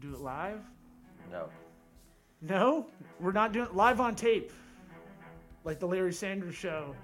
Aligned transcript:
Do 0.00 0.14
it 0.14 0.20
live. 0.20 0.60
No. 1.30 1.48
No, 2.40 2.86
we're 3.18 3.32
not 3.32 3.52
doing 3.52 3.66
it 3.66 3.74
live 3.74 4.00
on 4.00 4.14
tape, 4.14 4.52
like 5.64 5.80
the 5.80 5.88
Larry 5.88 6.12
Sanders 6.12 6.54
Show. 6.54 6.94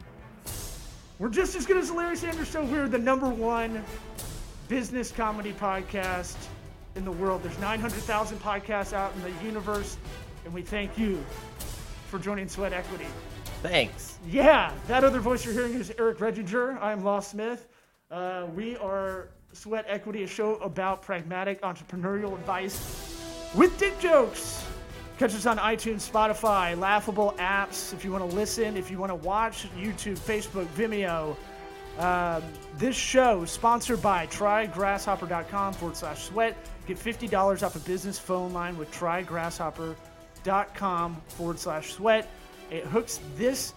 We're 1.19 1.29
just 1.29 1.57
as 1.57 1.67
good 1.67 1.77
as 1.77 1.89
the 1.89 1.95
Larry 1.95 2.17
Sanders 2.17 2.49
Show. 2.49 2.65
We're 2.65 2.89
the 2.89 2.99
number 2.99 3.29
one 3.29 3.85
business 4.69 5.11
comedy 5.11 5.53
podcast 5.53 6.37
in 6.95 7.05
the 7.05 7.11
world. 7.11 7.43
There's 7.43 7.59
900,000 7.59 8.39
podcasts 8.39 8.93
out 8.93 9.13
in 9.17 9.23
the 9.23 9.45
universe, 9.45 9.97
and 10.45 10.55
we 10.55 10.63
thank 10.63 10.97
you 10.97 11.25
for 12.07 12.21
joining 12.21 12.49
Sweat 12.49 12.73
Equity. 12.73 13.07
Thanks. 13.61 14.19
Yeah, 14.29 14.73
that 14.87 15.03
other 15.03 15.19
voice 15.19 15.45
you're 15.45 15.55
hearing 15.55 15.75
is 15.75 15.93
Eric 15.99 16.19
Redinger. 16.19 16.81
I'm 16.81 17.03
Law 17.03 17.19
Smith. 17.19 17.67
Uh, 18.11 18.47
we 18.55 18.77
are 18.77 19.31
Sweat 19.55 19.87
Equity, 19.89 20.25
a 20.25 20.27
show 20.27 20.57
about 20.57 21.01
pragmatic 21.03 21.63
entrepreneurial 21.63 22.35
advice 22.35 23.49
with 23.55 23.79
dick 23.79 23.97
jokes. 24.01 24.67
Catch 25.19 25.35
us 25.35 25.47
on 25.47 25.57
iTunes, 25.59 26.11
Spotify, 26.11 26.77
laughable 26.77 27.37
apps. 27.39 27.95
If 27.95 28.05
you 28.05 28.11
want 28.11 28.29
to 28.29 28.37
listen, 28.37 28.77
if 28.77 28.91
you 28.91 28.99
want 28.99 29.11
to 29.11 29.17
watch, 29.17 29.69
YouTube, 29.77 30.19
Facebook, 30.19 30.67
Vimeo. 30.77 31.37
Um, 31.99 32.43
this 32.77 32.97
show 32.97 33.45
sponsored 33.45 34.03
by 34.03 34.27
trygrasshopper.com 34.27 35.75
forward 35.75 35.97
slash 35.97 36.25
sweat. 36.25 36.57
Get 36.89 36.99
$50 36.99 37.63
off 37.63 37.77
a 37.77 37.81
business 37.81 38.19
phone 38.19 38.53
line 38.53 38.77
with 38.77 38.91
trygrasshopper.com 38.91 41.23
forward 41.29 41.61
slash 41.61 41.93
sweat. 41.93 42.29
It 42.73 42.83
hooks 42.85 43.21
this 43.37 43.75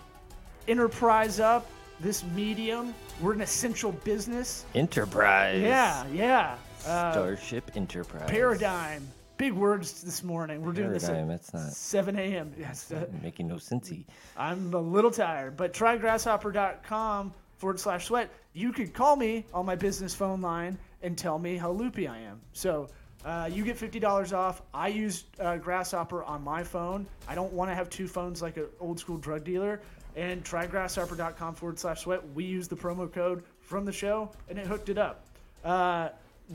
enterprise 0.67 1.39
up, 1.39 1.69
this 1.99 2.23
medium. 2.35 2.93
We're 3.21 3.33
an 3.33 3.41
essential 3.41 3.91
business. 3.91 4.65
Enterprise. 4.75 5.61
Yeah, 5.61 6.05
yeah. 6.13 6.55
Uh, 6.85 7.11
Starship 7.11 7.71
Enterprise. 7.75 8.29
paradigm. 8.29 9.07
Big 9.37 9.53
words 9.53 10.01
this 10.01 10.23
morning. 10.23 10.63
We're 10.63 10.71
doing 10.71 10.91
this 10.91 11.05
Paradigm, 11.05 11.29
at 11.29 11.41
that's 11.41 11.53
not- 11.53 11.71
7 11.71 12.17
a.m. 12.17 12.53
Yes, 12.57 12.91
uh, 12.91 13.05
Making 13.21 13.47
no 13.47 13.55
sensey. 13.55 14.05
I'm 14.35 14.73
a 14.73 14.79
little 14.79 15.11
tired, 15.11 15.55
but 15.57 15.73
trygrasshopper.com 15.73 17.33
forward 17.57 17.79
slash 17.79 18.05
sweat. 18.07 18.29
You 18.53 18.71
could 18.71 18.93
call 18.93 19.15
me 19.15 19.45
on 19.53 19.65
my 19.65 19.75
business 19.75 20.13
phone 20.15 20.41
line 20.41 20.77
and 21.03 21.17
tell 21.17 21.37
me 21.37 21.55
how 21.57 21.71
loopy 21.71 22.07
I 22.07 22.19
am. 22.19 22.39
So 22.53 22.89
uh, 23.25 23.47
you 23.51 23.63
get 23.63 23.77
$50 23.77 24.33
off. 24.35 24.61
I 24.73 24.87
use 24.87 25.25
uh, 25.39 25.57
Grasshopper 25.57 26.23
on 26.23 26.43
my 26.43 26.63
phone. 26.63 27.05
I 27.27 27.35
don't 27.35 27.53
want 27.53 27.69
to 27.69 27.75
have 27.75 27.89
two 27.91 28.07
phones 28.07 28.41
like 28.41 28.57
an 28.57 28.65
old 28.79 28.99
school 28.99 29.17
drug 29.17 29.43
dealer. 29.43 29.81
And 30.17 30.43
trygrasshopper.com 30.43 31.55
forward 31.55 31.79
slash 31.79 32.01
sweat. 32.01 32.21
We 32.33 32.43
use 32.43 32.67
the 32.67 32.75
promo 32.75 33.09
code 33.11 33.43
from 33.61 33.85
the 33.85 33.93
show 33.93 34.31
and 34.49 34.57
it 34.57 34.67
hooked 34.67 34.89
it 34.89 34.97
up. 34.97 35.25
Uh, 35.63 36.09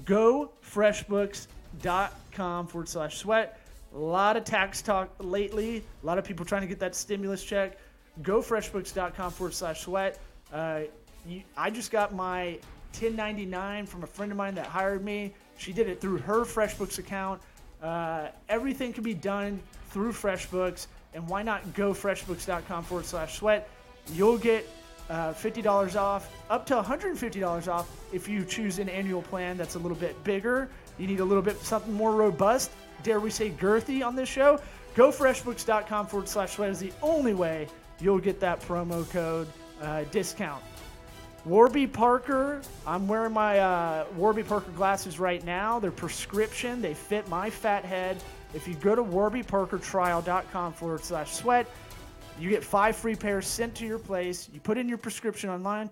GoFreshBooks.com 0.05 2.67
forward 2.67 2.89
slash 2.89 3.19
sweat. 3.19 3.61
A 3.95 3.99
lot 3.99 4.37
of 4.37 4.45
tax 4.45 4.83
talk 4.83 5.11
lately. 5.21 5.85
A 6.03 6.07
lot 6.07 6.19
of 6.19 6.25
people 6.25 6.45
trying 6.45 6.63
to 6.63 6.69
get 6.69 6.81
that 6.81 6.97
stimulus 6.97 7.45
check. 7.45 7.79
GoFreshBooks.com 8.23 9.31
forward 9.31 9.55
slash 9.55 9.83
sweat. 9.83 10.19
Uh, 10.53 10.81
you, 11.27 11.43
I 11.57 11.71
just 11.71 11.91
got 11.91 12.13
my 12.13 12.59
1099 12.93 13.87
from 13.87 14.03
a 14.03 14.07
friend 14.07 14.31
of 14.33 14.39
mine 14.39 14.55
that 14.57 14.67
hired 14.67 15.05
me. 15.05 15.33
She 15.57 15.73
did 15.73 15.89
it 15.89 16.01
through 16.01 16.19
her 16.19 16.45
FreshBooks 16.45 16.99
account. 16.99 17.41
Uh, 17.83 18.29
everything 18.49 18.93
can 18.93 19.05
be 19.05 19.15
done 19.15 19.61
through 19.91 20.13
FreshBooks. 20.13 20.87
And 21.15 21.27
why 21.29 21.43
not 21.43 21.65
GoFreshBooks.com 21.75 22.85
forward 22.85 23.07
slash 23.07 23.39
sweat? 23.39 23.69
You'll 24.13 24.39
get 24.39 24.69
uh, 25.11 25.33
$50 25.33 25.97
off, 25.97 26.35
up 26.49 26.67
to 26.67 26.75
$150 26.75 27.69
off 27.69 27.91
if 28.13 28.29
you 28.29 28.45
choose 28.45 28.79
an 28.79 28.89
annual 28.89 29.23
plan 29.23 29.57
that's 29.57 29.75
a 29.75 29.79
little 29.79 29.97
bit 29.97 30.23
bigger. 30.25 30.69
You 30.99 31.07
need 31.07 31.21
a 31.21 31.25
little 31.25 31.43
bit 31.43 31.59
something 31.61 31.93
more 31.93 32.13
robust. 32.13 32.71
Dare 33.03 33.21
we 33.21 33.31
say 33.31 33.51
girthy 33.51 34.05
on 34.05 34.17
this 34.17 34.29
show? 34.29 34.61
GoFreshBooks.com 34.95 36.07
forward 36.07 36.29
slash 36.29 36.53
sweat 36.53 36.71
is 36.71 36.79
the 36.79 36.93
only 37.03 37.35
way 37.35 37.67
you'll 38.01 38.19
get 38.19 38.41
that 38.41 38.61
promo 38.63 39.09
code 39.11 39.49
uh, 39.81 40.05
discount. 40.11 40.63
Warby 41.45 41.89
Parker, 41.89 42.61
I'm 42.87 43.09
wearing 43.09 43.33
my 43.33 43.59
uh, 43.59 44.05
Warby 44.17 44.45
Parker 44.45 44.71
glasses 44.73 45.19
right 45.19 45.45
now. 45.45 45.81
They're 45.81 45.91
prescription, 45.91 46.81
they 46.81 46.95
fit 46.95 47.29
my 47.29 47.51
fat 47.51 47.85
head. 47.85 48.23
If 48.55 48.69
you 48.69 48.75
go 48.75 48.95
to 48.95 49.03
warbyparkertrial.com 49.03 50.73
forward 50.75 51.05
slash 51.05 51.33
sweat, 51.33 51.67
you 52.39 52.51
get 52.51 52.65
five 52.65 52.97
free 52.97 53.15
pairs 53.15 53.47
sent 53.47 53.75
to 53.77 53.87
your 53.87 53.99
place. 53.99 54.49
You 54.53 54.61
put 54.61 54.79
in 54.79 54.89
your 54.89 54.99
prescription 54.99 55.51
online, 55.51 55.91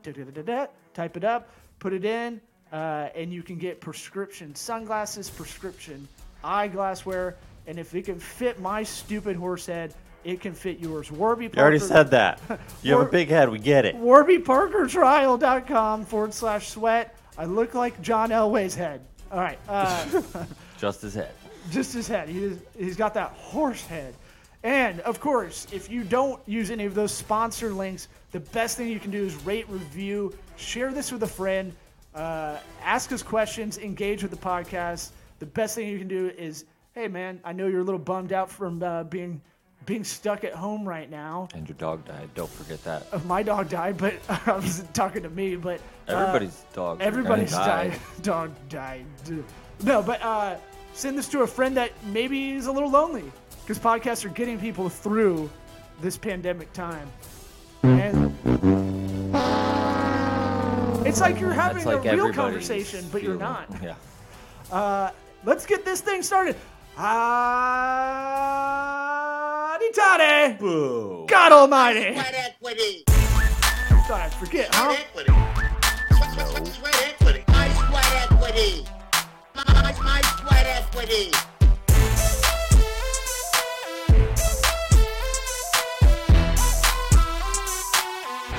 type 0.95 1.17
it 1.17 1.25
up, 1.25 1.51
put 1.79 1.93
it 1.93 2.05
in, 2.05 2.41
uh, 2.73 3.09
and 3.15 3.33
you 3.33 3.43
can 3.43 3.57
get 3.57 3.81
prescription 3.81 4.55
sunglasses, 4.55 5.31
prescription 5.31 6.07
eyeglasswear, 6.45 7.35
and 7.67 7.79
if 7.79 7.95
it 7.95 8.07
can 8.07 8.19
fit 8.19 8.61
my 8.61 8.83
stupid 8.83 9.37
horse 9.37 9.67
head, 9.67 9.95
it 10.25 10.41
can 10.41 10.53
fit 10.53 10.79
yours. 10.79 11.11
Warby 11.11 11.49
Parker. 11.49 11.59
You 11.59 11.63
already 11.63 11.79
said 11.79 12.11
that. 12.11 12.41
You 12.83 12.99
have 12.99 13.07
a 13.07 13.11
big 13.11 13.29
head. 13.29 13.49
We 13.51 13.59
get 13.59 13.85
it. 13.85 13.97
WarbyParkerTrial.com 13.97 16.05
forward 16.07 16.35
slash 16.35 16.69
sweat. 16.69 17.17
I 17.39 17.45
look 17.45 17.75
like 17.75 18.01
John 18.03 18.31
Elway's 18.31 18.75
head. 18.75 19.03
All 19.31 19.41
right. 19.41 19.59
Uh, 19.69 20.23
Just 20.79 21.03
his 21.03 21.15
head. 21.15 21.33
Just 21.71 21.93
his 21.93 22.09
head. 22.09 22.29
He 22.29 22.43
is, 22.45 22.59
he's 22.79 22.97
got 22.97 23.15
that 23.15 23.31
horse 23.33 23.85
head. 23.87 24.15
And 24.63 25.01
of 25.01 25.21
course, 25.21 25.67
if 25.73 25.91
you 25.91 26.05
don't 26.05 26.41
use 26.47 26.71
any 26.71 26.85
of 26.85 26.95
those 26.95 27.13
sponsor 27.13 27.71
links, 27.73 28.09
the 28.33 28.41
best 28.41 28.77
thing 28.77 28.89
you 28.89 29.01
can 29.01 29.11
do 29.11 29.25
is 29.25 29.35
rate, 29.45 29.69
review, 29.69 30.35
share 30.57 30.93
this 30.93 31.11
with 31.11 31.23
a 31.23 31.27
friend, 31.27 31.73
uh, 32.15 32.59
ask 32.85 33.11
us 33.13 33.23
questions, 33.23 33.79
engage 33.79 34.23
with 34.23 34.31
the 34.31 34.37
podcast. 34.37 35.11
The 35.39 35.47
best 35.47 35.75
thing 35.75 35.89
you 35.89 35.99
can 35.99 36.09
do 36.09 36.31
is, 36.37 36.65
hey 36.95 37.09
man, 37.09 37.41
I 37.45 37.53
know 37.53 37.67
you're 37.69 37.81
a 37.81 37.85
little 37.85 37.99
bummed 37.99 38.33
out 38.33 38.51
from 38.51 38.83
uh, 38.83 39.05
being 39.05 39.41
being 39.87 40.05
stuck 40.05 40.45
at 40.45 40.53
home 40.53 40.87
right 40.87 41.11
now. 41.11 41.49
And 41.55 41.67
your 41.67 41.77
dog 41.79 42.05
died. 42.05 42.29
Don't 42.35 42.51
forget 42.51 42.85
that. 42.85 43.07
Uh, 43.13 43.19
My 43.27 43.43
dog 43.43 43.71
died, 43.71 43.97
but 43.97 44.15
I 44.47 44.53
was 44.53 44.85
talking 44.93 45.23
to 45.23 45.31
me. 45.31 45.57
But 45.57 45.81
uh, 46.07 46.13
Everybody's 46.17 46.65
dog. 46.75 47.01
Everybody's 47.01 47.51
died. 47.53 47.93
died. 47.93 48.01
Dog 48.23 48.51
died. 48.69 49.07
No, 49.83 50.03
but 50.03 50.21
uh, 50.23 50.57
send 51.01 51.17
this 51.17 51.29
to 51.29 51.41
a 51.41 51.47
friend 51.47 51.75
that 51.79 51.93
maybe 52.05 52.51
is 52.51 52.67
a 52.67 52.73
little 52.73 52.91
lonely 52.91 53.25
because 53.63 53.79
podcasts 53.79 54.23
are 54.27 54.29
getting 54.29 54.61
people 54.61 54.91
through 54.91 55.49
this 56.03 56.19
pandemic 56.19 56.71
time. 56.75 57.11
And 57.83 58.35
it's 61.07 61.21
like 61.21 61.41
you're 61.41 61.53
having 61.53 61.87
like 61.87 62.05
a 62.05 62.15
real 62.15 62.33
conversation, 62.35 63.07
but 63.11 63.23
you're 63.23 63.39
not. 63.39 63.67
Yeah. 63.83 63.95
Uh, 64.71 65.11
let's 65.45 65.65
get 65.65 65.87
this 65.87 66.03
thing 66.03 66.23
started. 66.23 66.57
Aditade! 69.79 70.59
Boo. 70.59 71.25
God 71.27 71.53
Almighty! 71.53 72.13
Sweat 72.13 72.35
equity. 72.35 73.05
Thought 73.07 74.21
I'd 74.25 74.35
forget, 74.35 74.69
huh? 74.75 74.95
Sweat 74.95 75.07
equity. 75.07 75.33
Sweat, 76.15 76.31
sweat, 76.35 76.49
sweat, 76.49 76.67
sweat 76.69 76.95
equity. 77.09 77.45
My 77.49 77.69
sweat 77.89 78.31
equity. 78.31 79.00
Equity. 80.93 81.31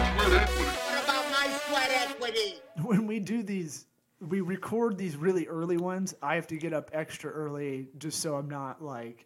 What 0.01 1.03
about 1.03 1.29
my 1.31 1.47
sweat 1.67 1.91
equity? 2.09 2.55
when 2.83 3.05
we 3.07 3.19
do 3.19 3.43
these 3.43 3.85
we 4.19 4.41
record 4.41 4.97
these 4.97 5.15
really 5.15 5.45
early 5.47 5.77
ones 5.77 6.13
i 6.21 6.35
have 6.35 6.47
to 6.47 6.57
get 6.57 6.73
up 6.73 6.89
extra 6.93 7.29
early 7.31 7.87
just 7.97 8.19
so 8.19 8.35
i'm 8.35 8.49
not 8.49 8.81
like 8.83 9.25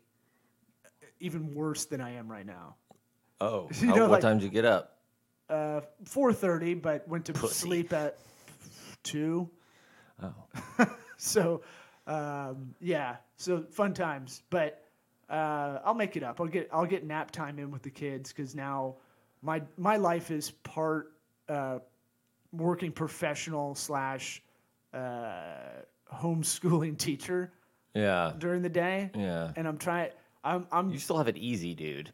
even 1.20 1.54
worse 1.54 1.86
than 1.86 2.02
i 2.02 2.12
am 2.12 2.30
right 2.32 2.46
now 2.46 2.76
Oh. 3.42 3.68
You 3.82 3.90
How- 3.90 3.96
know, 3.96 4.02
what 4.04 4.12
like- 4.12 4.22
time 4.22 4.38
did 4.40 4.46
you 4.46 4.50
get 4.52 4.66
up? 4.66 4.98
uh 5.50 5.82
4.30 6.06 6.82
but 6.82 7.08
went 7.08 7.26
to 7.26 7.34
Pussy. 7.34 7.54
sleep 7.54 7.94
at 7.94 8.18
2 9.04 9.50
Oh. 10.24 10.34
so 11.18 11.62
um 12.08 12.74
yeah 12.80 13.16
so 13.38 13.64
fun 13.72 13.94
times 13.94 14.44
but 14.50 14.84
uh 15.30 15.80
i'll 15.84 15.96
make 15.96 16.16
it 16.16 16.24
up 16.24 16.40
i'll 16.40 16.48
get 16.48 16.70
i'll 16.72 16.86
get 16.86 17.04
nap 17.04 17.32
time 17.32 17.58
in 17.58 17.72
with 17.72 17.82
the 17.82 17.90
kids 17.90 18.32
because 18.32 18.54
now 18.54 18.96
my 19.42 19.62
my 19.78 19.98
life 19.98 20.30
is 20.30 20.52
part 20.52 21.14
uh 21.50 21.80
working 22.52 22.92
professional 22.92 23.74
slash 23.74 24.42
uh 24.94 25.82
homeschooling 26.14 26.98
teacher 27.00 27.52
Yeah. 27.96 28.34
during 28.38 28.62
the 28.62 28.70
day 28.70 29.10
Yeah. 29.16 29.52
and 29.56 29.68
i'm 29.68 29.78
trying 29.78 30.12
i'm 30.44 30.68
i'm 30.72 30.92
You 30.92 31.00
still 31.00 31.18
have 31.18 31.28
it 31.28 31.38
easy, 31.38 31.74
dude. 31.74 32.12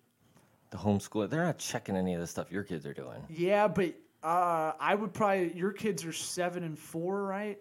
The 0.69 0.77
homeschool, 0.77 1.29
they're 1.29 1.43
not 1.43 1.57
checking 1.57 1.97
any 1.97 2.13
of 2.13 2.21
the 2.21 2.27
stuff 2.27 2.49
your 2.49 2.63
kids 2.63 2.85
are 2.85 2.93
doing. 2.93 3.21
yeah 3.29 3.67
but 3.67 3.93
uh 4.23 4.71
i 4.79 4.95
would 4.95 5.13
probably 5.13 5.51
your 5.53 5.73
kids 5.73 6.05
are 6.05 6.13
seven 6.13 6.63
and 6.63 6.79
four 6.79 7.23
right 7.25 7.59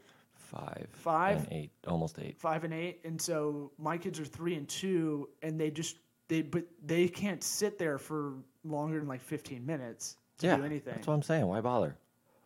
Five. 0.51 0.89
Five? 0.93 1.37
And 1.45 1.53
eight. 1.53 1.71
Almost 1.87 2.19
eight. 2.19 2.37
five 2.39 2.65
and 2.65 2.75
eight, 2.75 3.01
and 3.05 3.21
so 3.21 3.71
my 3.79 3.97
kids 3.97 4.19
are 4.19 4.25
three 4.25 4.55
and 4.57 4.69
two, 4.69 5.29
and 5.43 5.61
they 5.61 5.71
just 5.71 5.97
they 6.29 6.43
but 6.43 6.65
they 6.85 7.07
can't 7.09 7.43
sit 7.43 7.79
there 7.79 7.99
for 7.99 8.35
longer 8.65 8.99
than 8.99 9.07
like 9.07 9.21
fifteen 9.23 9.65
minutes 9.65 10.17
to 10.39 10.47
yeah. 10.49 10.57
do 10.57 10.65
anything. 10.65 10.95
That's 10.95 11.07
what 11.07 11.15
I'm 11.15 11.23
saying. 11.23 11.47
Why 11.47 11.61
bother? 11.61 11.97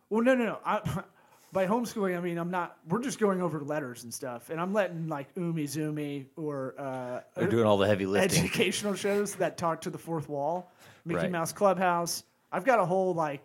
Well, 0.09 0.21
no, 0.21 0.35
no, 0.35 0.45
no. 0.45 0.59
I, 0.63 1.01
by 1.51 1.65
homeschooling, 1.65 2.15
I 2.15 2.21
mean 2.21 2.37
I'm 2.37 2.51
not. 2.51 2.77
We're 2.87 3.01
just 3.01 3.17
going 3.17 3.41
over 3.41 3.59
letters 3.61 4.03
and 4.03 4.13
stuff, 4.13 4.51
and 4.51 4.61
I'm 4.61 4.71
letting 4.71 5.07
like 5.07 5.33
Umizoomi 5.33 6.25
or 6.35 6.75
uh, 6.77 7.21
They're 7.35 7.47
doing 7.47 7.65
all 7.65 7.77
the 7.77 7.87
heavy 7.87 8.05
lifting. 8.05 8.43
educational 8.43 8.93
shows 8.93 9.33
that 9.35 9.57
talk 9.57 9.81
to 9.81 9.89
the 9.89 9.97
fourth 9.97 10.29
wall, 10.29 10.71
Mickey 11.05 11.21
Right. 11.21 11.31
Mouse 11.31 11.51
Clubhouse. 11.53 12.23
I've 12.51 12.65
got 12.65 12.79
a 12.79 12.85
whole 12.85 13.15
like, 13.15 13.41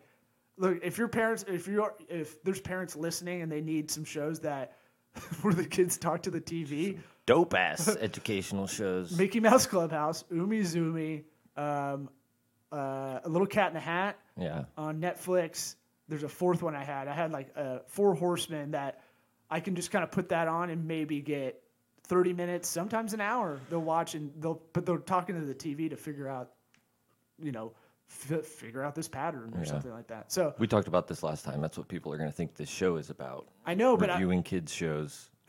look 0.60 0.78
if 0.84 0.98
your 0.98 1.08
parents, 1.08 1.44
if 1.48 1.66
you're, 1.66 1.94
if 2.08 2.42
there's 2.44 2.60
parents 2.60 2.94
listening 2.94 3.42
and 3.42 3.50
they 3.50 3.60
need 3.60 3.90
some 3.90 4.04
shows 4.04 4.40
that 4.40 4.76
where 5.42 5.54
the 5.54 5.64
kids 5.64 5.98
talk 5.98 6.22
to 6.22 6.30
the 6.30 6.40
TV, 6.40 6.98
Dope 7.26 7.54
ass 7.54 7.88
educational 7.88 8.66
shows. 8.66 9.16
Mickey 9.16 9.40
Mouse 9.40 9.66
Clubhouse, 9.66 10.24
Umizoomi, 10.32 11.24
um, 11.56 12.08
uh, 12.72 13.20
a 13.24 13.28
little 13.28 13.46
Cat 13.46 13.68
in 13.68 13.74
the 13.74 13.80
Hat 13.80 14.18
Yeah. 14.36 14.64
on 14.76 15.00
Netflix. 15.00 15.74
There's 16.08 16.22
a 16.24 16.28
fourth 16.28 16.62
one 16.62 16.74
I 16.74 16.84
had. 16.84 17.08
I 17.08 17.12
had 17.14 17.30
like 17.32 17.48
uh, 17.56 17.78
Four 17.86 18.14
Horsemen 18.14 18.72
that 18.72 19.00
I 19.48 19.60
can 19.60 19.74
just 19.76 19.90
kind 19.90 20.02
of 20.04 20.10
put 20.10 20.28
that 20.30 20.48
on 20.48 20.70
and 20.70 20.86
maybe 20.86 21.20
get 21.20 21.62
30 22.08 22.32
minutes, 22.32 22.68
sometimes 22.68 23.14
an 23.14 23.20
hour. 23.20 23.60
They'll 23.70 23.78
watch 23.80 24.14
and 24.16 24.32
they'll, 24.40 24.60
but 24.72 24.84
they're 24.86 24.98
talking 24.98 25.38
to 25.38 25.46
the 25.46 25.54
TV 25.54 25.90
to 25.90 25.96
figure 25.96 26.26
out, 26.28 26.50
you 27.40 27.52
know, 27.52 27.72
f- 28.10 28.44
figure 28.44 28.82
out 28.82 28.94
this 28.94 29.08
pattern 29.08 29.52
or 29.54 29.60
Yeah. 29.60 29.64
something 29.66 29.92
like 29.92 30.08
that. 30.08 30.30
So 30.32 30.54
We 30.58 30.66
talked 30.66 30.88
about 30.88 31.06
this 31.08 31.22
last 31.22 31.44
time. 31.44 31.60
That's 31.60 31.78
what 31.78 31.88
people 31.88 32.12
are 32.12 32.16
going 32.18 32.28
to 32.30 32.34
think 32.36 32.54
this 32.56 32.68
show 32.68 32.96
is 32.96 33.08
about. 33.10 33.48
I 33.64 33.74
know, 33.74 33.96
but 33.96 34.10
I, 34.10 34.14
Reviewing 34.14 34.42
kids' 34.42 34.72
shows. 34.72 35.30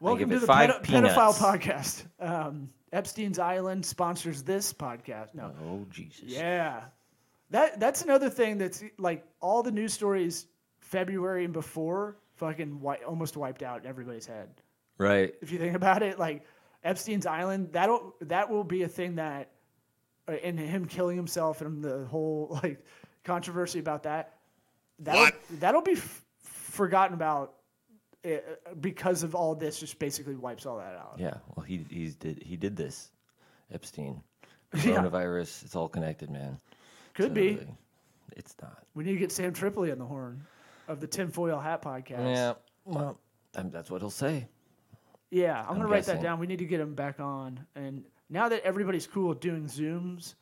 welcome 0.00 0.30
to 0.30 0.38
the 0.38 0.46
pedo- 0.46 0.82
pedophile 0.82 1.34
podcast. 1.34 2.04
Um, 2.20 2.68
Epstein's 2.92 3.38
Island 3.38 3.84
sponsors 3.84 4.42
this 4.42 4.72
podcast. 4.72 5.34
No, 5.34 5.52
Oh, 5.64 5.86
Jesus. 5.90 6.24
Yeah. 6.24 6.82
That 7.50 7.78
that's 7.78 8.02
another 8.02 8.28
thing 8.28 8.58
that's 8.58 8.82
like 8.98 9.24
all 9.40 9.62
the 9.62 9.70
news 9.70 9.92
stories 9.92 10.46
February 10.80 11.44
and 11.44 11.52
before 11.52 12.16
fucking 12.34 12.78
wi- 12.78 13.02
almost 13.06 13.36
wiped 13.36 13.62
out 13.62 13.86
everybody's 13.86 14.26
head. 14.26 14.48
Right. 14.98 15.34
If 15.42 15.52
you 15.52 15.58
think 15.58 15.76
about 15.76 16.02
it, 16.02 16.18
like 16.18 16.44
Epstein's 16.82 17.26
Island, 17.26 17.68
that'll 17.72 18.14
that 18.22 18.50
will 18.50 18.64
be 18.64 18.82
a 18.82 18.88
thing 18.88 19.16
that 19.16 19.50
and 20.28 20.58
him 20.58 20.86
killing 20.86 21.16
himself 21.16 21.60
and 21.60 21.82
the 21.82 22.04
whole 22.06 22.58
like 22.62 22.84
controversy 23.24 23.78
about 23.78 24.02
that. 24.04 24.34
That'll, 24.98 25.20
What? 25.22 25.34
That'll 25.60 25.82
be 25.82 25.92
f- 25.92 26.24
forgotten 26.40 27.14
about 27.14 27.54
uh, 28.24 28.38
because 28.80 29.22
of 29.22 29.34
all 29.34 29.54
this. 29.54 29.78
Just 29.78 29.98
basically 29.98 30.36
wipes 30.36 30.66
all 30.66 30.78
that 30.78 30.96
out. 30.96 31.16
Yeah. 31.18 31.34
Well, 31.54 31.64
he 31.64 31.84
he's 31.90 32.14
did 32.16 32.42
he 32.42 32.56
did 32.56 32.76
this. 32.76 33.10
Epstein. 33.72 34.22
Yeah. 34.74 34.96
Coronavirus. 34.96 35.64
It's 35.64 35.76
all 35.76 35.88
connected, 35.88 36.28
man. 36.28 36.58
Could 37.14 37.32
be. 37.32 37.54
Totally. 37.54 37.74
It's 38.36 38.54
not. 38.60 38.82
We 38.94 39.04
need 39.04 39.12
to 39.12 39.18
get 39.18 39.32
Sam 39.32 39.52
Tripoli 39.52 39.90
on 39.92 39.98
the 39.98 40.04
horn 40.04 40.42
of 40.88 41.00
the 41.00 41.06
tinfoil 41.06 41.58
hat 41.60 41.80
podcast. 41.82 42.34
Yeah. 42.34 42.54
Well, 42.84 43.18
um, 43.54 43.70
that's 43.70 43.90
what 43.90 44.02
he'll 44.02 44.10
say. 44.10 44.48
Yeah, 45.30 45.60
I'm, 45.62 45.70
I'm 45.70 45.76
gonna 45.76 45.88
write 45.88 46.04
that 46.06 46.20
down. 46.20 46.40
We 46.40 46.46
need 46.46 46.58
to 46.58 46.64
get 46.66 46.80
him 46.80 46.94
back 46.94 47.20
on. 47.20 47.64
And 47.74 48.04
now 48.30 48.48
that 48.48 48.62
everybody's 48.64 49.06
cool 49.06 49.28
with 49.28 49.40
doing 49.40 49.66
zooms, 49.66 50.34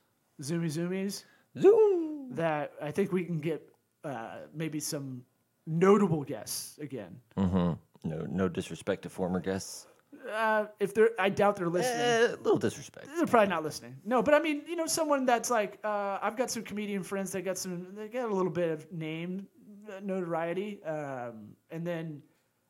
zoomy 0.42 0.66
zoomies, 0.66 1.24
Zoom. 1.60 2.30
that 2.34 2.72
I 2.82 2.90
think 2.90 3.12
we 3.12 3.24
can 3.24 3.40
get 3.40 3.62
uh, 4.04 4.36
maybe 4.54 4.80
some 4.80 5.24
notable 5.66 6.22
guests 6.24 6.78
again. 6.78 7.20
No, 7.36 8.26
no 8.28 8.48
disrespect 8.48 9.02
to 9.02 9.08
former 9.08 9.40
guests. 9.40 9.86
Uh, 10.32 10.66
if 10.78 10.94
they're, 10.94 11.10
I 11.18 11.28
doubt 11.28 11.56
they're 11.56 11.68
listening. 11.68 12.00
Eh, 12.00 12.26
a 12.34 12.36
little 12.36 12.58
disrespect. 12.58 13.08
They're 13.16 13.26
probably 13.26 13.48
not 13.48 13.62
listening. 13.62 13.96
No, 14.04 14.22
but 14.22 14.34
I 14.34 14.40
mean, 14.40 14.62
you 14.68 14.76
know, 14.76 14.86
someone 14.86 15.26
that's 15.26 15.50
like, 15.50 15.78
uh, 15.84 16.18
I've 16.20 16.36
got 16.36 16.50
some 16.50 16.62
comedian 16.62 17.02
friends 17.02 17.32
that 17.32 17.42
got 17.42 17.58
some, 17.58 17.88
they 17.94 18.08
got 18.08 18.30
a 18.30 18.34
little 18.34 18.52
bit 18.52 18.70
of 18.70 18.90
name 18.92 19.46
uh, 19.88 20.00
notoriety, 20.02 20.82
um, 20.84 21.54
and 21.70 21.86
then 21.86 22.22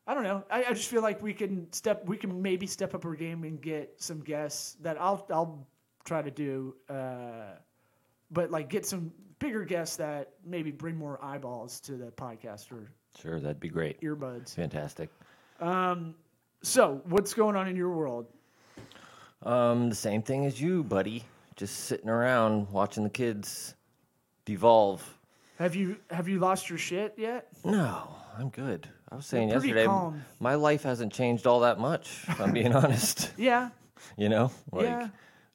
I 0.07 0.13
don't 0.13 0.23
know. 0.23 0.43
I, 0.51 0.65
I 0.65 0.73
just 0.73 0.89
feel 0.89 1.01
like 1.01 1.21
we 1.21 1.33
can 1.33 1.71
step, 1.73 2.05
we 2.05 2.15
can 2.17 2.41
maybe 2.41 2.67
step 2.67 2.93
up 2.93 3.05
our 3.05 3.15
game 3.15 3.43
and 3.43 3.59
get 3.61 3.93
some 3.97 4.19
guests 4.19 4.77
that 4.81 5.01
I'll, 5.01 5.25
I'll 5.31 5.67
try 6.03 6.21
to 6.21 6.29
do, 6.31 6.75
uh, 6.89 7.55
but 8.31 8.51
like 8.51 8.69
get 8.69 8.85
some 8.85 9.11
bigger 9.39 9.63
guests 9.65 9.95
that 9.97 10.29
maybe 10.45 10.71
bring 10.71 10.95
more 10.95 11.23
eyeballs 11.23 11.79
to 11.81 11.93
the 11.93 12.11
podcast 12.11 12.71
or 12.71 12.91
Sure, 13.19 13.39
that'd 13.39 13.59
be 13.59 13.69
great. 13.69 13.99
earbuds. 14.01 14.53
Fantastic. 14.55 15.09
Um, 15.59 16.13
So, 16.61 17.01
what's 17.05 17.33
going 17.33 17.55
on 17.55 17.67
in 17.67 17.75
your 17.75 17.91
world? 17.91 18.25
Um, 19.43 19.89
the 19.89 19.95
same 19.95 20.21
thing 20.21 20.45
as 20.45 20.59
you, 20.59 20.83
buddy. 20.83 21.23
Just 21.55 21.85
sitting 21.85 22.09
around 22.09 22.69
watching 22.71 23.03
the 23.03 23.09
kids 23.09 23.75
devolve. 24.43 25.01
Have 25.59 25.75
you 25.75 25.97
have 26.09 26.27
you 26.27 26.39
lost 26.39 26.69
your 26.69 26.77
shit 26.77 27.13
yet? 27.17 27.47
No, 27.63 28.15
I'm 28.37 28.49
good. 28.49 28.89
I 29.11 29.15
was 29.15 29.25
saying 29.25 29.49
pretty 29.49 29.67
yesterday, 29.67 29.85
calm. 29.85 30.23
my 30.39 30.55
life 30.55 30.83
hasn't 30.83 31.13
changed 31.13 31.45
all 31.47 31.61
that 31.61 31.79
much. 31.79 32.23
If 32.27 32.39
I'm 32.41 32.51
being 32.53 32.73
honest, 32.75 33.31
Yeah. 33.37 33.69
you 34.17 34.29
know, 34.29 34.51
like 34.71 34.85
Yeah. 34.85 35.07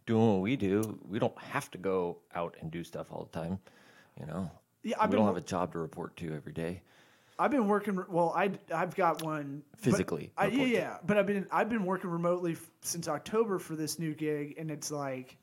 doing 0.06 0.32
what 0.34 0.40
we 0.42 0.56
do, 0.56 0.98
we 1.08 1.18
don't 1.18 1.36
have 1.38 1.70
to 1.72 1.78
go 1.78 2.18
out 2.34 2.56
and 2.60 2.70
do 2.70 2.84
stuff 2.84 3.08
all 3.10 3.28
the 3.30 3.38
time. 3.38 3.58
You 4.18 4.26
know, 4.26 4.50
Yeah, 4.82 4.96
I've 5.00 5.10
we 5.10 5.16
been 5.16 5.24
don't 5.24 5.34
have 5.34 5.42
a 5.42 5.46
job 5.46 5.72
to 5.72 5.78
report 5.78 6.16
to 6.18 6.32
every 6.34 6.52
day. 6.52 6.82
I've 7.38 7.50
been 7.50 7.68
working. 7.68 7.98
Well, 8.08 8.32
I 8.36 8.50
I've 8.72 8.94
got 8.94 9.22
one 9.22 9.62
but 9.72 9.80
Physically 9.80 10.30
I, 10.36 10.46
yeah, 10.46 10.50
report 10.52 10.68
to. 10.68 10.74
yeah, 10.74 10.96
but 11.06 11.16
I've 11.18 11.26
been 11.26 11.46
I've 11.50 11.70
been 11.70 11.84
working 11.86 12.10
remotely 12.10 12.52
f- 12.52 12.70
since 12.82 13.08
October 13.08 13.58
for 13.58 13.76
this 13.76 13.98
new 13.98 14.14
gig, 14.14 14.56
and 14.58 14.70
it's 14.70 14.90
like, 14.90 15.38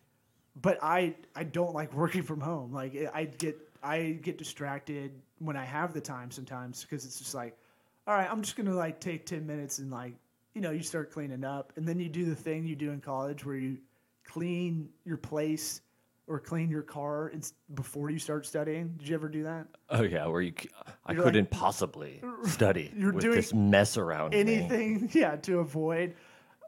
but 0.61 0.77
I 0.83 1.15
I 1.35 1.43
don't 1.43 1.73
like 1.73 1.91
working 1.93 2.21
from 2.21 2.39
home. 2.39 2.71
Like 2.71 2.95
I 3.15 3.25
get 3.25 3.57
I 3.81 4.11
get 4.21 4.37
distracted 4.37 5.11
when 5.39 5.57
I 5.57 5.65
have 5.65 5.91
the 5.93 6.01
time 6.01 6.29
sometimes 6.29 6.83
because 6.83 7.03
it's 7.03 7.17
just 7.17 7.33
like, 7.33 7.57
all 8.07 8.13
right, 8.13 8.29
I'm 8.29 8.41
just 8.41 8.55
gonna 8.55 8.73
like 8.73 8.99
take 8.99 9.25
ten 9.25 9.45
minutes 9.45 9.79
and 9.79 9.91
like 9.91 10.13
you 10.53 10.61
know 10.61 10.71
you 10.71 10.81
start 10.81 11.11
cleaning 11.11 11.43
up, 11.43 11.73
and 11.75 11.85
then 11.87 11.99
you 11.99 12.09
do 12.09 12.25
the 12.25 12.35
thing 12.35 12.65
you 12.65 12.75
do 12.75 12.91
in 12.91 13.01
college 13.01 13.45
where 13.45 13.57
you 13.57 13.77
clean 14.23 14.89
your 15.05 15.17
place 15.17 15.81
or 16.27 16.39
clean 16.39 16.69
your 16.69 16.81
car 16.81 17.31
before 17.73 18.09
you 18.09 18.19
start 18.19 18.45
studying. 18.45 18.93
Did 18.97 19.07
you 19.07 19.15
ever 19.15 19.29
do 19.29 19.43
that? 19.43 19.67
Oh 19.89 20.01
yeah, 20.03 20.25
where 20.27 20.41
you, 20.41 20.53
I 21.05 21.13
You're 21.13 21.23
couldn't 21.23 21.49
possibly 21.51 22.21
study 22.45 22.91
You're 22.97 23.13
with 23.13 23.23
doing 23.23 23.35
this 23.35 23.53
mess 23.53 23.97
around 23.97 24.31
me. 24.33 24.39
Anything, 24.39 25.09
yeah, 25.13 25.35
to 25.37 25.59
avoid. 25.59 26.15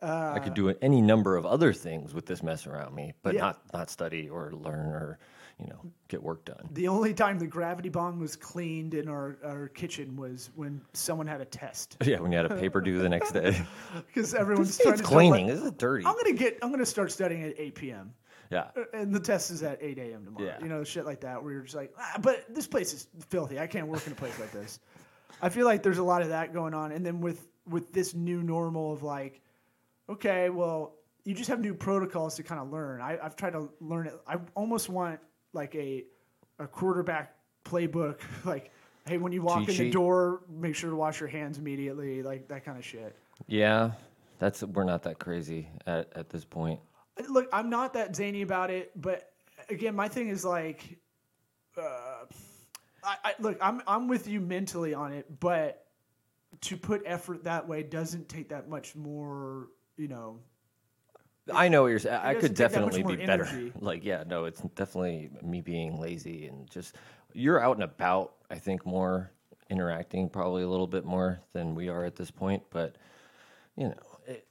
I 0.02 0.40
could 0.40 0.52
uh, 0.52 0.56
do 0.56 0.70
any 0.82 1.02
number 1.02 1.36
of 1.36 1.46
other 1.46 1.74
things 1.74 2.14
with 2.14 2.26
this 2.26 2.42
mess 2.42 2.66
around 2.68 2.96
me, 2.96 3.14
but 3.22 3.36
Yeah. 3.36 3.42
not 3.42 3.74
not 3.74 3.90
study 3.90 4.30
or 4.30 4.52
learn 4.54 4.88
or 4.88 5.20
you 5.60 5.68
know 5.68 5.92
get 6.08 6.22
work 6.24 6.46
done. 6.46 6.70
The 6.72 6.88
only 6.88 7.14
time 7.14 7.38
the 7.40 7.48
gravity 7.48 7.90
bong 7.90 8.20
was 8.20 8.36
cleaned 8.36 8.94
in 8.94 9.10
our, 9.10 9.38
our 9.44 9.68
kitchen 9.68 10.16
was 10.16 10.50
when 10.56 10.82
someone 10.94 11.28
had 11.28 11.42
a 11.42 11.46
test 11.46 11.98
Yeah, 12.06 12.20
when 12.20 12.32
you 12.32 12.38
had 12.38 12.52
a 12.52 12.56
paper 12.56 12.82
due 12.82 13.02
the 13.02 13.10
next 13.10 13.32
day, 13.32 13.62
because 14.08 14.34
everyone's 14.34 14.78
trying 14.78 14.98
to 14.98 15.04
cleaning. 15.04 15.48
Tell, 15.48 15.56
This 15.58 15.66
is 15.66 15.72
dirty. 15.74 16.06
I'm 16.06 16.16
gonna 16.16 16.34
get. 16.34 16.58
I'm 16.62 16.72
gonna 16.72 16.86
start 16.86 17.12
studying 17.12 17.44
at 17.44 17.60
8 17.60 17.76
p.m. 17.76 18.14
Yeah, 18.52 18.70
and 18.94 19.14
the 19.14 19.20
test 19.20 19.52
is 19.52 19.62
at 19.62 19.78
8 19.82 19.98
a.m. 20.00 20.26
tomorrow. 20.26 20.46
Yeah. 20.46 20.58
You 20.62 20.70
know, 20.70 20.84
shit 20.84 21.06
like 21.06 21.22
that 21.22 21.44
where 21.44 21.54
you're 21.54 21.62
just 21.62 21.76
like, 21.76 21.94
ah, 22.00 22.18
but 22.22 22.46
this 22.50 22.68
place 22.68 22.94
is 22.94 23.08
filthy. 23.28 23.60
I 23.60 23.68
can't 23.68 23.88
work 23.88 24.06
in 24.08 24.14
a 24.14 24.16
place 24.16 24.38
like 24.40 24.52
this. 24.52 24.80
I 25.42 25.50
feel 25.50 25.66
like 25.66 25.84
there's 25.84 26.00
a 26.00 26.04
lot 26.04 26.24
of 26.24 26.30
that 26.30 26.54
going 26.54 26.74
on, 26.74 26.92
and 26.92 27.06
then 27.06 27.22
with 27.22 27.48
with 27.68 27.94
this 27.94 28.16
new 28.16 28.42
normal 28.42 28.94
of 28.94 29.04
like, 29.04 29.42
okay, 30.10 30.50
well, 30.50 30.96
you 31.26 31.36
just 31.36 31.50
have 31.50 31.60
new 31.60 31.76
protocols 31.76 32.36
to 32.36 32.44
kind 32.44 32.60
of 32.60 32.72
learn. 32.72 33.02
I, 33.02 33.20
I've 33.22 33.36
tried 33.36 33.52
to 33.54 33.70
learn 33.80 34.08
it. 34.08 34.20
I 34.28 34.38
almost 34.56 34.90
want 34.90 35.20
like 35.54 35.76
a 35.76 36.04
a 36.60 36.68
quarterback 36.68 37.36
playbook, 37.66 38.20
like, 38.46 38.72
hey, 39.08 39.18
when 39.18 39.32
you 39.32 39.42
walk 39.42 39.60
Cheat 39.62 39.70
in 39.70 39.76
the 39.78 39.84
sheet? 39.86 39.94
door, 39.94 40.42
make 40.50 40.76
sure 40.76 40.90
to 40.90 40.96
wash 40.96 41.20
your 41.20 41.30
hands 41.30 41.58
immediately, 41.58 42.22
like 42.24 42.48
that 42.50 42.66
kind 42.66 42.78
of 42.78 42.86
shit. 42.86 43.16
yeah. 43.48 43.92
That's 44.40 44.64
we're 44.64 44.86
not 44.86 45.04
that 45.04 45.20
crazy 45.20 45.68
at 45.86 46.14
at 46.16 46.30
this 46.30 46.46
point. 46.46 46.80
look, 47.28 47.50
I'm 47.52 47.70
not 47.70 47.94
that 47.96 48.16
zany 48.16 48.42
about 48.42 48.70
it, 48.72 48.92
but 48.96 49.34
again, 49.70 49.96
my 49.96 50.08
thing 50.08 50.30
is 50.30 50.46
like, 50.46 50.98
uh, 51.78 52.24
I, 53.04 53.18
I 53.26 53.34
look, 53.40 53.58
I'm 53.60 53.82
I'm 53.86 54.08
with 54.08 54.30
you 54.30 54.40
mentally 54.40 54.94
on 54.94 55.12
it, 55.12 55.40
but 55.42 55.86
to 56.62 56.78
put 56.78 57.02
effort 57.06 57.44
that 57.44 57.68
way 57.68 57.84
doesn't 57.84 58.30
take 58.30 58.48
that 58.50 58.70
much 58.70 58.96
more, 58.96 59.68
you 59.98 60.08
know. 60.08 60.40
I 61.54 61.68
know 61.70 61.84
what 61.84 61.88
you're 61.90 62.00
saying. 62.00 62.20
I 62.24 62.34
could 62.34 62.56
take 62.56 62.72
that 62.72 62.82
much 62.82 62.94
definitely 62.94 63.16
be 63.18 63.26
better. 63.26 63.46
energy. 63.46 63.74
Like, 63.80 64.04
yeah, 64.04 64.24
no, 64.28 64.46
it's 64.46 64.62
definitely 64.76 65.30
me 65.42 65.62
being 65.62 66.00
lazy 66.00 66.48
and 66.48 66.70
just 66.70 66.96
you're 67.34 67.62
out 67.62 67.76
and 67.78 67.84
about. 67.84 68.34
I 68.52 68.56
think 68.56 68.86
more 68.86 69.32
interacting, 69.70 70.30
probably 70.30 70.64
a 70.64 70.68
little 70.68 70.88
bit 70.88 71.06
more 71.06 71.40
than 71.54 71.76
we 71.76 71.88
are 71.90 72.04
at 72.06 72.16
this 72.16 72.32
point. 72.32 72.64
But 72.72 72.96
you 73.76 73.90
know, 73.90 73.96
it, 74.28 74.48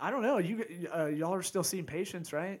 I 0.00 0.10
don't 0.10 0.22
know. 0.22 0.38
You 0.38 0.64
uh, 0.96 1.06
y'all 1.06 1.34
are 1.34 1.42
still 1.42 1.64
seeing 1.64 1.84
patients, 1.84 2.32
right? 2.32 2.60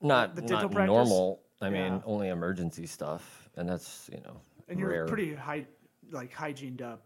not 0.00 0.34
The 0.34 0.42
dental 0.42 0.68
not 0.68 0.72
practice? 0.72 0.94
normal. 0.94 1.40
I 1.60 1.70
mean, 1.70 1.94
Yeah. 1.94 2.00
only 2.04 2.28
emergency 2.28 2.86
stuff, 2.86 3.48
and 3.56 3.68
that's 3.68 4.08
you 4.12 4.20
know 4.20 4.40
And 4.68 4.78
you're 4.78 4.90
rare. 4.90 5.06
pretty 5.06 5.34
high, 5.34 5.66
like 6.10 6.32
hygieneed 6.32 6.82
up. 6.82 7.02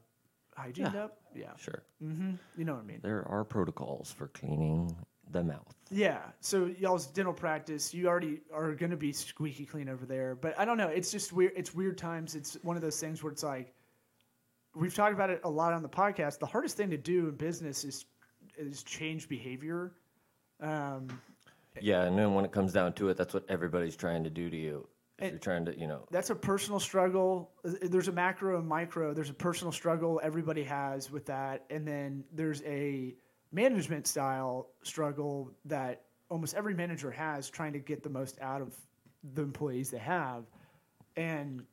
Hygieneed 0.57 0.97
up? 0.97 1.19
Yeah. 1.35 1.53
Sure, 1.57 1.83
You 2.01 2.65
know 2.65 2.75
what 2.75 2.83
I 2.83 2.87
mean? 2.87 2.99
there 3.03 3.25
are 3.29 3.45
protocols 3.45 4.11
for 4.13 4.27
cleaning 4.29 4.95
the 5.33 5.43
mouth. 5.43 5.75
Yeah. 5.91 6.21
So 6.41 6.71
y'all's 6.79 7.07
dental 7.07 7.33
practice, 7.33 7.93
you 7.93 8.07
already 8.07 8.41
are 8.53 8.75
going 8.75 8.91
to 8.91 8.97
be 8.97 9.13
squeaky 9.13 9.67
clean 9.67 9.89
over 9.89 10.07
there. 10.07 10.35
But 10.35 10.59
I 10.59 10.65
don't 10.65 10.77
know. 10.77 10.89
It's 10.89 11.11
just 11.11 11.33
weird. 11.33 11.53
It's 11.57 11.75
weird 11.75 11.99
times. 11.99 12.35
It's 12.35 12.55
one 12.63 12.77
of 12.77 12.83
those 12.83 13.01
things 13.01 13.23
where 13.23 13.33
it's 13.33 13.43
like, 13.43 13.75
we've 14.75 14.95
talked 14.95 15.15
about 15.15 15.31
it 15.31 15.41
a 15.45 15.51
lot 15.51 15.73
on 15.73 15.83
the 15.83 15.89
podcast. 15.89 16.39
The 16.39 16.47
hardest 16.47 16.77
thing 16.77 16.91
to 16.91 16.97
do 16.97 17.29
in 17.29 17.35
business 17.35 17.85
is 17.85 18.05
is 18.57 18.83
change 18.83 19.29
behavior. 19.29 19.93
Um, 20.61 21.09
Yeah, 21.81 22.03
and 22.03 22.19
then 22.19 22.35
when 22.35 22.45
it 22.45 22.53
comes 22.53 22.73
down 22.73 22.93
to 22.95 23.09
it, 23.09 23.17
that's 23.17 23.35
what 23.35 23.45
everybody's 23.49 23.97
trying 23.97 24.25
to 24.25 24.31
do 24.31 24.51
to 24.51 24.57
you. 24.57 24.87
If 25.19 25.31
you're 25.31 25.39
trying 25.39 25.67
to, 25.67 25.79
you 25.79 25.87
know, 25.87 26.07
that's 26.11 26.31
a 26.31 26.35
personal 26.35 26.81
struggle. 26.81 27.53
There's 27.63 28.09
a 28.09 28.13
macro 28.13 28.59
and 28.59 28.67
micro. 28.67 29.13
There's 29.13 29.29
a 29.29 29.35
personal 29.35 29.71
struggle 29.71 30.19
everybody 30.23 30.65
has 30.65 31.11
with 31.11 31.27
that, 31.27 31.67
and 31.69 31.87
then 31.87 32.25
there's 32.33 32.63
a 32.63 33.15
management 33.53 34.07
style 34.07 34.69
struggle 34.83 35.51
that 35.65 36.03
almost 36.29 36.55
every 36.55 36.75
manager 36.75 37.11
has, 37.11 37.51
trying 37.51 37.73
to 37.73 37.79
get 37.79 38.03
the 38.03 38.11
most 38.11 38.39
out 38.41 38.63
of 38.63 38.75
the 39.35 39.43
employees 39.43 39.91
they 39.91 39.99
have. 39.99 40.45
And 41.17 41.65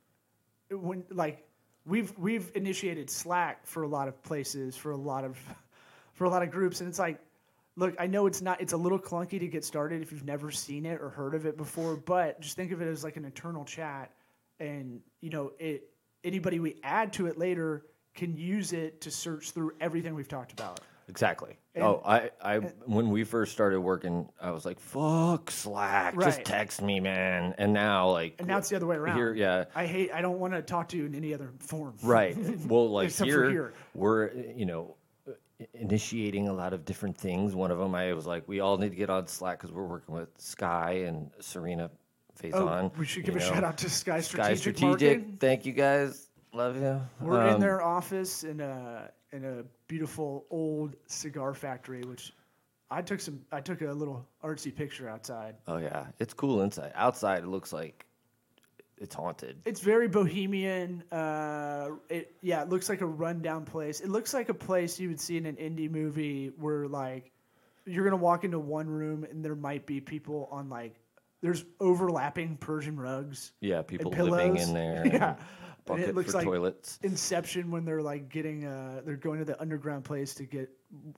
when 0.71 1.03
like 1.09 1.47
we've 1.85 2.17
we've 2.17 2.51
initiated 2.55 3.09
Slack 3.09 3.65
for 3.65 3.83
a 3.83 3.87
lot 3.87 4.07
of 4.07 4.21
places, 4.23 4.75
for 4.75 4.91
a 4.91 4.97
lot 4.97 5.23
of 5.23 5.37
for 6.13 6.25
a 6.25 6.29
lot 6.29 6.43
of 6.43 6.51
groups, 6.51 6.81
and 6.81 6.89
it's 6.89 6.99
like 6.99 7.19
look, 7.77 7.93
I 7.99 8.07
know 8.07 8.25
it's 8.25 8.41
not 8.41 8.59
it's 8.59 8.73
a 8.73 8.77
little 8.77 8.99
clunky 8.99 9.39
to 9.39 9.47
get 9.47 9.63
started 9.63 10.01
if 10.01 10.11
you've 10.11 10.25
never 10.25 10.51
seen 10.51 10.85
it 10.85 10.99
or 10.99 11.09
heard 11.09 11.35
of 11.35 11.45
it 11.45 11.55
before, 11.55 11.95
but 11.95 12.41
just 12.41 12.55
think 12.55 12.71
of 12.71 12.81
it 12.81 12.87
as 12.87 13.03
like 13.03 13.15
an 13.15 13.23
internal 13.23 13.63
chat 13.63 14.11
and 14.59 14.99
you 15.21 15.29
know, 15.29 15.51
it 15.59 15.89
anybody 16.23 16.59
we 16.59 16.75
add 16.83 17.13
to 17.13 17.27
it 17.27 17.37
later 17.37 17.85
can 18.15 18.35
use 18.35 18.73
it 18.73 18.99
to 19.01 19.11
search 19.11 19.51
through 19.51 19.71
everything 19.79 20.15
we've 20.15 20.27
talked 20.27 20.51
about. 20.51 20.81
Exactly. 21.07 21.57
And- 21.75 21.83
oh, 21.83 22.01
I, 22.05 22.31
I, 22.41 22.57
when 22.85 23.09
we 23.09 23.23
first 23.23 23.51
started 23.51 23.79
working, 23.81 24.29
I 24.41 24.51
was 24.51 24.65
like, 24.65 24.79
"Fuck 24.79 25.51
Slack, 25.51 26.19
just 26.19 26.43
text 26.43 26.81
me, 26.81 26.99
man." 26.99 27.53
And 27.57 27.73
now, 27.73 28.09
like, 28.11 28.35
And 28.39 28.47
now 28.47 28.57
it's 28.57 28.69
the 28.69 28.75
other 28.75 28.87
way 28.87 28.95
around. 28.95 29.15
Here, 29.17 29.33
yeah, 29.33 29.65
I 29.75 29.85
hate 29.85 30.11
I 30.11 30.21
don't 30.21 30.39
want 30.39 30.53
to 30.53 30.61
talk 30.61 30.89
to 30.89 30.97
you 30.97 31.05
in 31.05 31.13
any 31.15 31.33
other 31.33 31.51
form. 31.59 31.93
right. 32.03 32.35
Well, 32.65 32.89
like 32.91 33.11
here, 33.11 33.49
here. 33.49 33.73
we're, 33.93 34.31
you 34.33 34.65
know, 34.65 34.95
initiating 35.73 36.47
a 36.47 36.53
lot 36.53 36.73
of 36.73 36.85
different 36.85 37.17
things. 37.17 37.55
One 37.55 37.71
of 37.71 37.77
them, 37.77 37.95
I 37.95 38.13
was 38.13 38.25
like, 38.25 38.47
we 38.47 38.59
all 38.59 38.77
need 38.77 38.89
to 38.89 38.95
get 38.95 39.09
on 39.09 39.27
Slack 39.27 39.59
because 39.59 39.71
we're 39.71 39.85
working 39.85 40.13
with 40.15 40.29
Sky 40.37 41.03
and 41.05 41.31
Serena 41.39 41.89
Faison. 42.41 42.53
Oh, 42.85 42.91
we 42.97 43.05
should 43.05 43.23
give 43.25 43.35
a 43.35 43.39
know. 43.39 43.45
shout 43.45 43.63
out 43.63 43.77
to 43.79 43.89
Sky 43.89 44.21
Strategic. 44.21 44.45
Sky 44.45 44.53
Strategic. 44.55 44.81
Marketing. 45.17 45.37
Thank 45.39 45.65
you 45.65 45.73
guys. 45.73 46.29
Love 46.53 46.75
you. 46.75 47.01
We're 47.19 47.47
in 47.47 47.55
Um, 47.55 47.59
their 47.61 47.81
office 47.83 48.43
in 48.43 48.61
a 48.61 49.09
in 49.31 49.45
a 49.45 49.63
beautiful 49.87 50.45
old 50.49 50.95
cigar 51.07 51.53
factory, 51.53 52.01
which 52.03 52.33
I 52.89 53.01
took 53.01 53.19
some. 53.19 53.41
I 53.51 53.61
took 53.61 53.81
a 53.81 53.91
little 53.91 54.25
artsy 54.43 54.73
picture 54.73 55.09
outside. 55.09 55.55
Oh 55.67 55.77
yeah, 55.77 56.07
it's 56.19 56.33
cool 56.33 56.61
inside. 56.61 56.91
Outside, 56.95 57.39
it 57.43 57.47
looks 57.47 57.73
like 57.73 58.05
it's 58.97 59.13
haunted. 59.13 59.57
It's 59.65 59.81
very 59.81 60.07
bohemian. 60.07 61.03
Uh, 61.11 61.89
it 62.09 62.33
yeah, 62.41 62.61
it 62.61 62.69
looks 62.69 62.89
like 62.89 63.01
a 63.01 63.05
rundown 63.05 63.65
place. 63.65 63.99
It 63.99 64.09
looks 64.09 64.33
like 64.33 64.49
a 64.49 64.53
place 64.53 64.99
you 64.99 65.09
would 65.09 65.19
see 65.19 65.37
in 65.37 65.45
an 65.45 65.55
indie 65.55 65.91
movie 65.91 66.51
where 66.57 66.87
like 66.87 67.31
you're 67.85 68.03
gonna 68.03 68.15
walk 68.15 68.43
into 68.43 68.59
one 68.59 68.87
room 68.87 69.25
and 69.29 69.43
there 69.43 69.55
might 69.55 69.85
be 69.85 69.99
people 69.99 70.47
on 70.51 70.69
like 70.69 70.95
there's 71.41 71.63
overlapping 71.79 72.57
Persian 72.57 72.99
rugs. 72.99 73.51
Yeah, 73.59 73.81
people 73.81 74.11
living 74.11 74.57
in 74.57 74.73
there. 74.73 75.05
Yeah. 75.13 75.35
And 75.95 75.99
And 75.99 76.09
it 76.09 76.15
looks 76.15 76.31
for 76.31 76.37
like 76.37 76.45
toilets. 76.45 76.99
Inception 77.03 77.71
when 77.71 77.85
they're 77.85 78.01
like 78.01 78.29
getting 78.29 78.65
uh 78.65 79.01
they're 79.05 79.15
going 79.15 79.39
to 79.39 79.45
the 79.45 79.59
underground 79.61 80.03
place 80.03 80.33
to 80.35 80.43
get 80.45 80.69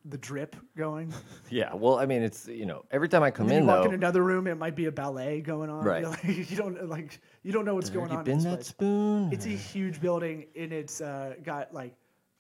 the 0.06 0.18
drip 0.18 0.56
going. 0.78 1.14
Yeah, 1.52 1.74
well, 1.74 1.98
I 1.98 2.06
mean, 2.06 2.22
it's 2.22 2.48
you 2.48 2.66
know, 2.66 2.86
every 2.92 3.10
time 3.10 3.24
I 3.24 3.32
come 3.32 3.50
in 3.50 3.64
you 3.64 3.68
walk 3.68 3.84
though, 3.84 3.90
in 3.90 3.94
another 3.96 4.24
room, 4.24 4.46
it 4.46 4.56
might 4.56 4.76
be 4.76 4.86
a 4.86 4.92
ballet 4.92 5.42
going 5.42 5.70
on. 5.70 5.84
Right. 5.84 6.02
You're 6.02 6.10
like, 6.38 6.52
you 6.52 6.58
don't 6.58 6.90
like 6.90 7.20
you 7.44 7.52
don't 7.52 7.66
know 7.66 7.76
what's 7.76 7.90
going 7.90 8.10
you 8.10 8.18
on. 8.18 8.20
in 8.20 8.26
been 8.26 8.36
this 8.38 8.44
that 8.46 8.56
place. 8.58 8.68
spoon? 8.68 9.30
It's 9.32 9.46
a 9.46 9.50
huge 9.50 10.00
building 10.00 10.46
and 10.56 10.72
it's 10.72 11.02
uh, 11.02 11.36
got 11.44 11.74
like 11.74 11.96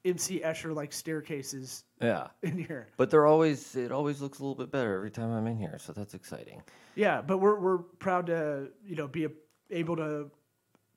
MC 0.05 0.39
Escher 0.41 0.73
like 0.73 0.93
staircases 0.93 1.83
yeah, 2.01 2.27
in 2.43 2.57
here. 2.57 2.87
but 2.97 3.09
they're 3.09 3.25
always 3.25 3.75
it 3.75 3.91
always 3.91 4.21
looks 4.21 4.39
a 4.39 4.41
little 4.41 4.55
bit 4.55 4.71
better 4.71 4.95
every 4.95 5.11
time 5.11 5.31
I'm 5.31 5.45
in 5.47 5.57
here, 5.57 5.77
so 5.77 5.91
that's 5.91 6.13
exciting. 6.13 6.61
Yeah, 6.95 7.21
but 7.21 7.39
we're 7.39 7.59
we're 7.59 7.77
proud 7.79 8.27
to 8.27 8.69
you 8.85 8.95
know 8.95 9.07
be 9.07 9.25
a, 9.25 9.29
able 9.71 9.95
to 9.97 10.31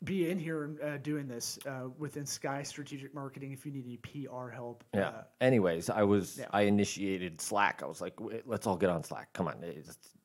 be 0.05 0.31
in 0.31 0.39
here 0.39 0.65
and 0.65 0.81
uh, 0.81 0.99
doing 0.99 1.27
this 1.29 1.59
uh, 1.67 1.89
within 1.99 2.27
Sky 2.27 2.63
Strategic 2.63 3.15
Marketing. 3.15 3.53
If 3.53 3.65
you 3.67 3.73
need 3.73 3.85
any 3.87 3.97
PR 3.99 4.49
help, 4.49 4.85
Yeah. 4.95 5.09
uh, 5.09 5.23
Anyways, 5.41 5.91
I 5.91 6.03
was 6.03 6.39
yeah. 6.39 6.47
I 6.53 6.63
initiated 6.63 7.41
Slack. 7.41 7.83
I 7.83 7.87
was 7.87 8.01
like, 8.01 8.15
let's 8.47 8.67
all 8.67 8.77
get 8.77 8.91
on 8.91 9.05
Slack. 9.05 9.33
Come 9.33 9.49
on, 9.49 9.63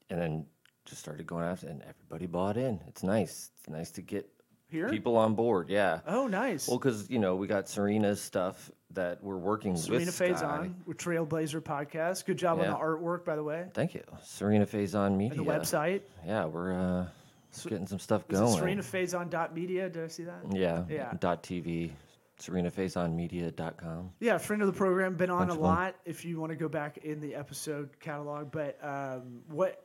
and 0.10 0.22
then 0.22 0.46
just 0.86 1.02
started 1.02 1.28
going 1.28 1.44
after, 1.46 1.68
and 1.68 1.82
everybody 1.84 2.26
bought 2.28 2.58
in. 2.58 2.80
It's 2.88 3.04
nice. 3.04 3.52
It's 3.60 3.70
nice 3.70 3.92
to 3.92 4.02
get 4.02 4.30
Here? 4.70 4.90
people 4.90 5.18
on 5.18 5.36
board. 5.36 5.70
Yeah. 5.70 6.00
oh 6.08 6.28
nice. 6.28 6.68
Well, 6.68 6.78
because 6.78 7.10
you 7.10 7.20
know 7.20 7.36
we 7.36 7.46
got 7.48 7.68
Serena's 7.70 8.22
stuff 8.22 8.72
that 8.92 9.22
we're 9.22 9.38
working 9.38 9.76
Serena 9.76 10.06
with. 10.06 10.16
Serena 10.16 10.38
Sky. 10.38 10.46
on 10.48 10.76
with 10.86 10.98
Trailblazer 10.98 11.60
Podcast. 11.62 12.26
Good 12.26 12.38
job 12.38 12.60
Yeah. 12.60 12.72
on 12.72 12.80
the 12.80 12.80
artwork, 12.80 13.26
by 13.26 13.36
the 13.36 13.44
way, 13.44 13.68
Thank 13.74 13.94
you, 13.94 14.04
Serena 14.24 14.66
Faison 14.66 15.18
Media. 15.18 15.38
and 15.38 15.46
the 15.48 15.52
website. 15.52 16.02
Yeah, 16.26 16.46
we're 16.46 17.08
uh, 17.54 17.70
getting 17.70 17.88
some 17.88 18.00
stuff 18.00 18.28
going. 18.28 18.58
it 18.58 18.62
SerenaFaison.media? 18.62 19.90
Did 19.90 20.04
I 20.04 20.08
see 20.08 20.24
that? 20.24 20.42
Yeah. 20.52 20.84
Yeah. 20.90 21.14
Dot 21.20 21.44
TV. 21.44 21.92
SerenaFaisonMedia.com. 22.40 24.12
Yeah, 24.20 24.38
friend 24.38 24.62
of 24.62 24.68
the 24.68 24.74
program, 24.74 25.16
been 25.16 25.32
on 25.32 25.48
Bunch 25.48 25.60
a 25.60 25.62
lot. 25.62 25.96
If 26.06 26.24
you 26.24 26.40
want 26.40 26.52
to 26.52 26.56
go 26.56 26.70
back 26.70 27.00
in 27.00 27.20
the 27.20 27.36
episode 27.36 28.00
catalog, 28.00 28.52
but 28.52 28.78
um, 28.84 29.42
what 29.48 29.84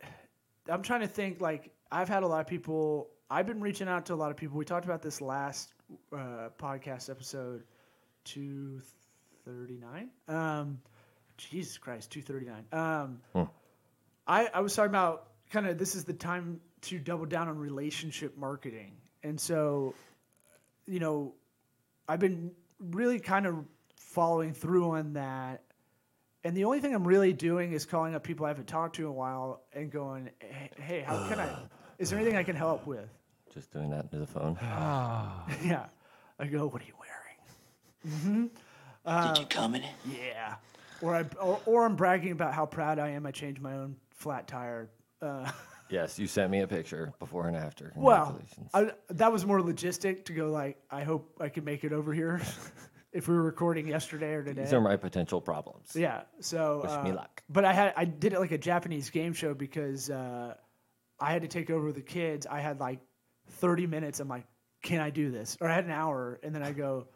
I'm 0.68 0.82
trying 0.82 1.00
to 1.00 1.06
think, 1.06 1.40
like 1.40 1.70
I've 1.90 2.08
had 2.08 2.22
a 2.22 2.26
lot 2.26 2.40
of 2.40 2.46
people. 2.46 3.08
I've 3.30 3.46
been 3.46 3.60
reaching 3.60 3.88
out 3.88 4.06
to 4.06 4.14
a 4.14 4.16
lot 4.16 4.30
of 4.30 4.36
people. 4.36 4.58
We 4.58 4.66
talked 4.66 4.84
about 4.84 5.00
this 5.00 5.22
last 5.22 5.72
uh, 6.12 6.50
podcast 6.58 7.08
episode, 7.08 7.64
two 8.24 8.82
thirty 9.46 9.78
nine. 9.78 10.10
Um, 10.28 10.80
Jesus 11.38 11.78
Christ, 11.78 12.10
two 12.10 12.20
thirty 12.20 12.46
nine. 12.46 12.66
Um, 12.72 13.48
I 14.26 14.48
I 14.52 14.60
was 14.60 14.74
talking 14.74 14.90
about 14.90 15.28
kind 15.50 15.66
of 15.66 15.78
this 15.78 15.94
is 15.94 16.04
the 16.04 16.12
time 16.12 16.60
to 16.82 16.98
double 16.98 17.26
down 17.26 17.48
on 17.48 17.58
relationship 17.58 18.36
marketing, 18.36 18.96
and 19.22 19.40
so 19.40 19.94
you 20.86 21.00
know 21.00 21.34
I've 22.08 22.20
been 22.20 22.52
really 22.78 23.20
kind 23.20 23.46
of 23.46 23.64
following 23.96 24.52
through 24.52 24.90
on 24.92 25.14
that. 25.14 25.62
And 26.44 26.56
the 26.56 26.64
only 26.64 26.80
thing 26.80 26.94
I'm 26.94 27.06
really 27.06 27.32
doing 27.32 27.72
is 27.72 27.86
calling 27.86 28.14
up 28.14 28.24
people 28.24 28.46
I 28.46 28.48
haven't 28.48 28.66
talked 28.66 28.96
to 28.96 29.02
in 29.02 29.08
a 29.08 29.12
while 29.12 29.62
and 29.72 29.90
going, 29.90 30.30
hey, 30.40 30.70
hey 30.76 31.00
how 31.06 31.28
can 31.28 31.38
I, 31.38 31.56
is 31.98 32.10
there 32.10 32.18
anything 32.18 32.36
I 32.36 32.42
can 32.42 32.56
help 32.56 32.86
with? 32.86 33.08
Just 33.54 33.72
doing 33.72 33.90
that 33.90 34.04
into 34.04 34.18
the 34.18 34.26
phone. 34.26 34.58
yeah. 35.64 35.86
I 36.38 36.46
go, 36.46 36.66
what 36.66 36.82
are 36.82 36.86
you 36.86 36.94
wearing? 36.98 38.48
mm-hmm 39.06 39.28
Did 39.34 39.38
you 39.38 39.46
come 39.46 39.76
in 39.76 39.82
it? 39.82 39.94
Yeah. 40.06 40.56
Or, 41.00 41.14
I, 41.14 41.24
or, 41.40 41.60
or 41.64 41.84
I'm 41.84 41.94
bragging 41.94 42.32
about 42.32 42.54
how 42.54 42.66
proud 42.66 42.98
I 42.98 43.10
am 43.10 43.24
I 43.24 43.30
changed 43.30 43.60
my 43.60 43.74
own 43.74 43.96
flat 44.10 44.48
tire. 44.48 44.90
Uh, 45.20 45.50
yes, 45.92 46.18
you 46.18 46.26
sent 46.26 46.50
me 46.50 46.60
a 46.60 46.66
picture 46.66 47.12
before 47.18 47.48
and 47.48 47.56
after. 47.56 47.92
well, 47.94 48.26
Congratulations. 48.26 48.70
I, 48.74 49.12
that 49.14 49.32
was 49.32 49.46
more 49.46 49.60
logistic 49.60 50.24
to 50.24 50.32
go 50.32 50.50
like, 50.50 50.78
I 50.90 51.04
hope 51.04 51.36
I 51.40 51.48
can 51.48 51.64
make 51.64 51.84
it 51.84 51.92
over 51.92 52.12
here 52.12 52.40
if 53.12 53.28
we 53.28 53.34
were 53.34 53.42
recording 53.42 53.86
yesterday 53.86 54.32
or 54.32 54.42
today. 54.42 54.62
These 54.62 54.72
are 54.72 54.80
my 54.80 54.96
potential 54.96 55.40
problems. 55.40 55.94
Yeah. 55.94 56.22
So, 56.40 56.80
Wish 56.82 57.04
me 57.04 57.10
uh, 57.10 57.16
luck. 57.16 57.42
But 57.48 57.64
I 57.64 57.72
had 57.72 57.92
I 57.96 58.04
did 58.06 58.32
it 58.32 58.40
like 58.40 58.52
a 58.52 58.58
Japanese 58.58 59.10
game 59.10 59.32
show 59.32 59.54
because 59.54 60.10
uh, 60.10 60.54
I 61.20 61.32
had 61.32 61.42
to 61.42 61.48
take 61.48 61.70
over 61.70 61.92
the 61.92 62.00
kids. 62.00 62.46
I 62.46 62.60
had 62.60 62.80
like 62.80 63.00
30 63.50 63.86
minutes. 63.86 64.20
I'm 64.20 64.28
like, 64.28 64.46
can 64.82 65.00
I 65.00 65.10
do 65.10 65.30
this? 65.30 65.56
Or 65.60 65.68
I 65.68 65.74
had 65.74 65.84
an 65.84 65.90
hour, 65.90 66.40
and 66.42 66.54
then 66.54 66.62
I 66.62 66.72
go, 66.72 67.06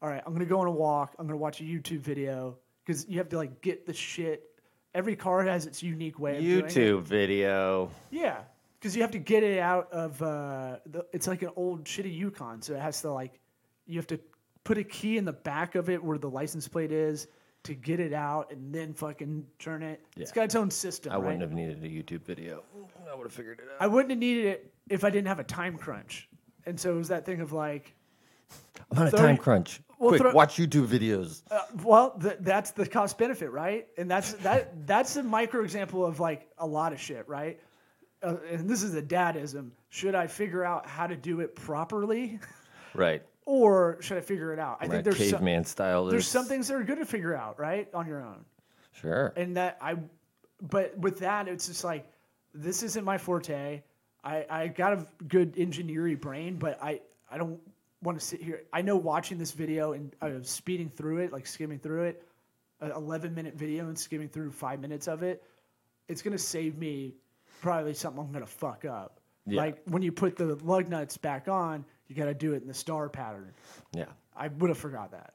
all 0.00 0.08
right, 0.08 0.22
I'm 0.26 0.32
gonna 0.32 0.46
go 0.46 0.60
on 0.60 0.66
a 0.66 0.72
walk. 0.72 1.14
I'm 1.18 1.26
gonna 1.26 1.38
watch 1.38 1.60
a 1.60 1.64
YouTube 1.64 2.00
video 2.00 2.58
because 2.84 3.08
you 3.08 3.18
have 3.18 3.28
to 3.30 3.36
like 3.36 3.60
get 3.60 3.86
the 3.86 3.92
shit. 3.92 4.44
Every 4.94 5.16
car 5.16 5.42
has 5.44 5.66
its 5.66 5.82
unique 5.82 6.18
way 6.18 6.36
of 6.36 6.42
doing 6.42 6.64
it. 6.66 6.70
YouTube 6.70 7.02
video. 7.04 7.90
Yeah, 8.10 8.40
because 8.78 8.94
you 8.94 9.02
have 9.02 9.12
to 9.12 9.18
get 9.18 9.42
it 9.42 9.58
out 9.58 9.90
of. 9.92 10.20
Uh, 10.20 10.76
the, 10.86 11.06
it's 11.12 11.26
like 11.26 11.42
an 11.42 11.50
old 11.56 11.84
shitty 11.84 12.14
Yukon, 12.14 12.60
so 12.60 12.74
it 12.74 12.80
has 12.80 13.00
to 13.02 13.10
like. 13.10 13.40
You 13.86 13.98
have 13.98 14.06
to 14.08 14.20
put 14.64 14.78
a 14.78 14.84
key 14.84 15.16
in 15.16 15.24
the 15.24 15.32
back 15.32 15.74
of 15.74 15.88
it 15.88 16.02
where 16.02 16.18
the 16.18 16.28
license 16.28 16.68
plate 16.68 16.92
is 16.92 17.26
to 17.64 17.74
get 17.74 18.00
it 18.00 18.12
out, 18.12 18.52
and 18.52 18.74
then 18.74 18.92
fucking 18.92 19.46
turn 19.58 19.82
it. 19.82 20.04
It's 20.16 20.32
got 20.32 20.44
its 20.44 20.56
own 20.56 20.70
system. 20.70 21.12
I 21.12 21.16
right? 21.16 21.24
wouldn't 21.24 21.42
have 21.42 21.52
needed 21.52 21.82
a 21.82 21.88
YouTube 21.88 22.24
video. 22.24 22.62
I 23.10 23.14
would 23.14 23.24
have 23.24 23.32
figured 23.32 23.60
it 23.60 23.66
out. 23.72 23.76
I 23.80 23.86
wouldn't 23.86 24.10
have 24.10 24.18
needed 24.18 24.44
it 24.46 24.74
if 24.90 25.04
I 25.04 25.10
didn't 25.10 25.28
have 25.28 25.38
a 25.38 25.44
time 25.44 25.78
crunch, 25.78 26.28
and 26.66 26.78
so 26.78 26.92
it 26.92 26.96
was 26.96 27.08
that 27.08 27.24
thing 27.24 27.40
of 27.40 27.52
like. 27.52 27.94
I'm 28.90 28.98
on 28.98 29.06
a 29.06 29.10
30 29.10 29.22
time 29.22 29.36
crunch. 29.36 29.80
Well, 29.98 30.10
Quick, 30.10 30.22
throw- 30.22 30.32
watch 30.32 30.56
YouTube 30.56 30.86
videos. 30.88 31.42
Uh, 31.50 31.60
well, 31.84 32.10
th- 32.20 32.38
that's 32.40 32.72
the 32.72 32.86
cost 32.86 33.18
benefit, 33.18 33.50
right? 33.52 33.86
And 33.96 34.10
that's 34.10 34.32
that. 34.34 34.86
That's 34.86 35.14
a 35.16 35.22
micro 35.22 35.62
example 35.62 36.04
of 36.04 36.18
like 36.18 36.48
a 36.58 36.66
lot 36.66 36.92
of 36.92 37.00
shit, 37.00 37.28
right? 37.28 37.60
Uh, 38.22 38.36
and 38.50 38.68
this 38.68 38.82
is 38.82 38.94
a 38.96 39.02
dadism. 39.02 39.70
Should 39.90 40.14
I 40.16 40.26
figure 40.26 40.64
out 40.64 40.86
how 40.86 41.06
to 41.06 41.16
do 41.16 41.40
it 41.40 41.54
properly, 41.54 42.40
Right. 42.94 43.22
or 43.46 43.98
should 44.00 44.16
I 44.18 44.20
figure 44.22 44.52
it 44.52 44.58
out? 44.58 44.78
I 44.80 44.86
My 44.86 44.92
think 44.94 45.04
there's 45.04 45.18
some, 45.18 45.38
caveman 45.38 45.64
style. 45.64 46.06
there's 46.06 46.26
some 46.26 46.46
things 46.46 46.68
that 46.68 46.74
are 46.76 46.84
good 46.84 46.98
to 46.98 47.06
figure 47.06 47.34
out, 47.36 47.58
right, 47.60 47.88
on 47.94 48.06
your 48.06 48.22
own. 48.22 48.44
Sure. 48.92 49.32
And 49.36 49.56
that 49.56 49.78
I, 49.80 49.96
but 50.60 50.96
with 50.98 51.18
that, 51.20 51.46
it's 51.48 51.66
just 51.68 51.84
like 51.84 52.06
this 52.54 52.82
isn't 52.82 53.04
my 53.04 53.18
forte. 53.18 53.82
I 54.24 54.46
I 54.50 54.66
got 54.68 54.92
a 54.94 55.06
good 55.28 55.54
engineering 55.56 56.16
brain, 56.16 56.56
but 56.56 56.82
I 56.82 57.00
I 57.30 57.38
don't 57.38 57.60
want 58.02 58.18
to 58.18 58.24
sit 58.24 58.42
here. 58.42 58.64
I 58.72 58.82
know 58.82 58.96
watching 58.96 59.38
this 59.38 59.52
video 59.52 59.92
and 59.92 60.14
uh, 60.20 60.30
speeding 60.42 60.88
through 60.90 61.18
it, 61.18 61.32
like 61.32 61.46
skimming 61.46 61.78
through 61.78 62.04
it, 62.04 62.22
an 62.80 62.90
11 62.92 63.34
minute 63.34 63.54
video 63.54 63.86
and 63.86 63.98
skimming 63.98 64.28
through 64.28 64.50
five 64.50 64.80
minutes 64.80 65.06
of 65.08 65.22
it, 65.22 65.42
it's 66.08 66.20
gonna 66.22 66.38
save 66.38 66.76
me 66.76 67.14
probably 67.60 67.94
something 67.94 68.22
I'm 68.24 68.32
gonna 68.32 68.46
fuck 68.46 68.84
up. 68.84 69.20
Yeah. 69.46 69.60
Like 69.60 69.82
when 69.86 70.02
you 70.02 70.12
put 70.12 70.36
the 70.36 70.56
lug 70.62 70.88
nuts 70.88 71.16
back 71.16 71.48
on, 71.48 71.84
you 72.08 72.14
got 72.14 72.26
to 72.26 72.34
do 72.34 72.52
it 72.52 72.62
in 72.62 72.68
the 72.68 72.74
star 72.74 73.08
pattern. 73.08 73.52
Yeah. 73.92 74.04
I 74.36 74.48
would 74.48 74.68
have 74.68 74.78
forgot 74.78 75.12
that. 75.12 75.34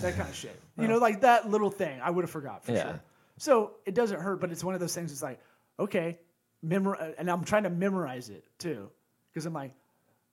That 0.00 0.16
kind 0.16 0.28
of 0.28 0.34
shit. 0.42 0.58
You 0.78 0.88
know, 0.88 0.98
like 0.98 1.20
that 1.22 1.50
little 1.50 1.70
thing, 1.70 2.00
I 2.02 2.10
would 2.10 2.22
have 2.22 2.30
forgot 2.30 2.64
for 2.64 2.72
Yeah. 2.72 2.82
sure. 2.84 3.00
So 3.38 3.72
it 3.84 3.94
doesn't 3.94 4.20
hurt, 4.20 4.40
but 4.40 4.50
it's 4.52 4.64
one 4.64 4.74
of 4.74 4.80
those 4.80 4.94
things. 4.94 5.12
It's 5.12 5.22
like, 5.22 5.40
okay, 5.78 6.18
memor, 6.62 6.94
and 6.94 7.28
I'm 7.30 7.44
trying 7.44 7.64
to 7.64 7.70
memorize 7.70 8.30
it 8.30 8.44
too, 8.58 8.88
because 9.30 9.44
I'm 9.44 9.52
like, 9.52 9.74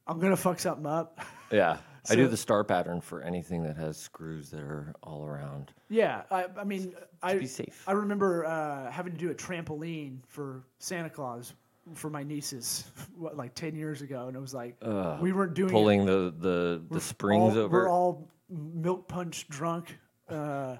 I'm 0.07 0.19
gonna 0.19 0.37
fuck 0.37 0.59
something 0.59 0.85
up. 0.85 1.19
Yeah. 1.51 1.77
I 2.09 2.15
do 2.15 2.27
the 2.27 2.35
star 2.35 2.63
pattern 2.63 2.99
for 2.99 3.21
anything 3.21 3.63
that 3.63 3.77
has 3.77 3.95
screws 3.95 4.49
that 4.49 4.59
are 4.59 4.93
all 5.03 5.23
around. 5.23 5.71
yeah, 5.87 6.23
I, 6.31 6.47
I 6.57 6.63
mean, 6.63 6.93
I 7.21 7.35
be 7.35 7.45
safe. 7.45 7.83
I 7.87 7.91
remember 7.93 8.45
uh, 8.45 8.91
having 8.91 9.13
to 9.13 9.17
do 9.19 9.29
a 9.29 9.35
trampoline 9.35 10.17
for 10.27 10.63
Santa 10.79 11.09
Claus 11.09 11.53
for 11.93 12.09
my 12.09 12.23
nieces, 12.23 12.85
what, 13.17 13.37
like 13.37 13.53
ten 13.55 13.75
years 13.75 14.01
ago, 14.01 14.27
and 14.27 14.35
it 14.35 14.39
was 14.39 14.53
like 14.53 14.75
we 15.21 15.31
weren't 15.31 15.53
doing 15.53 15.69
it 15.69 15.71
Pulling 15.71 16.05
the, 16.05 16.33
the, 16.39 16.81
the 16.91 16.99
springs 16.99 17.53
all, 17.53 17.59
over. 17.59 17.83
We're 17.83 17.89
all 17.89 18.27
milk 18.49 19.07
punch 19.07 19.47
drunk, 19.47 19.95
uh, 20.27 20.77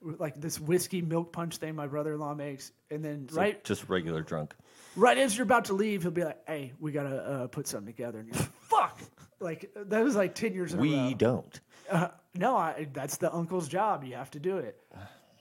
like 0.00 0.40
this 0.40 0.58
whiskey 0.58 1.00
milk 1.02 1.32
punch 1.32 1.58
thing 1.58 1.74
my 1.76 1.86
brother-in-law 1.86 2.34
makes, 2.34 2.72
and 2.90 3.04
then 3.04 3.28
So 3.28 3.36
right, 3.36 3.62
Just 3.64 3.88
regular 3.88 4.22
drunk. 4.22 4.54
right 4.96 5.16
as 5.18 5.36
you're 5.36 5.44
about 5.44 5.66
to 5.66 5.74
leave, 5.74 6.02
he'll 6.02 6.10
be 6.10 6.24
like, 6.24 6.40
"Hey, 6.48 6.72
we 6.80 6.90
gotta 6.90 7.16
uh, 7.16 7.46
put 7.46 7.68
something 7.68 7.92
together." 7.92 8.18
And 8.20 8.28
you're 8.28 8.38
like! 8.40 8.50
Like 9.40 9.70
that 9.74 10.02
was 10.02 10.16
like 10.16 10.34
ten 10.34 10.54
years 10.54 10.72
in 10.72 10.78
a 10.78 10.82
We 10.82 11.14
don't. 11.14 11.60
Uh, 11.90 12.08
no, 12.34 12.56
I, 12.56 12.88
that's 12.92 13.16
the 13.18 13.32
uncle's 13.32 13.68
job. 13.68 14.04
You 14.04 14.14
have 14.14 14.30
to 14.32 14.40
do 14.40 14.58
it. 14.58 14.80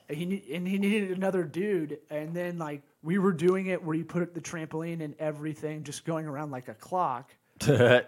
He 0.09 0.23
and 0.53 0.67
he 0.67 0.77
needed 0.77 1.11
another 1.17 1.43
dude, 1.43 1.99
and 2.09 2.35
then 2.35 2.57
like 2.57 2.83
we 3.01 3.17
were 3.17 3.33
doing 3.33 3.67
it 3.67 3.83
where 3.83 3.95
you 3.95 4.05
put 4.05 4.33
the 4.33 4.41
trampoline 4.41 5.03
and 5.03 5.15
everything, 5.17 5.83
just 5.83 6.05
going 6.05 6.25
around 6.27 6.51
like 6.51 6.67
a 6.67 6.73
clock 6.75 7.33
and 7.67 7.99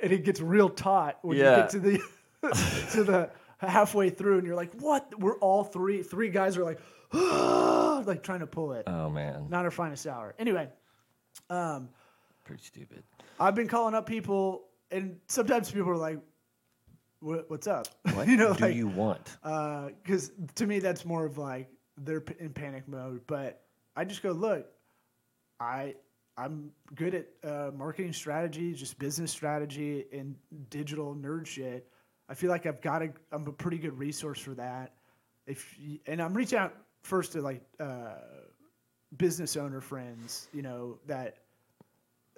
it 0.00 0.24
gets 0.24 0.40
real 0.40 0.68
taut 0.68 1.18
when 1.22 1.36
you 1.36 1.44
get 1.44 1.70
to 1.70 1.78
the 1.78 1.98
to 2.92 3.04
the 3.04 3.30
halfway 3.58 4.10
through, 4.10 4.38
and 4.38 4.46
you're 4.46 4.56
like, 4.56 4.74
"What?" 4.74 5.18
We're 5.18 5.38
all 5.38 5.64
three 5.64 6.02
three 6.02 6.28
guys 6.28 6.56
are 6.56 6.64
like, 6.64 6.80
like 8.06 8.22
trying 8.22 8.40
to 8.40 8.46
pull 8.46 8.72
it. 8.72 8.84
oh, 8.86 9.10
man. 9.10 9.46
Not 9.48 9.64
our 9.64 9.70
finest 9.70 10.06
hour. 10.06 10.34
Anyway, 10.38 10.68
um, 11.50 11.88
Pretty 12.44 12.64
stupid. 12.64 13.04
I've 13.38 13.54
been 13.54 13.68
calling 13.68 13.94
up 13.94 14.06
people, 14.06 14.64
and 14.92 15.18
sometimes 15.28 15.70
people 15.70 15.90
are 15.90 15.96
like, 15.96 16.18
"What's 17.20 17.66
up?" 17.66 17.88
What 18.14 18.28
you 18.28 18.36
know, 18.36 18.52
do 18.54 18.64
like, 18.64 18.74
you 18.74 18.88
want? 18.88 19.36
because 19.42 20.32
to 20.56 20.66
me 20.66 20.78
that's 20.78 21.04
more 21.04 21.24
of 21.24 21.38
like 21.38 21.68
they're 21.98 22.24
in 22.38 22.50
panic 22.50 22.88
mode. 22.88 23.22
But 23.26 23.64
I 23.96 24.04
just 24.04 24.22
go, 24.22 24.32
look, 24.32 24.66
I 25.60 25.94
I'm 26.36 26.70
good 26.94 27.14
at 27.14 27.26
uh, 27.44 27.70
marketing 27.74 28.12
strategy, 28.12 28.72
just 28.72 28.98
business 28.98 29.30
strategy 29.30 30.06
and 30.12 30.34
digital 30.70 31.14
nerd 31.14 31.46
shit. 31.46 31.88
I 32.28 32.34
feel 32.34 32.50
like 32.50 32.66
I've 32.66 32.80
got 32.80 33.02
a 33.02 33.12
I'm 33.30 33.46
a 33.46 33.52
pretty 33.52 33.78
good 33.78 33.98
resource 33.98 34.40
for 34.40 34.54
that. 34.54 34.94
If 35.46 35.76
you, 35.78 35.98
and 36.06 36.22
I'm 36.22 36.34
reaching 36.34 36.58
out 36.58 36.74
first 37.02 37.32
to 37.32 37.42
like 37.42 37.62
uh, 37.80 38.14
business 39.16 39.56
owner 39.56 39.80
friends, 39.80 40.48
you 40.52 40.62
know 40.62 40.98
that. 41.06 41.38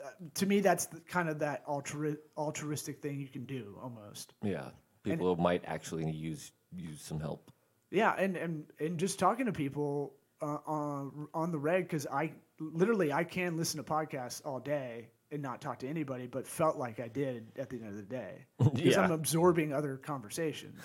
Uh, 0.04 0.08
to 0.34 0.46
me, 0.46 0.60
that's 0.60 0.86
the, 0.86 1.00
kind 1.00 1.28
of 1.28 1.38
that 1.38 1.66
altru- 1.66 2.18
altruistic 2.36 3.00
thing 3.00 3.18
you 3.18 3.28
can 3.28 3.44
do 3.46 3.78
almost. 3.82 4.34
Yeah. 4.42 4.68
People 5.02 5.36
might 5.36 5.62
actually 5.66 6.10
use 6.10 6.52
use 6.72 7.00
some 7.00 7.20
help. 7.20 7.50
Yeah, 7.90 8.14
and 8.18 8.36
and 8.36 8.64
and 8.80 8.98
just 8.98 9.18
talking 9.18 9.46
to 9.46 9.52
people 9.52 10.14
uh, 10.42 10.58
on 10.66 11.28
on 11.34 11.52
the 11.52 11.58
reg 11.58 11.84
because 11.84 12.06
I 12.06 12.32
literally 12.58 13.12
I 13.12 13.24
can 13.24 13.56
listen 13.56 13.78
to 13.78 13.84
podcasts 13.84 14.40
all 14.44 14.60
day 14.60 15.08
and 15.30 15.42
not 15.42 15.60
talk 15.60 15.78
to 15.80 15.88
anybody, 15.88 16.26
but 16.26 16.46
felt 16.46 16.76
like 16.76 17.00
I 17.00 17.08
did 17.08 17.46
at 17.58 17.68
the 17.68 17.76
end 17.76 17.88
of 17.88 17.96
the 17.96 18.02
day 18.02 18.46
because 18.58 18.80
Yeah. 18.80 19.00
I'm 19.02 19.10
absorbing 19.12 19.72
other 19.72 19.96
conversations, 19.96 20.80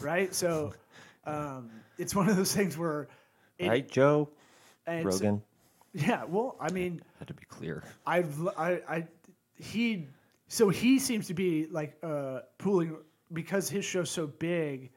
right? 0.00 0.34
So 0.34 0.74
um, 1.24 1.70
it's 1.98 2.14
one 2.14 2.28
of 2.28 2.36
those 2.36 2.54
things 2.54 2.76
where, 2.76 3.08
it, 3.58 3.68
right, 3.68 3.90
Joe? 3.90 4.28
and 4.86 5.00
it's- 5.00 5.20
Rogan? 5.20 5.42
Yeah, 5.94 6.24
well, 6.24 6.56
I 6.60 6.70
mean, 6.72 7.00
Had 7.18 7.28
to 7.28 7.34
be 7.34 7.44
clear. 7.44 7.84
I've 8.06 8.46
I, 8.58 8.80
I 8.88 9.06
he 9.56 10.08
so 10.48 10.68
he 10.68 10.98
seems 10.98 11.28
to 11.28 11.34
be 11.34 11.66
like 11.70 11.96
uh 12.02 12.40
pulling 12.58 12.96
because 13.32 13.68
his 13.68 13.84
show's 13.84 14.10
so 14.10 14.26
big 14.26 14.90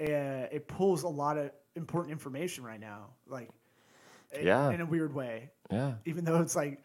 uh, 0.00 0.46
it 0.52 0.68
pulls 0.68 1.02
a 1.02 1.08
lot 1.08 1.36
of 1.38 1.50
important 1.74 2.12
information 2.12 2.62
right 2.64 2.78
now 2.80 3.06
like 3.26 3.48
in- 4.32 4.46
Yeah. 4.46 4.70
in 4.70 4.80
a 4.80 4.86
weird 4.86 5.12
way 5.14 5.50
Yeah. 5.70 5.94
even 6.04 6.24
though 6.24 6.40
it's 6.40 6.54
like 6.54 6.78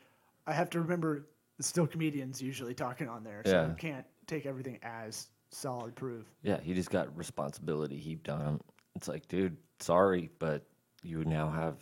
I 0.48 0.54
have 0.54 0.70
to 0.72 0.80
remember 0.82 1.28
it's 1.60 1.68
still 1.68 1.86
comedians 1.86 2.42
usually 2.42 2.74
talking 2.74 3.08
on 3.10 3.24
there 3.24 3.42
so 3.46 3.52
Yeah. 3.52 3.68
you 3.68 3.76
can't 3.76 4.06
take 4.26 4.46
everything 4.46 4.80
as 4.82 5.28
solid 5.52 5.96
proof 5.96 6.26
Yeah. 6.42 6.60
He 6.62 6.74
just 6.74 6.90
got 6.90 7.16
responsibility 7.16 7.98
heaped 7.98 8.30
on 8.30 8.42
him. 8.42 8.62
It's 8.96 9.08
like, 9.08 9.28
dude, 9.28 9.58
sorry, 9.80 10.30
but 10.40 10.66
you 11.04 11.24
now 11.26 11.50
have 11.50 11.76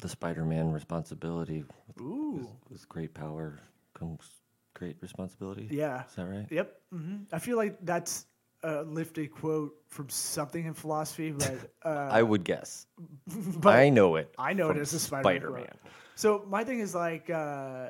the 0.00 0.08
Spider 0.08 0.44
Man 0.44 0.70
responsibility. 0.72 1.64
ooh 2.00 2.48
With 2.70 2.88
great 2.88 3.14
power 3.14 3.60
comes 3.98 4.28
great 4.74 4.96
responsibility. 5.00 5.68
yeah 5.70 6.04
Is 6.08 6.14
that 6.16 6.26
right? 6.26 6.46
Yep. 6.50 6.80
hmm 6.92 7.16
I 7.32 7.38
feel 7.38 7.56
like 7.56 7.78
that's 7.82 8.26
a 8.62 8.82
lifted 8.82 9.30
quote 9.30 9.74
from 9.88 10.08
something 10.08 10.64
in 10.64 10.74
philosophy, 10.74 11.30
but 11.32 11.70
uh, 11.84 12.08
I 12.10 12.22
would 12.22 12.44
guess. 12.44 12.86
but 13.56 13.74
I 13.76 13.90
know 13.90 14.16
it. 14.16 14.34
I 14.38 14.52
know 14.54 14.70
it 14.70 14.78
as 14.78 14.92
a 14.94 14.98
Spider-Man. 14.98 15.40
Spider-Man. 15.40 15.68
So 16.16 16.44
my 16.48 16.64
thing 16.64 16.80
is 16.80 16.94
like, 16.94 17.28
uh, 17.28 17.88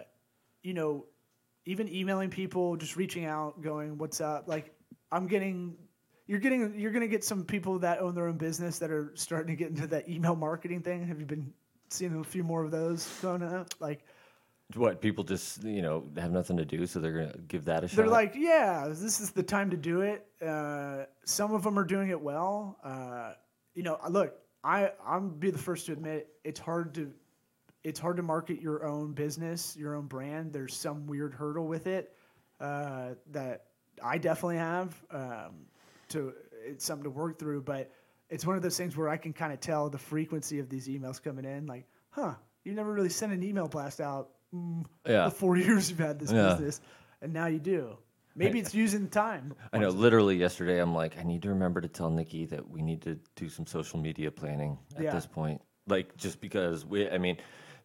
you 0.62 0.74
know, 0.74 1.06
even 1.64 1.88
emailing 1.88 2.28
people, 2.30 2.76
just 2.76 2.96
reaching 2.96 3.24
out, 3.24 3.62
going, 3.62 3.98
"What's 3.98 4.20
up?" 4.20 4.48
Like, 4.48 4.74
I'm 5.12 5.26
getting, 5.28 5.76
you're 6.26 6.40
getting, 6.40 6.74
you're 6.78 6.90
gonna 6.90 7.06
get 7.08 7.22
some 7.24 7.44
people 7.44 7.78
that 7.80 8.00
own 8.00 8.14
their 8.14 8.26
own 8.26 8.36
business 8.36 8.78
that 8.80 8.90
are 8.90 9.12
starting 9.14 9.56
to 9.56 9.56
get 9.56 9.70
into 9.70 9.86
that 9.86 10.08
email 10.08 10.34
marketing 10.36 10.82
thing. 10.82 11.06
Have 11.06 11.20
you 11.20 11.26
been 11.26 11.52
seeing 11.88 12.14
a 12.18 12.24
few 12.24 12.44
more 12.44 12.64
of 12.64 12.70
those 12.70 13.06
going 13.22 13.42
up? 13.42 13.68
Like, 13.80 14.04
What 14.74 15.00
people 15.00 15.24
just 15.24 15.62
you 15.62 15.82
know 15.82 16.04
have 16.16 16.32
nothing 16.32 16.56
to 16.56 16.64
do, 16.64 16.86
so 16.86 17.00
they're 17.00 17.12
gonna 17.12 17.38
give 17.48 17.66
that 17.66 17.84
a 17.84 17.88
shot. 17.88 17.96
they're 17.96 18.06
like, 18.08 18.34
"Yeah, 18.34 18.86
this 18.88 19.20
is 19.20 19.30
the 19.30 19.42
time 19.42 19.70
to 19.70 19.76
do 19.76 20.00
it." 20.00 20.26
Uh, 20.42 21.04
some 21.24 21.52
of 21.54 21.62
them 21.62 21.78
are 21.78 21.84
doing 21.84 22.10
it 22.10 22.20
well. 22.20 22.78
Uh, 22.82 23.34
you 23.74 23.82
know, 23.82 23.98
look, 24.08 24.34
I 24.62 24.92
I'm 25.06 25.30
be 25.30 25.50
the 25.50 25.58
first 25.58 25.86
to 25.86 25.92
admit 25.92 26.28
it's 26.44 26.60
hard 26.60 26.94
to 26.94 27.12
it's 27.84 28.00
hard 28.00 28.16
to 28.16 28.22
market 28.22 28.60
your 28.62 28.86
own 28.86 29.12
business, 29.12 29.76
your 29.76 29.94
own 29.94 30.06
brand. 30.06 30.52
There's 30.52 30.74
some 30.74 31.06
weird 31.06 31.34
hurdle 31.34 31.66
with 31.66 31.86
it 31.86 32.14
uh, 32.60 33.10
that 33.32 33.66
I 34.02 34.18
definitely 34.18 34.56
have. 34.56 34.94
Um, 35.10 35.66
to 36.08 36.32
it's 36.64 36.84
something 36.84 37.04
to 37.04 37.10
work 37.10 37.38
through, 37.38 37.62
but 37.62 37.90
it's 38.30 38.46
one 38.46 38.56
of 38.56 38.62
those 38.62 38.76
things 38.76 38.96
where 38.96 39.08
I 39.08 39.16
can 39.16 39.32
kind 39.32 39.52
of 39.52 39.60
tell 39.60 39.88
the 39.90 39.98
frequency 39.98 40.58
of 40.58 40.68
these 40.68 40.88
emails 40.88 41.22
coming 41.22 41.44
in. 41.44 41.66
Like, 41.66 41.86
huh, 42.10 42.34
you 42.64 42.72
never 42.72 42.92
really 42.92 43.08
sent 43.10 43.32
an 43.32 43.42
email 43.42 43.68
blast 43.68 44.00
out 44.00 44.30
mm, 44.54 44.84
Yeah. 45.06 45.26
the 45.26 45.30
four 45.30 45.56
years 45.56 45.90
you've 45.90 45.98
had 45.98 46.18
this 46.18 46.32
Yeah. 46.32 46.50
business, 46.54 46.80
and 47.22 47.32
now 47.32 47.46
you 47.46 47.58
do. 47.58 47.96
Maybe 48.36 48.58
it's 48.58 48.74
using 48.74 49.08
time. 49.08 49.54
I 49.72 49.78
know. 49.78 49.90
Literally 49.90 50.36
yesterday, 50.36 50.80
I'm 50.80 50.92
like, 50.92 51.16
I 51.18 51.22
need 51.22 51.42
to 51.42 51.50
remember 51.50 51.80
to 51.80 51.86
tell 51.86 52.10
Nikki 52.10 52.46
that 52.46 52.68
we 52.68 52.82
need 52.82 53.00
to 53.02 53.16
do 53.36 53.48
some 53.48 53.64
social 53.64 54.00
media 54.00 54.28
planning 54.32 54.76
at 54.96 55.02
Yeah. 55.04 55.12
this 55.14 55.24
point. 55.26 55.60
Like, 55.86 56.16
just 56.16 56.40
because 56.40 56.84
we, 56.84 57.08
I 57.08 57.18
mean, 57.18 57.36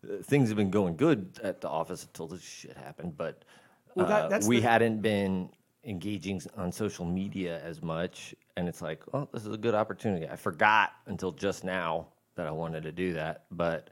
uh, 0.04 0.24
things 0.24 0.50
have 0.50 0.58
been 0.58 0.72
going 0.72 0.96
good 0.96 1.40
at 1.44 1.62
the 1.62 1.70
office 1.70 2.04
until 2.04 2.26
this 2.28 2.42
shit 2.42 2.76
happened, 2.78 3.16
but 3.16 3.46
Well, 3.94 4.08
that- 4.08 4.32
uh, 4.44 4.48
we 4.48 4.56
the- 4.60 4.68
hadn't 4.68 5.02
been 5.04 5.52
engaging 5.86 6.42
on 6.58 6.72
social 6.72 7.06
media 7.06 7.62
as 7.64 7.82
much. 7.82 8.36
And 8.58 8.68
it's 8.68 8.82
like, 8.82 9.02
oh, 9.14 9.28
this 9.34 9.46
is 9.46 9.54
a 9.54 9.58
good 9.58 9.76
opportunity. 9.76 10.28
I 10.28 10.36
forgot 10.36 10.92
until 11.08 11.32
just 11.32 11.64
now 11.64 12.08
that 12.36 12.48
I 12.48 12.52
wanted 12.52 12.84
to 12.84 12.92
do 12.92 13.14
that, 13.14 13.46
but 13.52 13.90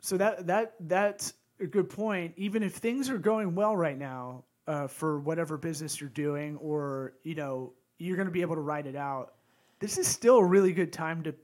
So 0.00 0.16
that 0.18 0.46
that 0.46 0.74
that's 0.80 1.34
a 1.60 1.66
good 1.66 1.90
point. 1.90 2.34
Even 2.36 2.62
if 2.62 2.74
things 2.74 3.10
are 3.10 3.18
going 3.18 3.54
well 3.54 3.76
right 3.76 3.98
now 3.98 4.44
uh, 4.66 4.86
for 4.86 5.18
whatever 5.20 5.56
business 5.56 6.00
you're 6.00 6.10
doing, 6.10 6.56
or 6.58 7.14
you 7.24 7.34
know 7.34 7.72
you're 7.98 8.16
going 8.16 8.28
to 8.28 8.32
be 8.32 8.42
able 8.42 8.54
to 8.54 8.60
ride 8.60 8.86
it 8.86 8.96
out, 8.96 9.34
this 9.80 9.98
is 9.98 10.06
still 10.06 10.38
a 10.38 10.44
really 10.44 10.72
good 10.72 10.92
time 10.92 11.22
to 11.24 11.34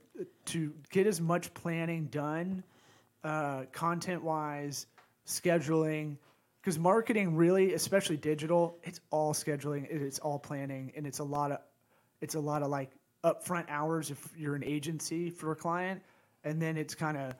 to 0.45 0.73
get 0.91 1.07
as 1.07 1.19
much 1.19 1.53
planning 1.53 2.05
done, 2.07 2.63
uh, 3.23 3.63
content 3.71 4.23
wise, 4.23 4.87
scheduling. 5.27 6.17
Because 6.65 6.79
marketing 6.79 7.35
really, 7.35 7.75
especially 7.75 8.17
digital, 8.17 8.79
it's 8.81 8.99
all 9.11 9.35
scheduling, 9.35 9.85
it's 9.87 10.17
all 10.17 10.39
planning, 10.39 10.91
and 10.95 11.05
it's 11.05 11.19
a 11.19 11.23
lot 11.23 11.51
of 11.51 11.59
it's 12.21 12.33
a 12.33 12.39
lot 12.39 12.63
of 12.63 12.69
like 12.69 12.89
upfront 13.23 13.65
hours 13.69 14.09
if 14.09 14.31
you're 14.35 14.55
an 14.55 14.63
agency 14.63 15.29
for 15.29 15.51
a 15.51 15.55
client, 15.55 16.01
and 16.43 16.59
then 16.59 16.75
it's 16.75 16.95
kind 16.95 17.17
of 17.17 17.35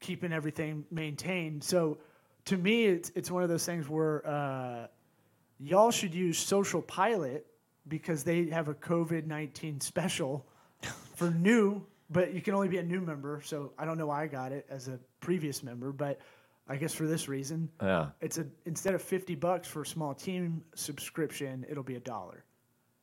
keeping 0.00 0.34
everything 0.34 0.84
maintained. 0.90 1.64
So 1.64 1.96
to 2.44 2.58
me, 2.58 2.84
it's 2.84 3.10
it's 3.14 3.30
one 3.30 3.42
of 3.42 3.48
those 3.48 3.64
things 3.64 3.88
where 3.88 4.26
uh, 4.28 4.88
y'all 5.58 5.90
should 5.90 6.14
use 6.14 6.38
Social 6.38 6.82
Pilot 6.82 7.46
because 7.88 8.22
they 8.22 8.50
have 8.50 8.68
a 8.68 8.74
COVID 8.74 9.24
19 9.24 9.80
special 9.80 10.46
for 11.14 11.30
new, 11.30 11.86
but 12.10 12.34
you 12.34 12.42
can 12.42 12.52
only 12.52 12.68
be 12.68 12.76
a 12.76 12.82
new 12.82 13.00
member. 13.00 13.40
So 13.42 13.72
I 13.78 13.86
don't 13.86 13.96
know 13.96 14.08
why 14.08 14.24
I 14.24 14.26
got 14.26 14.52
it 14.52 14.66
as 14.68 14.88
a 14.88 14.98
previous 15.20 15.62
member, 15.62 15.90
but 15.90 16.20
I 16.68 16.76
guess 16.76 16.92
for 16.92 17.06
this 17.06 17.28
reason, 17.28 17.70
Yeah. 17.80 18.10
it's 18.20 18.38
a 18.38 18.46
instead 18.66 18.94
of 18.94 19.02
50 19.02 19.34
bucks 19.34 19.66
for 19.66 19.82
a 19.82 19.86
small 19.86 20.14
team 20.14 20.62
subscription, 20.74 21.64
it'll 21.68 21.82
be 21.82 21.96
a 21.96 22.00
dollar. 22.00 22.44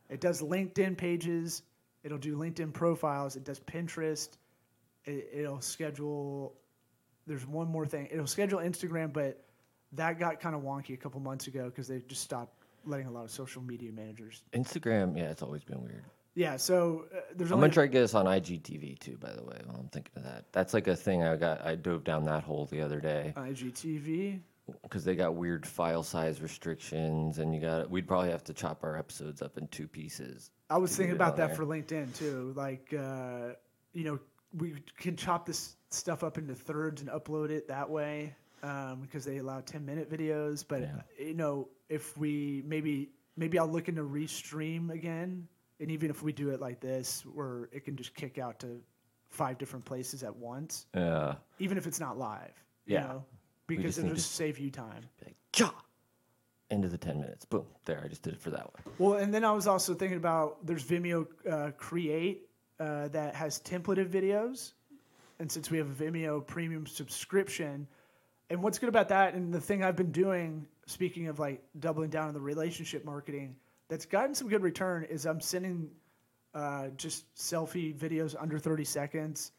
It 0.09 0.21
does 0.21 0.41
LinkedIn 0.41 0.97
pages, 0.97 1.63
it'll 2.03 2.19
do 2.19 2.37
LinkedIn 2.37 2.73
profiles, 2.73 3.35
it 3.35 3.43
does 3.43 3.59
Pinterest, 3.59 4.37
it, 5.05 5.29
it'll 5.33 5.61
schedule 5.61 6.53
there's 7.27 7.47
one 7.47 7.67
more 7.67 7.87
thing. 7.87 8.07
It'll 8.11 8.27
schedule 8.27 8.59
Instagram, 8.59 9.11
but 9.11 9.43
that 9.93 10.19
got 10.19 10.39
kind 10.39 10.55
of 10.55 10.61
wonky 10.61 10.93
a 10.93 10.97
couple 10.97 11.19
months 11.19 11.47
ago 11.47 11.65
because 11.65 11.87
they 11.87 11.99
just 12.07 12.21
stopped 12.21 12.53
letting 12.85 13.07
a 13.07 13.11
lot 13.11 13.23
of 13.23 13.31
social 13.31 13.63
media 13.63 13.91
managers. 13.91 14.43
Instagram, 14.53 15.17
yeah, 15.17 15.31
it's 15.31 15.41
always 15.41 15.63
been 15.63 15.81
weird. 15.81 16.05
Yeah, 16.35 16.57
so 16.57 17.05
uh, 17.15 17.19
there's 17.35 17.51
I'm 17.51 17.59
gonna 17.61 17.71
try 17.71 17.85
to 17.85 17.91
get 17.91 18.03
us 18.03 18.13
on 18.13 18.25
IGTV 18.25 18.99
too. 18.99 19.17
By 19.17 19.31
the 19.31 19.43
way, 19.43 19.57
while 19.65 19.77
I'm 19.79 19.87
thinking 19.87 20.11
of 20.17 20.23
that, 20.23 20.45
that's 20.51 20.73
like 20.73 20.87
a 20.87 20.95
thing 20.95 21.23
I 21.23 21.37
got. 21.37 21.65
I 21.65 21.75
dove 21.75 22.03
down 22.03 22.25
that 22.25 22.43
hole 22.43 22.65
the 22.65 22.81
other 22.81 22.99
day 22.99 23.33
IGTV. 23.37 24.41
because 24.83 25.05
they 25.05 25.15
got 25.15 25.35
weird 25.35 25.65
file 25.65 26.03
size 26.03 26.41
restrictions, 26.41 27.39
and 27.39 27.55
you 27.55 27.61
got. 27.61 27.89
We'd 27.89 28.05
probably 28.07 28.31
have 28.31 28.43
to 28.45 28.53
chop 28.53 28.83
our 28.83 28.97
episodes 28.97 29.41
up 29.41 29.57
in 29.57 29.67
two 29.69 29.87
pieces. 29.87 30.51
I 30.69 30.77
was 30.77 30.93
thinking 30.95 31.15
about 31.15 31.37
that 31.37 31.47
there. 31.47 31.55
for 31.55 31.65
LinkedIn 31.65 32.17
too. 32.17 32.51
Like, 32.55 32.93
uh, 32.93 33.53
you 33.93 34.03
know, 34.03 34.19
we 34.57 34.75
can 34.97 35.15
chop 35.15 35.45
this 35.45 35.77
stuff 35.89 36.21
up 36.23 36.37
into 36.37 36.53
thirds 36.53 37.01
and 37.01 37.09
upload 37.09 37.49
it 37.49 37.67
that 37.69 37.89
way 37.89 38.35
um, 38.63 38.99
because 39.01 39.23
they 39.23 39.37
allow 39.37 39.61
10 39.61 39.85
minute 39.85 40.09
videos. 40.11 40.65
But, 40.67 40.81
Yeah. 40.81 41.01
you 41.17 41.33
know, 41.35 41.69
if 41.87 42.17
we 42.17 42.63
maybe, 42.65 43.11
maybe 43.37 43.59
I'll 43.59 43.67
look 43.67 43.87
into 43.89 44.01
restream 44.01 44.89
again. 44.89 45.47
And 45.79 45.91
even 45.91 46.09
if 46.09 46.23
we 46.23 46.31
do 46.31 46.49
it 46.51 46.61
like 46.61 46.79
this, 46.79 47.25
where 47.25 47.69
it 47.71 47.83
can 47.83 47.95
just 47.95 48.15
kick 48.15 48.37
out 48.37 48.59
to 48.59 48.81
five 49.29 49.57
different 49.57 49.83
places 49.85 50.23
at 50.23 50.35
once, 50.35 50.85
Yeah. 50.95 51.35
even 51.59 51.77
if 51.77 51.85
it's 51.87 51.99
not 51.99 52.17
live. 52.17 52.53
You 52.85 52.95
Yeah. 52.95 53.07
know? 53.07 53.25
Because 53.67 53.83
just 53.85 53.97
it'll 53.99 54.07
need 54.09 54.15
to- 54.15 54.21
just 54.21 54.31
save 54.35 54.59
you 54.59 54.71
time. 54.71 55.01
Be 55.19 55.25
like, 55.25 55.35
"Cha!" 55.51 55.83
Into 56.69 56.87
the 56.87 56.97
ten 56.97 57.19
minutes. 57.19 57.45
Boom. 57.45 57.65
There. 57.85 58.01
I 58.03 58.07
just 58.07 58.21
did 58.23 58.33
it 58.33 58.39
for 58.39 58.51
that 58.51 58.71
one. 58.73 58.95
Well, 58.97 59.13
and 59.19 59.33
then 59.33 59.43
I 59.43 59.51
was 59.51 59.67
also 59.67 59.93
thinking 59.93 60.17
about 60.17 60.65
there's 60.65 60.83
Vimeo 60.83 61.27
uh, 61.49 61.71
Create 61.71 62.49
uh, 62.79 63.07
that 63.09 63.35
has 63.35 63.59
templated 63.59 64.09
videos, 64.09 64.73
and 65.39 65.51
since 65.51 65.69
we 65.71 65.77
have 65.77 65.89
a 65.89 66.03
Vimeo 66.03 66.45
Premium 66.45 66.85
subscription, 66.85 67.87
and 68.49 68.61
what's 68.63 68.79
good 68.79 68.89
about 68.89 69.09
that, 69.09 69.33
and 69.33 69.53
the 69.53 69.61
thing 69.61 69.83
I've 69.83 69.95
been 69.95 70.11
doing, 70.11 70.67
speaking 70.85 71.27
of 71.27 71.39
like 71.39 71.63
doubling 71.79 72.09
down 72.09 72.27
on 72.27 72.33
the 72.33 72.41
relationship 72.41 73.03
marketing, 73.05 73.55
that's 73.87 74.05
gotten 74.05 74.33
some 74.35 74.47
good 74.49 74.63
return, 74.63 75.03
is 75.05 75.25
I'm 75.25 75.41
sending 75.41 75.89
uh, 76.53 76.87
just 76.97 77.33
selfie 77.35 77.95
videos 77.95 78.35
under 78.39 78.57
30 78.57 78.83
seconds 78.85 79.51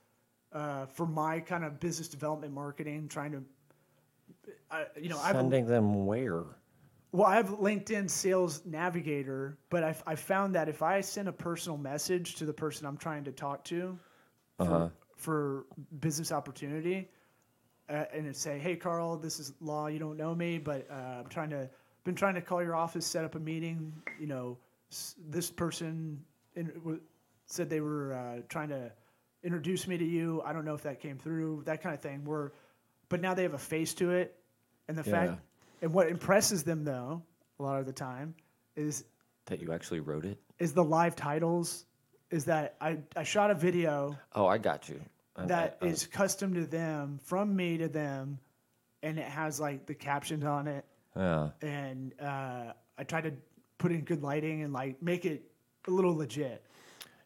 uh, 0.53 0.87
for 0.87 1.07
my 1.07 1.41
kind 1.41 1.65
of 1.65 1.79
business 1.81 2.09
development 2.09 2.53
marketing, 2.53 3.09
trying 3.09 3.33
to, 3.33 3.43
uh, 4.71 4.85
you 5.01 5.09
know, 5.09 5.19
I've 5.19 5.37
Sending 5.37 5.67
them 5.67 6.07
where? 6.07 6.45
well, 7.13 7.27
I 7.27 7.37
have 7.37 7.49
LinkedIn 7.51 8.11
Sales 8.11 8.63
Navigator, 8.67 9.59
but 9.71 9.83
I've, 9.85 10.03
i 10.07 10.15
found 10.15 10.55
that 10.55 10.69
if 10.69 10.83
I 10.83 11.01
send 11.01 11.29
a 11.29 11.33
personal 11.33 11.79
message 11.79 12.35
to 12.37 12.45
the 12.45 12.53
person 12.53 12.87
I'm 12.87 12.97
trying 12.97 13.25
to 13.25 13.33
talk 13.33 13.65
to 13.65 13.99
for, 14.59 14.65
Uh-huh. 14.65 14.89
for 15.17 15.67
business 16.01 16.33
opportunity, 16.33 17.09
uh, 17.89 18.05
and 18.13 18.35
say, 18.35 18.59
"Hey, 18.59 18.75
Carl, 18.77 19.17
this 19.17 19.39
is 19.39 19.53
Law. 19.61 19.87
You 19.87 19.99
don't 20.01 20.17
know 20.17 20.35
me, 20.35 20.59
but 20.59 20.89
uh, 20.91 21.21
I'm 21.21 21.29
trying 21.29 21.51
to 21.51 21.71
been 22.07 22.15
trying 22.15 22.35
to 22.37 22.41
call 22.41 22.63
your 22.63 22.75
office, 22.75 23.05
set 23.05 23.25
up 23.25 23.35
a 23.35 23.39
meeting. 23.39 23.93
You 24.19 24.29
know, 24.29 24.57
s- 24.91 25.17
this 25.29 25.51
person 25.51 26.25
in, 26.55 26.69
w- 26.69 27.01
said 27.47 27.69
they 27.69 27.81
were 27.83 28.15
uh, 28.15 28.43
trying 28.49 28.69
to 28.71 28.91
introduce 29.43 29.87
me 29.87 29.99
to 29.99 30.05
you. 30.05 30.41
I 30.47 30.53
don't 30.55 30.65
know 30.65 30.75
if 30.75 30.83
that 30.85 31.01
came 31.01 31.19
through. 31.19 31.65
That 31.67 31.83
kind 31.83 31.95
of 31.95 32.01
thing. 32.01 32.25
Where, 32.25 32.53
but 33.11 33.21
now 33.21 33.35
they 33.35 33.43
have 33.43 33.55
a 33.55 33.59
face 33.59 33.93
to 33.95 34.13
it, 34.13 34.39
and 34.89 34.97
the 34.97 35.03
fact 35.05 35.33
and 35.83 35.93
what 35.93 36.09
impresses 36.09 36.63
them 36.63 36.85
though, 36.85 37.23
a 37.59 37.63
lot 37.63 37.79
of 37.81 37.87
the 37.87 37.93
time, 37.93 38.35
is 38.77 39.05
That 39.47 39.61
you 39.61 39.73
actually 39.73 40.01
wrote 40.01 40.25
it? 40.25 40.39
is 40.59 40.73
the 40.73 40.85
live 40.85 41.15
titles. 41.17 41.85
Is 42.31 42.45
that 42.47 42.75
I, 42.81 42.99
I 43.15 43.23
shot 43.25 43.51
a 43.51 43.55
video 43.55 44.17
Oh, 44.35 44.47
I 44.47 44.59
got 44.59 44.89
you. 44.89 45.01
I- 45.37 45.47
that 45.47 45.79
I- 45.83 45.87
I- 45.87 45.89
is 45.91 46.07
custom 46.07 46.55
to 46.55 46.65
them, 46.67 47.19
from 47.25 47.55
me 47.55 47.79
to 47.79 47.89
them, 47.89 48.39
and 49.03 49.19
it 49.19 49.27
has 49.27 49.61
like 49.61 49.87
the 49.87 49.95
captions 49.95 50.45
on 50.45 50.67
it. 50.69 50.85
Yeah. 51.17 51.49
And 51.63 52.15
uh, 52.21 52.73
I 52.99 53.05
try 53.05 53.21
to 53.21 53.33
put 53.79 53.93
in 53.93 54.03
good 54.03 54.23
lighting 54.23 54.63
and 54.63 54.73
like 54.73 55.03
make 55.03 55.25
it 55.25 55.51
a 55.89 55.91
little 55.91 56.15
legit. 56.15 56.63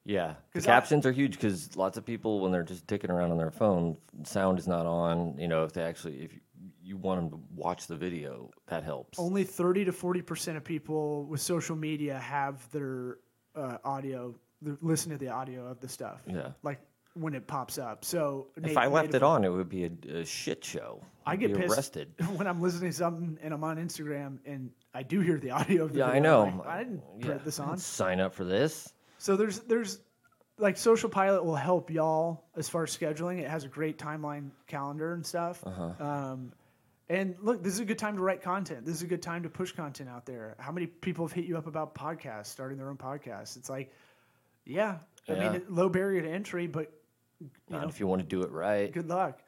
Yeah, 0.04 0.34
the 0.52 0.60
'Cause 0.60 0.66
I- 0.66 0.70
captions 0.72 1.04
are 1.06 1.12
huge 1.12 1.32
because 1.32 1.76
lots 1.76 1.98
of 1.98 2.06
people, 2.06 2.40
when 2.40 2.52
they're 2.52 2.62
just 2.62 2.86
dicking 2.86 3.10
around 3.10 3.30
on 3.32 3.36
their 3.38 3.50
phone, 3.50 3.96
sound 4.24 4.58
is 4.58 4.66
not 4.66 4.86
on. 4.86 5.36
You 5.38 5.46
know, 5.48 5.64
if 5.64 5.72
they 5.74 5.82
actually, 5.82 6.22
if 6.22 6.32
you, 6.32 6.40
you 6.82 6.96
want 6.96 7.20
them 7.20 7.30
to 7.38 7.44
watch 7.54 7.86
the 7.86 7.96
video, 7.96 8.50
that 8.68 8.82
helps. 8.82 9.18
Only 9.18 9.44
30 9.44 9.84
to 9.84 9.92
40% 9.92 10.56
of 10.56 10.64
people 10.64 11.24
with 11.26 11.40
social 11.40 11.76
media 11.76 12.18
have 12.18 12.68
their 12.70 13.18
uh, 13.54 13.76
audio, 13.84 14.34
listen 14.80 15.10
to 15.12 15.18
the 15.18 15.28
audio 15.28 15.66
of 15.66 15.80
the 15.80 15.88
stuff. 15.88 16.22
Yeah. 16.26 16.48
Like 16.62 16.80
when 17.14 17.34
it 17.34 17.46
pops 17.46 17.76
up. 17.76 18.04
So 18.04 18.48
If 18.56 18.72
na- 18.74 18.80
I 18.80 18.86
left 18.86 19.14
it 19.14 19.22
on, 19.22 19.44
it 19.44 19.50
would 19.50 19.68
be 19.68 19.84
a, 19.84 19.90
a 20.20 20.24
shit 20.24 20.64
show. 20.64 21.02
I 21.26 21.36
get 21.36 21.54
pissed 21.54 21.74
arrested. 21.76 22.12
when 22.36 22.46
I'm 22.46 22.60
listening 22.60 22.90
to 22.90 22.96
something 22.96 23.38
and 23.42 23.52
I'm 23.54 23.62
on 23.64 23.76
Instagram 23.76 24.38
and 24.46 24.70
I 24.94 25.02
do 25.02 25.20
hear 25.20 25.38
the 25.38 25.50
audio 25.52 25.84
of 25.84 25.92
the 25.92 26.00
Yeah, 26.00 26.06
I 26.06 26.12
video. 26.14 26.22
Know. 26.22 26.56
like, 26.58 26.66
I 26.66 26.78
didn't 26.84 27.02
Yeah. 27.18 27.26
put 27.34 27.44
this 27.44 27.58
on. 27.60 27.78
Sign 27.78 28.20
up 28.20 28.34
for 28.34 28.44
this. 28.44 28.92
So 29.18 29.36
there's 29.36 29.60
there's 29.60 30.00
like 30.58 30.76
Social 30.76 31.08
Pilot 31.08 31.44
will 31.44 31.56
help 31.56 31.90
y'all 31.90 32.44
as 32.56 32.68
far 32.68 32.82
as 32.84 32.96
scheduling. 32.96 33.38
It 33.38 33.48
has 33.48 33.64
a 33.64 33.68
great 33.68 33.98
timeline 33.98 34.50
calendar 34.66 35.12
and 35.14 35.24
stuff. 35.24 35.62
Uh-huh. 35.66 36.04
Um, 36.04 36.52
and 37.08 37.34
look, 37.40 37.62
this 37.62 37.72
is 37.74 37.80
a 37.80 37.84
good 37.84 37.98
time 37.98 38.16
to 38.16 38.22
write 38.22 38.42
content. 38.42 38.84
This 38.86 38.94
is 38.96 39.02
a 39.02 39.06
good 39.06 39.22
time 39.22 39.42
to 39.42 39.48
push 39.48 39.72
content 39.72 40.08
out 40.08 40.26
there. 40.26 40.54
How 40.58 40.70
many 40.70 40.86
people 40.86 41.26
have 41.26 41.32
hit 41.32 41.44
you 41.44 41.56
up 41.58 41.66
about 41.66 41.94
podcasts, 41.94 42.46
starting 42.46 42.78
their 42.78 42.88
own 42.88 42.98
podcasts? 42.98 43.56
It's 43.56 43.68
like, 43.68 43.92
yeah, 44.64 44.98
I 45.28 45.34
mean, 45.34 45.62
low 45.68 45.88
barrier 45.88 46.22
to 46.22 46.30
entry, 46.30 46.66
but 46.66 46.92
Not 47.68 47.88
if 47.88 47.98
you 47.98 48.06
want 48.06 48.20
to 48.20 48.26
do 48.28 48.42
it 48.42 48.50
right. 48.50 48.92
good 48.92 49.08
luck. 49.08 49.40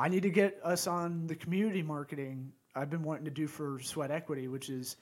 I 0.00 0.08
need 0.08 0.22
to 0.22 0.30
get 0.30 0.58
us 0.64 0.86
on 0.86 1.26
the 1.26 1.34
community 1.34 1.82
marketing 1.82 2.52
I've 2.74 2.88
been 2.88 3.02
wanting 3.02 3.24
to 3.26 3.30
do 3.30 3.46
for 3.46 3.78
Sweat 3.80 4.10
Equity, 4.10 4.48
which 4.48 4.70
is 4.70 4.96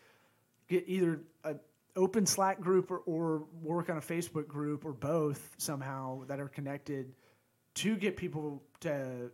get 0.69 0.85
either 0.87 1.21
an 1.45 1.61
open 1.97 2.27
Slack 2.27 2.61
group 2.61 2.91
or, 2.91 2.99
or 3.07 3.45
work 3.63 3.91
on 3.91 3.99
a 3.99 4.01
Facebook 4.01 4.49
group 4.49 4.85
or 4.85 4.93
both 4.93 5.55
somehow 5.59 6.25
that 6.27 6.41
are 6.41 6.49
connected 6.49 7.15
to 7.75 7.95
get 7.97 8.17
people 8.17 8.63
to 8.81 9.31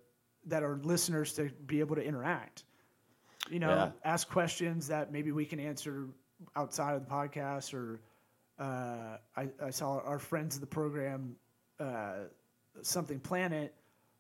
that 0.46 0.62
are 0.62 0.79
listeners 0.83 1.33
to 1.35 1.50
be 1.66 1.81
able 1.81 1.96
to 1.96 2.05
interact. 2.05 2.64
You 3.50 3.61
know, 3.61 3.68
Yeah. 3.70 3.90
ask 4.05 4.29
questions 4.29 4.88
that 4.88 5.11
maybe 5.12 5.33
we 5.33 5.46
can 5.46 5.59
answer 5.61 6.09
outside 6.57 6.94
of 6.94 7.05
the 7.07 7.11
podcast 7.11 7.72
or 7.72 8.00
uh, 8.59 9.16
I, 9.37 9.48
I 9.62 9.70
saw 9.70 10.00
our 10.00 10.18
friends 10.18 10.57
of 10.57 10.61
the 10.61 10.66
program, 10.66 11.37
uh, 11.81 12.24
Something 12.83 13.20
Planet. 13.20 13.74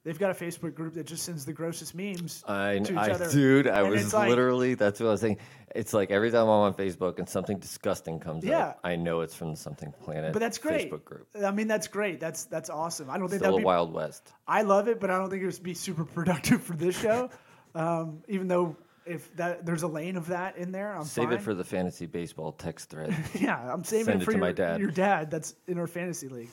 They've 0.04 0.18
got 0.18 0.30
a 0.30 0.34
Facebook 0.34 0.74
group 0.74 0.94
that 0.94 1.06
just 1.06 1.22
sends 1.24 1.46
the 1.46 1.54
grossest 1.54 1.94
memes 1.94 2.44
I, 2.46 2.78
to 2.78 2.92
each 2.92 2.98
I 2.98 3.10
other. 3.12 3.30
dude, 3.30 3.66
I 3.66 3.80
And 3.80 3.88
was 3.90 4.12
like- 4.12 4.28
literally 4.28 4.74
that's 4.74 5.00
what 5.00 5.06
I 5.06 5.10
was 5.12 5.20
saying. 5.22 5.38
It's 5.74 5.92
like 5.94 6.10
every 6.10 6.30
time 6.30 6.42
I'm 6.42 6.48
on 6.50 6.74
Facebook 6.74 7.18
and 7.18 7.26
something 7.28 7.58
disgusting 7.58 8.20
comes 8.20 8.44
Yeah. 8.44 8.66
up, 8.68 8.80
I 8.84 8.96
know 8.96 9.22
it's 9.22 9.34
from 9.34 9.52
the 9.52 9.56
Something 9.56 9.92
Planet 10.04 10.32
But 10.34 10.40
that's 10.40 10.58
great. 10.58 10.92
Facebook 10.92 11.04
group. 11.04 11.26
I 11.42 11.50
mean, 11.52 11.68
that's 11.68 11.88
great. 11.88 12.20
That's 12.20 12.44
that's 12.44 12.68
awesome. 12.70 13.08
I 13.08 13.16
don't 13.18 13.28
think 13.28 13.40
Still 13.40 13.52
that 13.52 13.56
a 13.56 13.60
be. 13.60 13.64
Wild 13.64 13.92
West. 13.94 14.30
I 14.46 14.60
love 14.62 14.88
it, 14.88 15.00
but 15.00 15.10
I 15.10 15.16
don't 15.18 15.30
think 15.30 15.42
it 15.42 15.46
would 15.46 15.62
be 15.62 15.74
super 15.74 16.04
productive 16.18 16.62
for 16.62 16.74
this 16.76 16.96
show. 17.00 17.30
um, 17.74 18.22
even 18.28 18.46
though 18.46 18.76
if 19.06 19.34
that 19.36 19.64
there's 19.66 19.82
a 19.84 19.88
lane 19.88 20.16
of 20.16 20.26
that 20.28 20.56
in 20.58 20.70
there, 20.70 20.94
I'm 20.94 21.04
Save 21.04 21.24
fine. 21.30 21.34
it 21.34 21.42
for 21.42 21.54
the 21.54 21.64
fantasy 21.64 22.04
baseball 22.06 22.52
text 22.52 22.90
thread. 22.90 23.14
yeah. 23.34 23.72
I'm 23.72 23.84
saving 23.84 24.04
Send 24.04 24.20
it 24.20 24.22
it 24.22 24.24
for 24.26 24.32
your, 24.32 24.40
my 24.40 24.52
dad. 24.52 24.80
your 24.80 24.90
dad. 24.90 25.30
That's 25.30 25.54
in 25.66 25.78
our 25.78 25.86
fantasy 25.86 26.28
league. 26.28 26.50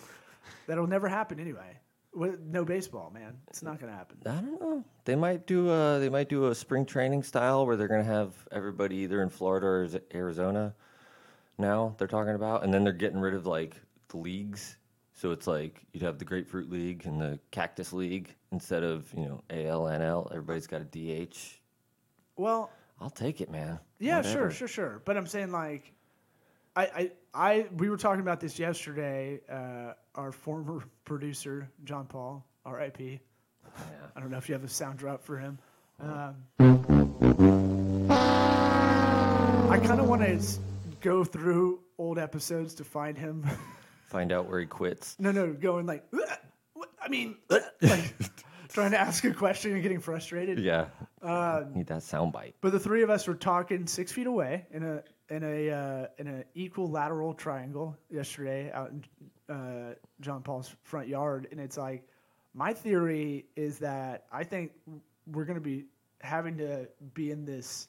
That'll 0.67 0.87
never 0.87 1.07
happen 1.09 1.39
anyway. 1.39 1.77
What- 2.13 2.39
No 2.41 2.65
baseball, 2.65 3.09
man. 3.11 3.37
It's 3.47 3.63
not 3.63 3.79
gonna 3.79 3.93
happen. 3.93 4.17
I 4.25 4.41
don't 4.41 4.59
know. 4.59 4.83
They 5.05 5.15
might 5.15 5.47
do 5.47 5.69
a 5.71 5.99
they 5.99 6.09
might 6.09 6.29
do 6.29 6.47
a 6.47 6.55
spring 6.55 6.85
training 6.85 7.23
style 7.23 7.65
where 7.65 7.75
they're 7.75 7.87
gonna 7.87 8.03
have 8.03 8.33
everybody 8.51 8.97
either 8.97 9.21
in 9.21 9.29
Florida 9.29 9.65
or 9.67 9.87
Arizona. 10.13 10.73
Now 11.57 11.95
they're 11.97 12.07
talking 12.07 12.35
about, 12.35 12.63
and 12.63 12.73
then 12.73 12.83
they're 12.83 12.93
getting 12.93 13.19
rid 13.19 13.33
of 13.33 13.45
like 13.45 13.79
the 14.09 14.17
leagues. 14.17 14.77
So 15.13 15.31
it's 15.31 15.47
like 15.47 15.85
you'd 15.93 16.03
have 16.03 16.17
the 16.19 16.25
Grapefruit 16.25 16.69
League 16.69 17.05
and 17.05 17.21
the 17.21 17.39
Cactus 17.51 17.93
League 17.93 18.35
instead 18.51 18.83
of 18.83 19.11
you 19.15 19.25
know 19.27 19.41
AL 19.49 19.81
ALNL. 19.83 20.29
Everybody's 20.31 20.67
got 20.67 20.81
a 20.81 20.85
DH. 20.85 21.59
Well, 22.35 22.71
I'll 22.99 23.09
take 23.09 23.39
it, 23.41 23.49
man. 23.51 23.79
Yeah, 23.99 24.17
Whatever. 24.17 24.49
sure, 24.49 24.51
sure, 24.51 24.67
sure. 24.67 25.01
But 25.05 25.15
I'm 25.17 25.27
saying 25.27 25.51
like, 25.51 25.93
I, 26.75 26.83
I, 26.85 27.11
I, 27.33 27.67
we 27.77 27.89
were 27.89 27.97
talking 27.97 28.21
about 28.21 28.39
this 28.39 28.59
yesterday. 28.59 29.39
Uh, 29.49 29.93
our 30.15 30.31
former 30.31 30.83
producer 31.05 31.69
John 31.85 32.05
Paul, 32.05 32.45
R.I.P. 32.65 33.19
I 34.15 34.19
don't 34.19 34.29
know 34.29 34.37
if 34.37 34.49
you 34.49 34.53
have 34.53 34.63
a 34.63 34.69
sound 34.69 34.97
drop 34.99 35.23
for 35.23 35.37
him. 35.37 35.57
Um, 35.99 36.35
I 39.69 39.79
kind 39.81 40.01
of 40.01 40.07
want 40.09 40.23
to 40.23 40.41
go 40.99 41.23
through 41.23 41.79
old 41.97 42.19
episodes 42.19 42.73
to 42.75 42.83
find 42.83 43.17
him. 43.17 43.45
Find 44.07 44.33
out 44.33 44.49
where 44.49 44.59
he 44.59 44.65
quits. 44.65 45.15
no, 45.19 45.31
no, 45.31 45.53
going 45.53 45.85
like, 45.85 46.03
"Ugh, 46.13 46.37
I 47.01 47.07
mean, 47.07 47.37
ugh," 47.49 47.61
like 47.81 48.13
trying 48.67 48.91
to 48.91 48.99
ask 48.99 49.23
a 49.23 49.33
question 49.33 49.71
and 49.71 49.81
getting 49.81 50.01
frustrated. 50.01 50.59
Yeah. 50.59 50.87
Uh, 51.21 51.63
Need 51.73 51.87
that 51.87 52.03
sound 52.03 52.33
bite. 52.33 52.55
But 52.59 52.73
the 52.73 52.79
three 52.79 53.03
of 53.03 53.09
us 53.09 53.25
were 53.25 53.35
talking 53.35 53.87
six 53.87 54.11
feet 54.11 54.27
away 54.27 54.65
in 54.71 54.83
a 54.83 55.01
in 55.31 55.43
a 55.43 55.71
uh, 55.71 56.07
in 56.17 56.27
an 56.27 56.43
equilateral 56.55 57.33
triangle 57.33 57.97
yesterday 58.11 58.69
out 58.73 58.91
in 58.91 59.55
uh, 59.55 59.93
John 60.19 60.43
Paul's 60.43 60.75
front 60.83 61.07
yard, 61.07 61.47
and 61.51 61.59
it's 61.59 61.77
like 61.77 62.03
my 62.53 62.73
theory 62.73 63.45
is 63.55 63.79
that 63.79 64.25
I 64.31 64.43
think 64.43 64.73
we're 65.25 65.45
going 65.45 65.55
to 65.55 65.61
be 65.61 65.85
having 66.19 66.57
to 66.57 66.87
be 67.13 67.31
in 67.31 67.45
this 67.45 67.87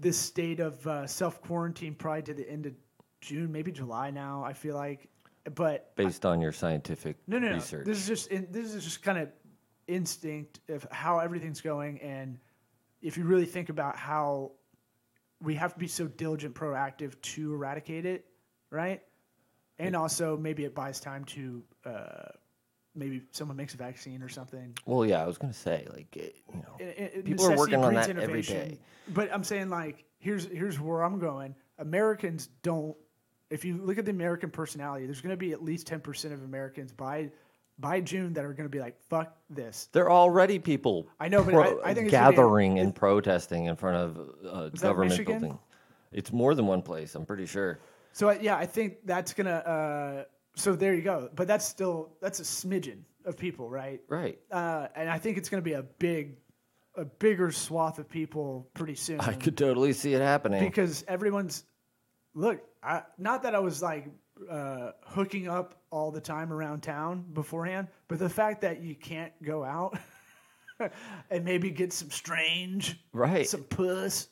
this 0.00 0.18
state 0.18 0.60
of 0.60 0.84
uh, 0.86 1.06
self 1.06 1.40
quarantine 1.40 1.94
probably 1.94 2.22
to 2.22 2.34
the 2.34 2.50
end 2.50 2.66
of 2.66 2.74
June, 3.20 3.50
maybe 3.50 3.70
July 3.70 4.10
now. 4.10 4.42
I 4.44 4.52
feel 4.52 4.74
like, 4.74 5.08
but 5.54 5.94
Based 5.94 6.26
on 6.26 6.40
your 6.40 6.52
scientific 6.52 7.16
no, 7.28 7.38
no, 7.38 7.48
no. 7.48 7.54
research. 7.54 7.86
This 7.86 7.98
is 7.98 8.06
just 8.08 8.26
in, 8.28 8.48
this 8.50 8.74
is 8.74 8.82
just 8.82 9.02
kind 9.02 9.18
of 9.18 9.28
instinct 9.86 10.60
of 10.68 10.84
how 10.90 11.20
everything's 11.20 11.60
going, 11.60 12.00
and 12.00 12.38
if 13.02 13.16
you 13.16 13.22
really 13.22 13.46
think 13.46 13.68
about 13.68 13.96
how 13.96 14.50
we 15.42 15.54
have 15.54 15.72
to 15.74 15.78
be 15.78 15.88
so 15.88 16.06
diligent, 16.06 16.54
proactive 16.54 17.20
to 17.22 17.54
eradicate 17.54 18.06
it, 18.06 18.24
right? 18.70 19.02
And 19.78 19.94
also 19.94 20.36
maybe 20.36 20.64
it 20.64 20.74
buys 20.74 20.98
time 21.00 21.24
to 21.26 21.62
uh, 21.84 22.28
maybe 22.96 23.22
someone 23.30 23.56
makes 23.56 23.74
a 23.74 23.76
vaccine 23.76 24.22
or 24.22 24.28
something. 24.28 24.74
well, 24.86 25.04
yeah, 25.06 25.22
I 25.22 25.26
was 25.26 25.38
going 25.38 25.52
to 25.52 25.58
say, 25.58 25.86
like, 25.94 26.16
it, 26.16 26.36
you 26.52 26.60
know, 26.60 26.76
It- 26.84 26.98
it- 27.14 27.24
People 27.24 27.46
are 27.46 27.56
working 27.56 27.84
on 27.84 27.94
that 27.94 28.10
every 28.18 28.42
day. 28.42 28.78
But 29.08 29.32
I'm 29.32 29.44
saying 29.44 29.70
like 29.70 30.04
here's 30.18 30.46
here's 30.46 30.78
where 30.80 31.02
I'm 31.02 31.18
going. 31.18 31.54
Americans 31.78 32.48
don't. 32.62 32.96
If 33.50 33.64
you 33.64 33.78
look 33.78 33.96
at 33.98 34.04
the 34.04 34.10
American 34.10 34.50
personality, 34.50 35.06
there's 35.06 35.20
going 35.22 35.32
to 35.32 35.36
be 35.38 35.52
at 35.52 35.62
least 35.64 35.86
10% 35.86 36.32
of 36.32 36.42
Americans 36.42 36.92
by 36.92 37.30
by 37.78 38.00
June 38.00 38.32
that 38.34 38.44
are 38.44 38.52
going 38.52 38.64
to 38.68 38.70
be 38.70 38.80
like, 38.80 39.00
"Fuck 39.08 39.36
this." 39.50 39.88
There 39.92 40.04
are 40.06 40.10
already 40.10 40.58
people 40.58 41.08
I 41.20 41.28
know, 41.28 41.44
but 41.44 41.54
I- 41.54 41.90
I 41.90 41.94
think 41.94 42.10
gonna 42.10 42.30
be- 42.30 42.36
gathering 42.36 42.78
and 42.78 42.94
protesting 42.94 43.66
in 43.66 43.76
front 43.76 43.96
of 43.96 44.16
a 44.44 44.70
that 44.70 44.80
government 44.80 45.10
Michigan? 45.12 45.38
building. 45.40 45.58
It's 46.12 46.32
more 46.32 46.54
than 46.54 46.66
one 46.66 46.82
place, 46.82 47.14
I'm 47.14 47.26
pretty 47.26 47.46
sure. 47.46 47.78
So 48.12 48.30
I- 48.30 48.38
yeah, 48.40 48.56
I 48.56 48.66
think 48.66 49.06
that's 49.06 49.32
gonna. 49.34 49.50
Uh, 49.50 50.24
so 50.56 50.74
there 50.74 50.94
you 50.94 51.02
go. 51.02 51.30
But 51.34 51.46
that's 51.46 51.64
still 51.64 52.10
that's 52.20 52.40
a 52.40 52.44
smidgen 52.44 53.02
of 53.24 53.36
people, 53.36 53.68
right? 53.70 54.00
Right. 54.08 54.38
Uh, 54.50 54.88
and 54.96 55.08
I 55.10 55.18
think 55.18 55.36
it's 55.38 55.48
gonna 55.48 55.62
be 55.62 55.74
a 55.74 55.82
big, 55.82 56.36
a 56.96 57.04
bigger 57.04 57.52
swath 57.52 57.98
of 57.98 58.08
people 58.08 58.68
pretty 58.74 58.94
soon. 58.96 59.20
I 59.20 59.34
could 59.34 59.56
totally 59.56 59.92
see 59.92 60.14
it 60.14 60.20
happening. 60.22 60.64
because 60.64 61.04
everyone's 61.06 61.64
look. 62.34 62.60
I, 62.82 63.02
not 63.18 63.42
that 63.42 63.54
I 63.54 63.58
was 63.60 63.82
like 63.82 64.08
uh, 64.50 64.92
hooking 65.04 65.48
up 65.48 65.77
all 65.90 66.10
the 66.10 66.20
time 66.20 66.52
around 66.52 66.82
town 66.82 67.24
beforehand, 67.32 67.88
but 68.08 68.18
the 68.18 68.28
fact 68.28 68.60
that 68.62 68.82
you 68.82 68.94
can't 68.94 69.32
go 69.42 69.64
out 69.64 69.98
and 71.30 71.44
maybe 71.44 71.70
get 71.70 71.92
some 71.92 72.10
strange, 72.10 72.98
Right. 73.12 73.46
some 73.48 73.62
puss. 73.64 74.28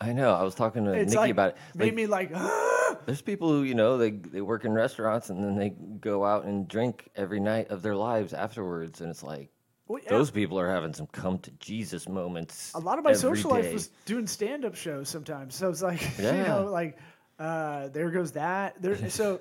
I 0.00 0.12
know. 0.12 0.32
I 0.32 0.42
was 0.44 0.54
talking 0.54 0.84
to 0.84 0.92
It's 0.92 1.10
Nikki 1.12 1.18
like 1.18 1.30
about 1.32 1.48
it. 1.50 1.56
made 1.74 1.84
Like, 1.86 1.94
me 1.94 2.06
like. 2.06 3.06
there's 3.06 3.20
people 3.20 3.48
who, 3.50 3.64
you 3.64 3.74
know, 3.74 3.98
they 3.98 4.10
they 4.12 4.40
work 4.40 4.64
in 4.64 4.72
restaurants 4.72 5.28
and 5.28 5.44
then 5.44 5.56
they 5.56 5.70
go 6.00 6.24
out 6.24 6.44
and 6.44 6.66
drink 6.66 7.10
every 7.16 7.38
night 7.40 7.68
of 7.70 7.82
their 7.82 7.94
lives 7.96 8.32
afterwards, 8.32 9.00
and 9.02 9.10
it's 9.10 9.22
like 9.22 9.50
Well, 9.88 10.00
yeah. 10.02 10.08
those 10.10 10.30
people 10.30 10.58
are 10.58 10.68
having 10.70 10.94
some 10.94 11.06
come 11.08 11.38
to 11.40 11.50
Jesus 11.52 12.08
moments. 12.08 12.72
a 12.74 12.78
lot 12.78 12.96
of 12.98 13.04
my 13.04 13.12
social 13.12 13.50
life 13.50 13.72
was 13.74 13.88
doing 14.06 14.26
stand-up 14.26 14.74
shows 14.74 15.08
sometimes 15.10 15.54
so 15.54 15.68
it's 15.68 15.82
like 15.82 16.00
you 16.18 16.24
know 16.32 16.68
like 16.70 16.96
uh, 17.38 17.88
there 17.88 18.10
goes 18.10 18.32
that 18.32 18.80
there 18.82 19.10
so 19.10 19.40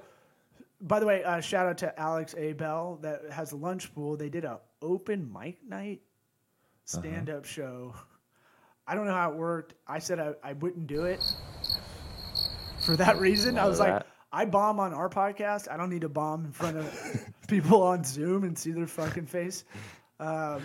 by 0.82 1.00
the 1.00 1.06
way 1.06 1.24
uh, 1.24 1.40
shout 1.42 1.68
out 1.68 1.78
to 1.80 2.00
alex 2.00 2.34
a 2.38 2.54
bell 2.54 3.00
that 3.02 3.22
has 3.32 3.52
a 3.52 3.56
lunch 3.56 3.94
pool. 3.94 4.16
They 4.18 4.30
did 4.30 4.46
a 4.46 4.60
open 4.82 5.32
mic 5.32 5.58
night 5.68 6.02
Uh-huh. 6.94 7.02
stand-up 7.02 7.46
show. 7.46 7.94
I 8.88 8.96
don't 8.96 9.06
know 9.06 9.14
how 9.14 9.32
it 9.32 9.38
worked. 9.38 9.76
I 9.88 10.00
said 10.00 10.20
i, 10.20 10.34
I 10.44 10.54
wouldn't 10.54 10.88
do 10.88 11.06
it 11.06 11.22
for 12.86 12.96
that 12.96 13.18
reason. 13.20 13.58
I 13.60 13.68
was 13.68 13.80
of 13.80 13.88
like 13.88 14.04
i 14.32 14.46
bomb 14.46 14.80
on 14.80 14.94
our 14.94 15.10
podcast. 15.10 15.70
I 15.72 15.78
don't 15.78 15.90
need 15.90 16.02
to 16.02 16.10
bomb 16.10 16.46
in 16.46 16.52
front 16.52 16.78
of 16.78 17.26
people 17.48 17.82
on 17.84 18.04
zoom 18.04 18.44
and 18.44 18.58
see 18.58 18.72
their 18.72 18.88
fucking 18.88 19.26
face. 19.26 19.64
Um, 20.20 20.62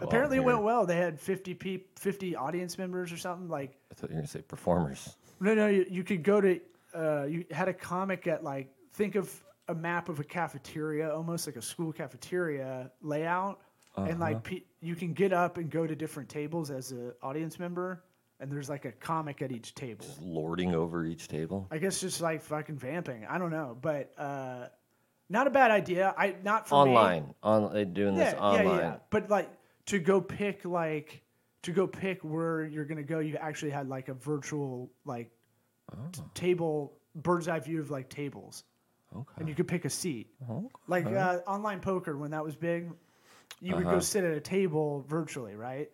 apparently 0.00 0.36
it 0.38 0.44
went 0.44 0.62
well. 0.62 0.84
They 0.86 0.96
had 0.96 1.18
50 1.20 1.54
peop 1.54 1.98
50 1.98 2.36
audience 2.36 2.76
members 2.78 3.12
or 3.12 3.16
something 3.16 3.48
like 3.48 3.76
I 3.90 3.94
thought 3.94 4.10
you 4.10 4.16
were 4.16 4.20
gonna 4.22 4.28
say 4.28 4.42
performers. 4.42 5.16
no 5.40 5.54
no 5.54 5.66
you, 5.66 5.86
you 5.90 6.04
could 6.04 6.22
go 6.22 6.40
to 6.40 6.60
uh, 6.94 7.24
you 7.24 7.44
had 7.50 7.68
a 7.68 7.74
comic 7.74 8.26
at 8.26 8.42
like 8.44 8.68
think 8.94 9.14
of 9.16 9.32
a 9.68 9.74
map 9.74 10.08
of 10.08 10.20
a 10.20 10.24
cafeteria 10.24 11.12
almost 11.12 11.46
like 11.46 11.56
a 11.56 11.62
school 11.62 11.92
cafeteria 11.92 12.90
layout 13.02 13.60
and 13.96 14.08
Uh-huh. 14.10 14.16
like 14.20 14.42
pe- 14.44 14.62
you 14.80 14.94
can 14.94 15.12
get 15.12 15.32
up 15.32 15.56
and 15.58 15.70
go 15.70 15.86
to 15.86 15.96
different 15.96 16.28
tables 16.28 16.70
as 16.70 16.92
an 16.92 17.12
audience 17.22 17.58
member 17.58 18.04
and 18.40 18.52
there's 18.52 18.68
like 18.68 18.84
a 18.84 18.92
comic 18.92 19.40
at 19.42 19.50
each 19.50 19.74
table 19.74 20.04
just 20.06 20.20
lording 20.20 20.74
over 20.74 21.04
each 21.04 21.26
table. 21.28 21.66
i 21.70 21.78
guess 21.78 22.00
just 22.00 22.20
like 22.20 22.42
fucking 22.42 22.76
vamping 22.76 23.24
i 23.26 23.38
don't 23.38 23.50
know 23.50 23.76
but 23.80 24.12
uh, 24.18 24.66
not 25.30 25.46
a 25.46 25.50
bad 25.50 25.70
idea 25.70 26.14
i 26.16 26.36
not 26.44 26.68
for 26.68 26.84
me. 26.84 26.92
Online, 26.92 27.34
on 27.42 27.72
they 27.72 27.84
doing 27.84 28.14
this 28.16 28.34
online. 28.34 28.66
Yeah, 28.66 28.78
yeah. 28.78 28.96
But 29.10 29.28
like 29.30 29.48
to 29.86 29.98
go 29.98 30.20
pick 30.20 30.64
like 30.64 31.22
to 31.62 31.72
go 31.72 31.86
pick 31.88 32.22
where 32.22 32.64
you're 32.64 32.84
gonna 32.84 33.02
go, 33.02 33.18
you 33.18 33.36
actually 33.38 33.70
had 33.72 33.88
like 33.88 34.08
a 34.08 34.14
virtual 34.14 34.90
like 35.04 35.30
Oh. 35.92 35.96
t- 36.12 36.20
table 36.34 36.92
bird's 37.14 37.46
eye 37.48 37.58
view 37.60 37.80
of 37.80 37.90
like 37.90 38.08
tables, 38.08 38.64
Okay. 39.14 39.24
and 39.38 39.48
you 39.48 39.54
could 39.54 39.68
pick 39.68 39.84
a 39.84 39.90
seat. 39.90 40.28
Okay. 40.50 40.66
Like 40.88 41.06
uh, 41.06 41.38
online 41.46 41.80
poker 41.80 42.16
when 42.16 42.30
that 42.32 42.44
was 42.44 42.56
big, 42.56 42.90
you 43.60 43.74
would 43.74 43.84
go 43.84 43.90
Uh-huh. 43.90 44.00
sit 44.00 44.24
at 44.24 44.32
a 44.32 44.40
table 44.40 45.04
virtually, 45.08 45.54
right? 45.54 45.90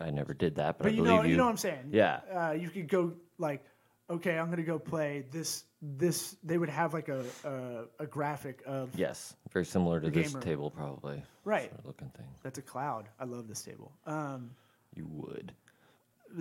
I 0.00 0.10
never 0.10 0.32
did 0.32 0.54
that, 0.56 0.78
but, 0.78 0.84
But 0.84 0.92
I 0.92 0.96
you 0.96 1.02
believe 1.02 1.16
know, 1.16 1.22
you 1.28 1.36
know 1.36 1.44
what 1.44 1.50
I'm 1.50 1.56
saying? 1.58 1.88
Yeah. 1.92 2.20
Uh, 2.32 2.52
you 2.52 2.70
could 2.70 2.88
go 2.88 3.12
like, 3.38 3.62
okay, 4.08 4.38
I'm 4.38 4.48
gonna 4.48 4.62
go 4.62 4.78
play 4.78 5.24
this. 5.30 5.64
This 5.82 6.36
they 6.42 6.56
would 6.58 6.68
have 6.70 6.92
like 6.94 7.08
a 7.08 7.24
a, 7.44 8.04
a 8.04 8.06
graphic 8.06 8.62
of 8.66 8.90
Yes, 8.94 9.34
very 9.52 9.64
similar 9.64 10.00
to 10.00 10.06
The 10.10 10.22
this 10.22 10.32
gamer. 10.32 10.42
table, 10.42 10.70
probably. 10.70 11.22
Right. 11.44 11.68
Sort 11.70 11.78
of 11.80 11.86
looking 11.86 12.08
thing. 12.10 12.26
that's 12.42 12.58
a 12.58 12.62
cloud. 12.62 13.08
I 13.18 13.24
love 13.24 13.48
this 13.48 13.62
table. 13.62 13.92
Um, 14.06 14.50
You 14.94 15.06
would. 15.10 15.52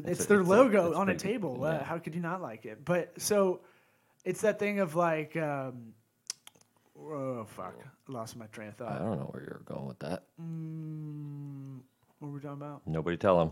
it's 0.05 0.23
a- 0.25 0.27
their 0.27 0.39
it's 0.41 0.49
a- 0.49 0.51
logo 0.51 0.87
it's 0.89 0.95
on 0.97 1.09
a 1.09 1.13
pretty 1.13 1.27
table. 1.29 1.63
Uh, 1.63 1.71
yeah. 1.73 1.83
how 1.83 1.97
could 1.99 2.15
you 2.15 2.21
not 2.21 2.41
like 2.41 2.65
it? 2.65 2.83
But 2.85 3.19
so 3.21 3.61
it's 4.25 4.41
that 4.41 4.59
thing 4.59 4.79
of 4.79 4.95
like, 4.95 5.35
um, 5.37 5.93
oh 6.99 7.45
fuck, 7.55 7.75
I 8.07 8.11
lost 8.11 8.35
my 8.35 8.45
train 8.47 8.69
of 8.69 8.75
thought. 8.75 8.91
I 8.91 8.97
thought. 8.97 9.05
don't 9.05 9.19
know 9.19 9.29
where 9.31 9.43
you're 9.43 9.61
going 9.65 9.87
with 9.87 9.99
that. 9.99 10.23
Mm, 10.41 11.79
what 12.19 12.27
were 12.29 12.33
we 12.35 12.39
talking 12.41 12.57
about? 12.61 12.81
Nobody 12.85 13.17
tell 13.17 13.41
him. 13.41 13.51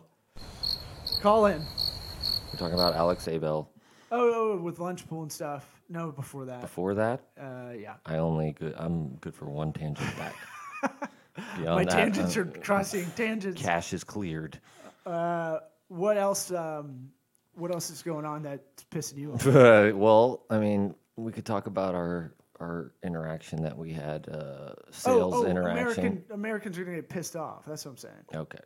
Call 1.22 1.46
in. 1.48 1.62
We're 1.62 2.60
talking 2.60 2.74
about 2.76 2.96
Alex 2.96 3.28
Abel. 3.28 3.72
Oh, 4.12 4.54
oh, 4.54 4.58
with 4.58 4.80
lunch 4.80 5.08
pool 5.08 5.24
and 5.24 5.32
stuff. 5.32 5.66
No, 5.90 6.12
before 6.12 6.46
that. 6.46 6.62
Before 6.62 6.94
that, 6.96 7.22
Uh, 7.40 7.72
yeah. 7.78 7.96
I 8.06 8.18
only 8.18 8.52
good. 8.54 8.74
I'm 8.78 9.16
good 9.16 9.34
for 9.36 9.46
one 9.46 9.74
tangent 9.74 10.18
back. 10.18 10.36
Beyond 11.58 11.66
My 11.66 11.84
that, 11.84 11.92
tangents 11.92 12.36
uh, 12.38 12.42
are 12.42 12.46
crossing 12.46 13.06
tangents. 13.16 13.62
Cash 13.62 13.94
is 13.94 14.04
cleared. 14.04 14.60
Uh, 15.06 15.60
what 15.88 16.18
else? 16.18 16.52
Um, 16.52 17.10
what 17.58 17.72
else 17.72 17.90
is 17.90 18.02
going 18.02 18.26
on 18.26 18.44
that's 18.44 18.86
pissing 18.92 19.18
you 19.18 19.34
off? 19.34 19.46
well, 19.96 20.44
I 20.50 20.60
mean, 20.60 20.96
we 21.16 21.32
could 21.32 21.46
talk 21.46 21.68
about 21.68 21.96
our 21.96 22.34
our 22.60 22.92
interaction 23.04 23.62
that 23.62 23.78
we 23.78 23.94
had, 23.94 24.28
uh, 24.30 24.74
sales 24.90 25.36
oh, 25.36 25.44
oh, 25.44 25.46
interaction. 25.46 26.06
American, 26.06 26.24
Americans 26.32 26.78
are 26.80 26.84
gonna 26.84 26.96
get 26.98 27.10
pissed 27.10 27.36
off. 27.36 27.66
That's 27.68 27.86
what 27.86 27.92
I'm 27.92 27.98
saying. 27.98 28.16
Okay, 28.34 28.58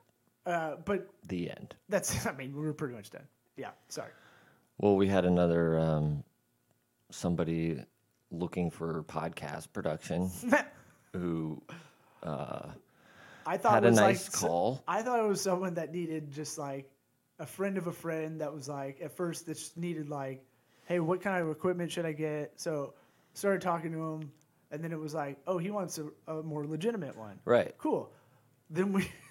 Uh, 0.46 0.76
but 0.86 1.08
the 1.28 1.50
end. 1.50 1.76
that's. 1.90 2.26
I 2.28 2.34
mean, 2.34 2.56
we 2.56 2.62
were 2.62 2.74
pretty 2.74 2.96
much 2.96 3.10
done. 3.10 3.28
Yeah. 3.58 3.72
Sorry. 3.90 4.12
Well, 4.78 4.96
we 4.96 5.08
had 5.08 5.26
another 5.26 5.78
um, 5.78 6.24
somebody 7.12 7.84
looking 8.32 8.72
for 8.72 9.04
podcast 9.04 9.72
production 9.74 10.32
who 11.14 11.62
I 12.24 13.58
thought 13.58 13.74
had 13.74 13.84
it 13.84 13.88
a 13.88 13.90
was 13.92 14.00
nice 14.00 14.34
like, 14.34 14.50
call. 14.50 14.84
I 14.88 15.02
thought 15.02 15.20
it 15.20 15.28
was 15.28 15.42
someone 15.42 15.74
that 15.76 15.94
needed 15.94 16.32
just 16.32 16.58
like 16.58 16.90
a 17.42 17.46
friend 17.46 17.78
of 17.78 17.88
a 17.88 17.92
friend 17.92 18.40
that 18.40 18.54
was 18.54 18.70
like 18.70 19.02
at 19.02 19.12
first 19.18 19.48
that 19.48 19.58
just 19.58 19.76
needed 19.76 20.10
like, 20.10 20.46
hey, 20.86 21.00
what 21.00 21.22
kind 21.22 21.42
of 21.42 21.50
equipment 21.50 21.92
should 21.92 22.06
I 22.06 22.12
get? 22.14 22.54
So 22.56 22.94
started 23.34 23.62
talking 23.62 23.92
to 23.94 23.98
him, 23.98 24.32
and 24.72 24.84
then 24.84 24.92
it 24.92 25.00
was 25.00 25.14
like, 25.16 25.38
oh, 25.48 25.58
he 25.58 25.72
wants 25.72 25.98
a, 25.98 26.08
a 26.32 26.44
more 26.44 26.66
legitimate 26.68 27.18
one. 27.18 27.40
Right. 27.44 27.74
Cool. 27.78 28.10
Then 28.70 28.94
we. 28.94 29.10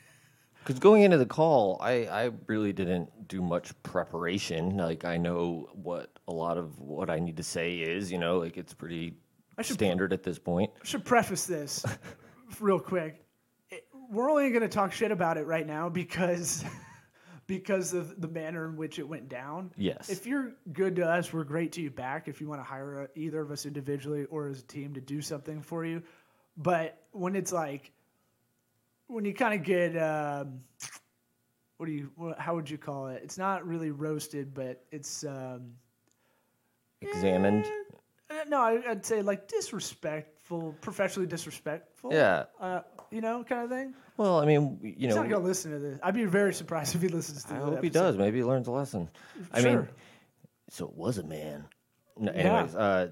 Because 0.62 0.78
going 0.78 1.04
into 1.04 1.16
the 1.16 1.24
call, 1.24 1.78
I, 1.80 2.04
I 2.04 2.30
really 2.46 2.74
didn't 2.74 3.28
do 3.28 3.40
much 3.40 3.72
preparation. 3.82 4.76
Like 4.76 5.06
I 5.06 5.16
know 5.16 5.70
what 5.72 6.10
a 6.28 6.32
lot 6.34 6.58
of 6.58 6.78
what 6.78 7.08
I 7.08 7.18
need 7.18 7.38
to 7.38 7.42
say 7.42 7.76
is, 7.76 8.12
you 8.12 8.18
know, 8.18 8.36
like 8.40 8.58
it's 8.58 8.74
pretty 8.74 9.14
should- 9.62 9.72
standard 9.72 10.12
at 10.12 10.22
this 10.22 10.38
point. 10.38 10.70
should 10.82 11.02
preface 11.02 11.46
this 11.46 11.82
real 12.60 12.78
quick. 12.78 13.24
It- 13.70 13.86
we're 14.10 14.30
only 14.30 14.50
going 14.50 14.60
to 14.60 14.68
talk 14.68 14.92
shit 14.92 15.10
about 15.10 15.38
it 15.38 15.46
right 15.46 15.66
now 15.66 15.88
because 15.88 16.62
because 17.50 17.94
of 17.94 18.20
the 18.20 18.28
manner 18.28 18.64
in 18.66 18.76
which 18.76 19.00
it 19.00 19.08
went 19.08 19.28
down. 19.28 19.72
Yes. 19.76 20.08
If 20.08 20.24
you're 20.24 20.52
good 20.72 20.94
to 20.94 21.04
us, 21.04 21.32
we're 21.32 21.42
great 21.42 21.72
to 21.72 21.80
you 21.80 21.90
back. 21.90 22.28
If 22.28 22.40
you 22.40 22.46
want 22.46 22.60
to 22.60 22.64
hire 22.64 23.02
uh, 23.02 23.06
either 23.16 23.40
of 23.40 23.50
us 23.50 23.66
individually 23.66 24.24
or 24.26 24.46
as 24.46 24.60
a 24.60 24.62
team 24.62 24.94
to 24.94 25.00
do 25.00 25.20
something 25.20 25.60
for 25.60 25.84
you, 25.84 26.00
but 26.56 27.02
when 27.10 27.34
it's 27.34 27.50
like, 27.50 27.90
when 29.08 29.24
you 29.24 29.34
kind 29.34 29.52
of 29.52 29.66
get, 29.66 29.96
um, 30.00 30.60
what 31.78 31.86
do 31.86 31.92
you, 31.92 32.12
how 32.38 32.54
would 32.54 32.70
you 32.70 32.78
call 32.78 33.08
it? 33.08 33.20
It's 33.24 33.36
not 33.36 33.66
really 33.66 33.90
roasted, 33.90 34.54
but 34.54 34.84
it's. 34.92 35.24
Um, 35.24 35.72
Examined. 37.00 37.64
uh, 38.30 38.44
no, 38.46 38.60
I, 38.60 38.80
I'd 38.90 39.04
say 39.04 39.22
like 39.22 39.48
disrespectful, 39.48 40.76
professionally 40.80 41.26
disrespectful. 41.26 42.12
Yeah. 42.12 42.44
Uh, 42.60 42.82
you 43.10 43.20
know, 43.20 43.44
kind 43.44 43.64
of 43.64 43.70
thing. 43.70 43.94
Well, 44.16 44.38
I 44.40 44.44
mean, 44.44 44.78
you 44.82 45.08
know, 45.08 45.14
He's 45.14 45.16
not 45.16 45.28
gonna 45.28 45.44
listen 45.44 45.72
to 45.72 45.78
this. 45.78 45.98
I'd 46.02 46.14
be 46.14 46.24
very 46.24 46.52
surprised 46.52 46.94
if 46.94 47.02
he 47.02 47.08
listens 47.08 47.42
to. 47.44 47.54
This. 47.54 47.62
I 47.62 47.64
hope 47.64 47.82
he 47.82 47.90
does. 47.90 48.16
Maybe 48.16 48.38
he 48.38 48.44
learns 48.44 48.68
a 48.68 48.70
lesson. 48.72 49.08
I 49.52 49.62
mean, 49.62 49.88
so 50.68 50.86
it 50.86 50.94
was 50.94 51.18
a 51.18 51.22
man. 51.24 51.64
No, 52.18 52.32
Yeah. 52.34 52.62
uh, 52.76 53.08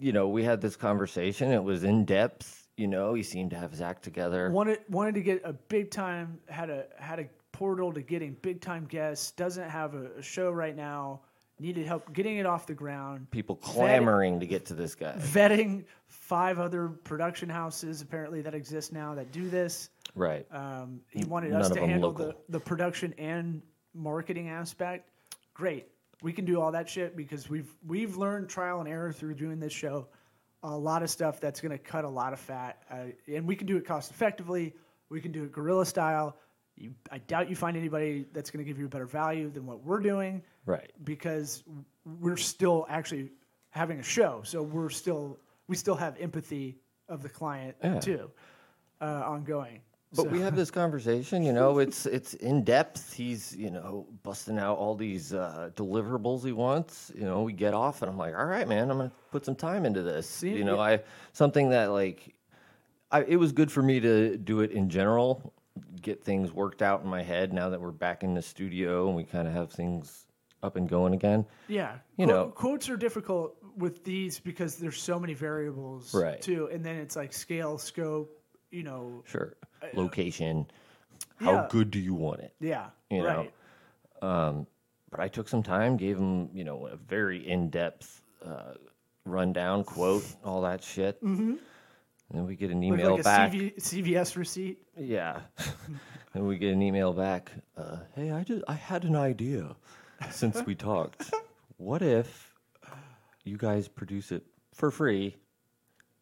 you 0.00 0.12
know, 0.12 0.28
we 0.28 0.44
had 0.44 0.60
this 0.60 0.76
conversation. 0.76 1.50
It 1.52 1.62
was 1.62 1.84
in 1.84 2.04
depth. 2.04 2.66
You 2.76 2.86
know, 2.86 3.14
he 3.14 3.22
seemed 3.22 3.50
to 3.50 3.56
have 3.56 3.70
his 3.72 3.80
act 3.80 4.02
together. 4.04 4.50
wanted 4.50 4.78
wanted 4.88 5.14
to 5.16 5.20
get 5.22 5.42
a 5.44 5.52
big 5.52 5.90
time 5.90 6.38
had 6.48 6.70
a 6.70 6.86
had 6.98 7.18
a 7.18 7.26
portal 7.50 7.92
to 7.92 8.02
getting 8.02 8.36
big 8.42 8.60
time 8.60 8.84
guests. 8.84 9.32
Doesn't 9.32 9.68
have 9.68 9.94
a, 9.94 10.10
a 10.18 10.22
show 10.22 10.50
right 10.50 10.76
now. 10.76 11.20
Needed 11.60 11.86
help 11.86 12.12
getting 12.12 12.36
it 12.36 12.46
off 12.46 12.66
the 12.66 12.74
ground. 12.74 13.32
People 13.32 13.56
clamoring 13.56 14.38
to 14.38 14.46
get 14.46 14.66
to 14.66 14.74
this 14.74 14.94
guy. 14.94 15.14
Vetting 15.18 15.84
five 16.08 16.58
other 16.58 16.88
production 16.88 17.48
houses 17.48 18.00
apparently 18.02 18.40
that 18.42 18.54
exist 18.54 18.92
now 18.92 19.14
that 19.14 19.30
do 19.30 19.48
this. 19.48 19.90
Right. 20.14 20.46
Um, 20.50 21.00
he 21.10 21.24
wanted 21.24 21.52
None 21.52 21.60
us 21.60 21.70
to 21.70 21.80
handle 21.80 22.12
the, 22.12 22.34
the 22.48 22.58
production 22.58 23.14
and 23.18 23.62
marketing 23.94 24.48
aspect. 24.48 25.10
Great. 25.54 25.86
We 26.22 26.32
can 26.32 26.44
do 26.44 26.60
all 26.60 26.72
that 26.72 26.88
shit 26.88 27.16
because 27.16 27.48
we've 27.48 27.72
we've 27.86 28.16
learned 28.16 28.48
trial 28.48 28.80
and 28.80 28.88
error 28.88 29.12
through 29.12 29.34
doing 29.34 29.60
this 29.60 29.72
show. 29.72 30.08
A 30.64 30.76
lot 30.76 31.04
of 31.04 31.10
stuff 31.10 31.38
that's 31.38 31.60
going 31.60 31.70
to 31.70 31.78
cut 31.78 32.04
a 32.04 32.08
lot 32.08 32.32
of 32.32 32.40
fat, 32.40 32.82
uh, 32.90 33.12
and 33.32 33.46
we 33.46 33.54
can 33.54 33.68
do 33.68 33.76
it 33.76 33.86
cost 33.86 34.10
effectively. 34.10 34.74
We 35.08 35.20
can 35.20 35.30
do 35.30 35.44
it 35.44 35.52
guerrilla 35.52 35.86
style. 35.86 36.36
You, 36.74 36.92
I 37.12 37.18
doubt 37.18 37.48
you 37.48 37.54
find 37.54 37.76
anybody 37.76 38.26
that's 38.32 38.50
going 38.50 38.64
to 38.64 38.68
give 38.68 38.78
you 38.78 38.86
a 38.86 38.88
better 38.88 39.06
value 39.06 39.50
than 39.50 39.66
what 39.66 39.84
we're 39.84 40.00
doing 40.00 40.42
right. 40.64 40.92
because 41.04 41.64
we're 42.20 42.36
still 42.36 42.86
actually 42.88 43.30
having 43.70 43.98
a 43.98 44.02
show. 44.02 44.42
So 44.44 44.62
we're 44.62 44.90
still 44.90 45.38
we 45.68 45.76
still 45.76 45.94
have 45.94 46.16
empathy 46.18 46.78
of 47.08 47.22
the 47.22 47.28
client 47.28 47.76
Yeah. 47.82 48.00
too, 48.00 48.30
uh, 49.00 49.22
ongoing. 49.26 49.80
But 50.14 50.22
So- 50.22 50.28
we 50.30 50.40
have 50.40 50.56
this 50.56 50.70
conversation, 50.70 51.42
you 51.42 51.52
know, 51.52 51.78
it's 51.80 52.06
it's 52.06 52.32
in 52.34 52.64
depth. 52.64 53.12
He's, 53.12 53.54
you 53.54 53.70
know, 53.70 54.06
busting 54.22 54.58
out 54.58 54.78
all 54.78 54.94
these 54.94 55.34
uh, 55.34 55.70
deliverables 55.76 56.42
he 56.44 56.52
wants. 56.52 57.12
You 57.14 57.24
know, 57.24 57.42
we 57.42 57.52
get 57.52 57.74
off 57.74 58.00
and 58.00 58.10
I'm 58.10 58.16
like, 58.16 58.34
all 58.34 58.46
right, 58.46 58.66
man, 58.66 58.90
I'm 58.90 58.96
gonna 58.96 59.12
put 59.30 59.44
some 59.44 59.54
time 59.54 59.84
into 59.84 60.02
this. 60.02 60.26
See, 60.26 60.56
you 60.56 60.64
know, 60.64 60.76
yeah. 60.76 60.80
I 60.96 61.00
something 61.34 61.68
that 61.70 61.86
like 61.92 62.34
I, 63.10 63.22
it 63.24 63.36
was 63.36 63.52
good 63.52 63.70
for 63.70 63.82
me 63.82 64.00
to 64.00 64.38
do 64.38 64.60
it 64.60 64.70
in 64.72 64.88
general, 64.88 65.52
get 66.00 66.24
things 66.24 66.52
worked 66.54 66.80
out 66.80 67.02
in 67.02 67.08
my 67.08 67.22
head 67.22 67.52
now 67.52 67.68
that 67.68 67.80
we're 67.80 67.90
back 67.90 68.22
in 68.22 68.32
the 68.34 68.42
studio 68.42 69.06
and 69.08 69.16
we 69.16 69.24
kind 69.24 69.46
of 69.46 69.52
have 69.54 69.70
things 69.70 70.24
up 70.62 70.76
and 70.76 70.88
going 70.88 71.12
again. 71.14 71.44
Yeah, 71.68 71.98
You 72.16 72.26
Quote- 72.26 72.28
know- 72.28 72.48
quotes 72.50 72.88
are 72.88 72.96
difficult 72.96 73.56
with 73.78 74.04
these 74.04 74.38
because 74.40 74.76
there's 74.76 75.00
so 75.00 75.18
many 75.18 75.34
variables, 75.34 76.12
Right. 76.14 76.40
Too, 76.40 76.68
and 76.72 76.84
then 76.84 76.96
it's 76.96 77.16
like 77.16 77.32
scale, 77.32 77.78
scope. 77.78 78.34
You 78.70 78.82
know, 78.82 79.22
Sure. 79.26 79.54
Location. 79.94 80.66
How 81.36 81.52
yeah. 81.52 81.66
good 81.70 81.90
do 81.90 81.98
you 81.98 82.14
want 82.14 82.40
it? 82.40 82.52
yeah, 82.60 82.88
You 83.10 83.22
know, 83.22 83.46
right. 84.20 84.66
but 85.10 85.20
I 85.20 85.28
took 85.28 85.48
some 85.48 85.62
time, 85.62 85.96
gave 85.96 86.18
him, 86.18 86.50
you 86.52 86.64
know, 86.64 86.86
a 86.86 86.96
very 86.96 87.48
in 87.48 87.70
depth 87.70 88.20
uh, 88.44 88.74
rundown, 89.24 89.84
quote, 89.84 90.24
all 90.44 90.62
that 90.62 90.82
shit. 90.82 91.22
Mm-hmm. 91.22 91.50
And 92.30 92.38
then 92.38 92.46
we 92.46 92.56
get 92.56 92.70
an 92.70 92.82
email 92.82 93.12
like 93.12 93.20
a 93.20 93.24
back. 93.24 93.52
CV, 93.52 93.76
CVS 93.80 94.36
receipt. 94.36 94.82
Yeah. 94.98 95.40
and 96.34 96.46
we 96.46 96.58
get 96.58 96.72
an 96.72 96.82
email 96.82 97.12
back. 97.12 97.50
Uh, 97.76 97.98
hey, 98.14 98.30
I 98.30 98.44
just 98.44 98.64
I 98.68 98.74
had 98.74 99.04
an 99.04 99.16
idea 99.16 99.74
since 100.30 100.62
we 100.66 100.74
talked. 100.74 101.32
What 101.80 102.02
if 102.02 102.47
you 103.48 103.56
guys 103.56 103.88
produce 103.88 104.30
it 104.30 104.44
for 104.74 104.90
free 104.90 105.36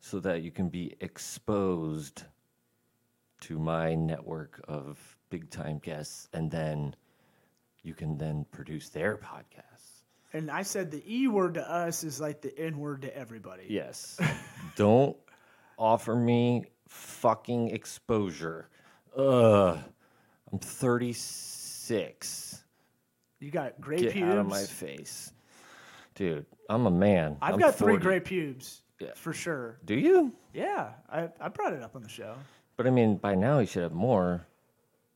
so 0.00 0.20
that 0.20 0.42
you 0.42 0.50
can 0.50 0.68
be 0.68 0.94
exposed 1.00 2.22
to 3.40 3.58
my 3.58 3.94
network 3.94 4.62
of 4.68 4.98
big 5.28 5.50
time 5.50 5.78
guests 5.78 6.28
and 6.32 6.50
then 6.50 6.94
you 7.82 7.94
can 7.94 8.16
then 8.16 8.46
produce 8.50 8.88
their 8.88 9.16
podcasts. 9.16 10.02
And 10.32 10.50
I 10.50 10.62
said 10.62 10.90
the 10.90 11.02
E 11.06 11.28
word 11.28 11.54
to 11.54 11.70
us 11.70 12.04
is 12.04 12.20
like 12.20 12.40
the 12.40 12.56
N 12.58 12.78
word 12.78 13.02
to 13.02 13.16
everybody. 13.16 13.64
Yes. 13.68 14.18
Don't 14.76 15.16
offer 15.78 16.14
me 16.14 16.64
fucking 16.88 17.70
exposure. 17.70 18.68
Ugh. 19.16 19.78
I'm 20.52 20.58
36. 20.58 22.62
You 23.40 23.50
got 23.50 23.80
great 23.80 24.00
Get 24.00 24.12
pubes. 24.12 24.32
out 24.32 24.38
of 24.38 24.46
my 24.46 24.62
face. 24.62 25.32
Dude, 26.16 26.46
I'm 26.68 26.86
a 26.86 26.90
man. 26.90 27.36
I've 27.40 27.54
I'm 27.54 27.60
got 27.60 27.76
three 27.76 27.92
40. 27.92 28.02
gray 28.02 28.20
pubes 28.20 28.82
Yeah. 28.98 29.10
for 29.14 29.32
sure. 29.32 29.78
Do 29.84 29.94
you? 29.94 30.32
Yeah, 30.52 30.90
I, 31.08 31.28
I 31.40 31.48
brought 31.48 31.72
it 31.74 31.82
up 31.82 31.94
on 31.94 32.02
the 32.02 32.08
show. 32.08 32.34
But 32.76 32.86
I 32.88 32.90
mean, 32.90 33.16
by 33.18 33.34
now 33.36 33.60
you 33.60 33.66
should 33.66 33.82
have 33.84 33.92
more. 33.92 34.44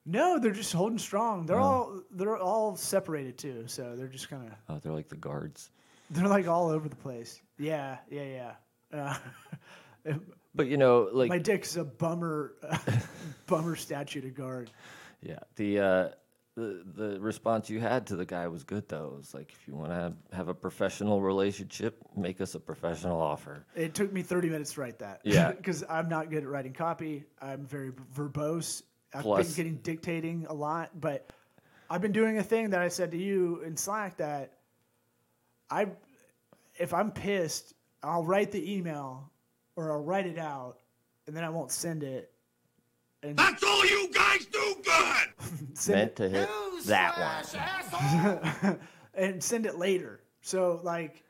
No, 0.06 0.38
they're 0.38 0.52
just 0.52 0.72
holding 0.72 0.98
strong. 0.98 1.44
They're 1.46 1.58
all 1.60 2.00
they're 2.12 2.36
all 2.38 2.76
separated 2.76 3.36
too, 3.36 3.64
so 3.66 3.96
they're 3.96 4.08
just 4.08 4.28
kind 4.30 4.46
of 4.46 4.52
Oh, 4.68 4.78
they're 4.78 4.92
like 4.92 5.08
the 5.08 5.16
guards. 5.16 5.70
they're 6.10 6.28
like 6.28 6.46
all 6.48 6.68
over 6.68 6.88
the 6.88 6.96
place. 6.96 7.42
Yeah, 7.58 7.98
yeah, 8.10 8.54
yeah. 8.92 9.16
Uh, 10.06 10.14
But 10.54 10.66
you 10.66 10.76
know, 10.78 11.08
like 11.12 11.28
my 11.28 11.38
dick's 11.38 11.76
a 11.76 11.84
bummer, 11.84 12.54
bummer 13.46 13.76
statue 13.76 14.20
to 14.20 14.30
guard. 14.30 14.70
Yeah, 15.22 15.38
the 15.56 15.78
uh, 15.78 16.08
the 16.60 16.84
the 16.94 17.20
response 17.20 17.70
you 17.70 17.80
had 17.80 18.06
to 18.08 18.16
the 18.16 18.24
guy 18.24 18.46
was 18.48 18.64
good 18.64 18.88
though. 18.88 19.12
It 19.14 19.16
was 19.16 19.34
like, 19.34 19.52
if 19.52 19.66
you 19.66 19.74
want 19.74 19.90
to 19.90 19.94
have, 19.94 20.14
have 20.32 20.48
a 20.48 20.54
professional 20.54 21.20
relationship, 21.20 21.96
make 22.16 22.40
us 22.40 22.54
a 22.54 22.60
professional 22.60 23.20
offer. 23.20 23.64
It 23.74 23.94
took 23.94 24.12
me 24.12 24.22
30 24.22 24.50
minutes 24.50 24.74
to 24.74 24.80
write 24.80 24.98
that. 24.98 25.20
Yeah. 25.24 25.52
because 25.56 25.82
I'm 25.88 26.08
not 26.08 26.30
good 26.30 26.42
at 26.42 26.48
writing 26.48 26.72
copy. 26.72 27.24
I'm 27.40 27.66
very 27.66 27.92
verbose. 28.14 28.82
I've 29.14 29.22
Plus- 29.22 29.48
been 29.48 29.56
getting 29.56 29.76
dictating 29.82 30.46
a 30.48 30.54
lot, 30.54 30.90
but 31.00 31.32
I've 31.88 32.02
been 32.02 32.12
doing 32.12 32.38
a 32.38 32.42
thing 32.42 32.70
that 32.70 32.80
I 32.80 32.88
said 32.88 33.10
to 33.12 33.18
you 33.18 33.62
in 33.62 33.76
Slack 33.76 34.18
that 34.18 34.52
I, 35.70 35.88
if 36.78 36.94
I'm 36.94 37.10
pissed, 37.10 37.74
I'll 38.02 38.24
write 38.24 38.52
the 38.52 38.72
email 38.72 39.30
or 39.74 39.92
I'll 39.92 40.02
write 40.02 40.26
it 40.26 40.38
out, 40.38 40.78
and 41.26 41.36
then 41.36 41.42
I 41.42 41.48
won't 41.48 41.72
send 41.72 42.02
it. 42.02 42.32
And 43.22 43.36
That's 43.36 43.62
all 43.62 43.84
you 43.86 44.08
guys 44.12 44.46
do 44.46 44.76
good! 44.82 45.74
send 45.74 45.98
Meant 45.98 46.10
it, 46.12 46.16
to 46.16 46.28
hit 46.28 46.48
that 46.86 48.62
one. 48.64 48.78
and 49.14 49.42
send 49.42 49.66
it 49.66 49.76
later. 49.78 50.20
So 50.40 50.80
like, 50.82 51.22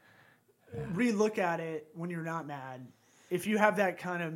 relook 0.94 1.38
at 1.38 1.59
it 1.61 1.88
when 1.94 2.11
you're 2.11 2.22
not 2.22 2.46
mad. 2.46 2.87
If 3.31 3.46
you 3.46 3.59
have 3.59 3.76
that 3.76 3.98
kind 3.98 4.22
of 4.22 4.35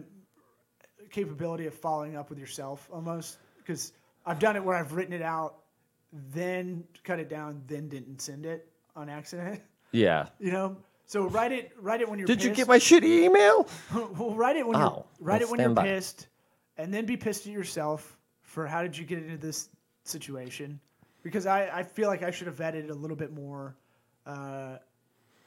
capability 1.11 1.67
of 1.67 1.75
following 1.75 2.17
up 2.17 2.29
with 2.31 2.39
yourself, 2.39 2.89
almost 2.93 3.39
because 3.59 3.93
I've 4.27 4.39
done 4.41 4.57
it 4.57 4.65
where 4.65 4.77
I've 4.77 4.93
written 4.93 5.13
it 5.15 5.23
out, 5.23 5.57
then 6.33 6.85
cut 7.05 7.19
it 7.21 7.29
down, 7.29 7.63
then 7.69 7.89
didn't 7.89 8.21
send 8.21 8.47
it 8.47 8.69
on 8.97 9.09
accident. 9.09 9.61
Yeah. 9.93 10.27
You 10.41 10.51
know. 10.51 10.77
So 11.07 11.29
write 11.29 11.53
it. 11.53 11.71
Write 11.81 12.01
it 12.01 12.09
when 12.09 12.19
you're. 12.19 12.27
Did 12.27 12.43
you 12.43 12.51
get 12.51 12.67
my 12.67 12.81
shitty 12.81 13.05
email? 13.05 13.69
well, 13.95 14.35
write 14.35 14.57
it 14.57 14.67
when 14.67 14.77
you're 14.77 14.89
Oh, 14.89 15.07
write 15.21 15.41
well, 15.41 15.43
it 15.43 15.51
when 15.53 15.61
you're 15.61 15.69
by. 15.69 15.85
pissed, 15.85 16.27
and 16.79 16.93
then 16.93 17.07
be 17.07 17.17
pissed 17.17 17.47
at 17.47 17.53
yourself 17.53 18.17
for 18.43 18.67
how 18.67 18.83
did 18.83 18.97
you 18.97 19.05
get 19.05 19.19
into 19.19 19.37
this 19.37 19.69
situation? 20.05 20.81
Because 21.23 21.47
I, 21.47 21.69
I 21.73 21.83
feel 21.83 22.09
like 22.09 22.23
I 22.23 22.31
should 22.31 22.47
have 22.47 22.57
vetted 22.57 22.85
it 22.85 22.91
a 22.91 22.95
little 22.95 23.17
bit 23.17 23.33
more, 23.33 23.75
uh, 24.27 24.77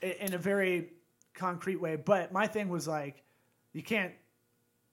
in 0.01 0.33
a 0.33 0.37
very 0.37 0.89
concrete 1.33 1.75
way. 1.77 1.95
But 1.95 2.31
my 2.31 2.47
thing 2.47 2.69
was 2.69 2.87
like, 2.87 3.21
you 3.73 3.83
can't, 3.83 4.13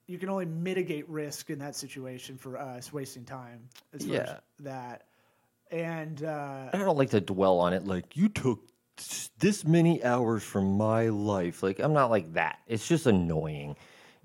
you 0.07 0.19
can 0.19 0.29
only 0.29 0.45
mitigate 0.45 1.09
risk 1.09 1.49
in 1.49 1.57
that 1.59 1.75
situation 1.75 2.37
for 2.37 2.57
us 2.57 2.93
wasting 2.93 3.25
time 3.25 3.67
as 3.93 4.05
far 4.05 4.15
as 4.15 4.29
Yeah. 4.29 4.37
that, 4.59 5.05
and 5.71 6.23
uh, 6.23 6.69
I 6.71 6.77
don't 6.77 6.97
like 6.97 7.09
to 7.11 7.21
dwell 7.21 7.57
on 7.59 7.73
it. 7.73 7.85
Like 7.87 8.15
you 8.15 8.29
took 8.29 8.59
this 9.39 9.65
many 9.65 10.03
hours 10.03 10.43
from 10.43 10.77
my 10.77 11.07
life. 11.09 11.63
Like 11.63 11.79
I'm 11.79 11.93
not 11.93 12.11
like 12.11 12.33
that. 12.33 12.59
It's 12.67 12.87
just 12.87 13.07
annoying. 13.07 13.75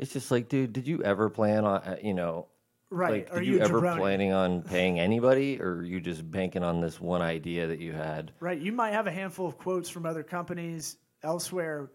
It's 0.00 0.12
just 0.12 0.30
like, 0.30 0.48
dude, 0.48 0.72
did 0.72 0.88
you 0.88 1.02
ever 1.02 1.28
plan 1.28 1.64
on, 1.64 1.82
uh, 1.82 1.96
you 2.02 2.14
know, 2.14 2.48
right? 2.90 3.12
like, 3.12 3.34
Are 3.34 3.40
did 3.40 3.48
you, 3.48 3.54
you, 3.56 3.60
ever 3.60 3.80
jabroni? 3.80 3.98
planning 3.98 4.32
on 4.32 4.62
paying 4.74 4.98
anybody, 4.98 5.60
or 5.60 5.74
are 5.74 5.84
you 5.84 6.00
just 6.00 6.28
banking 6.28 6.62
on 6.62 6.80
this 6.80 6.98
one 6.98 7.20
idea 7.22 7.66
that 7.66 7.80
you 7.80 7.92
had? 7.92 8.32
Right. 8.40 8.58
You 8.58 8.72
might 8.72 8.92
have 8.92 9.06
a 9.06 9.10
handful 9.12 9.46
of 9.46 9.58
quotes 9.58 9.90
from 9.90 10.06
other 10.06 10.22
companies 10.22 10.96
elsewhere, 11.22 11.90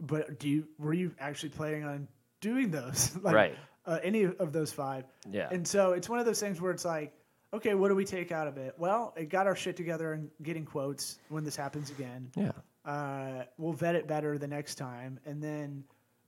but 0.00 0.40
do 0.40 0.48
you 0.48 0.66
were 0.78 0.92
you 0.92 1.12
actually 1.20 1.50
planning 1.50 1.84
on 1.84 2.08
doing 2.40 2.70
those? 2.72 3.16
like, 3.22 3.34
Right. 3.34 3.58
Uh, 3.86 3.98
any 4.02 4.24
of 4.24 4.52
those 4.52 4.72
five? 4.72 5.04
Yeah. 5.30 5.48
And 5.50 5.68
so 5.68 5.92
it's 5.92 6.08
one 6.08 6.18
of 6.18 6.24
those 6.26 6.40
things 6.40 6.60
where 6.60 6.72
it's 6.72 6.86
like, 6.86 7.12
okay, 7.52 7.74
what 7.74 7.88
do 7.88 7.94
we 7.94 8.04
take 8.04 8.32
out 8.32 8.48
of 8.48 8.56
it? 8.56 8.74
Well, 8.78 9.12
it 9.16 9.28
got 9.28 9.46
our 9.46 9.54
shit 9.54 9.76
together 9.76 10.14
and 10.14 10.30
getting 10.42 10.64
quotes 10.64 11.18
when 11.28 11.44
this 11.44 11.54
happens 11.54 11.90
again. 11.90 12.30
Yeah. 12.34 12.52
Uh, 12.84 13.44
we'll 13.58 13.74
vet 13.74 13.94
it 13.94 14.08
better 14.08 14.38
the 14.38 14.48
next 14.48 14.74
time. 14.76 15.20
And 15.26 15.42
then 15.42 15.84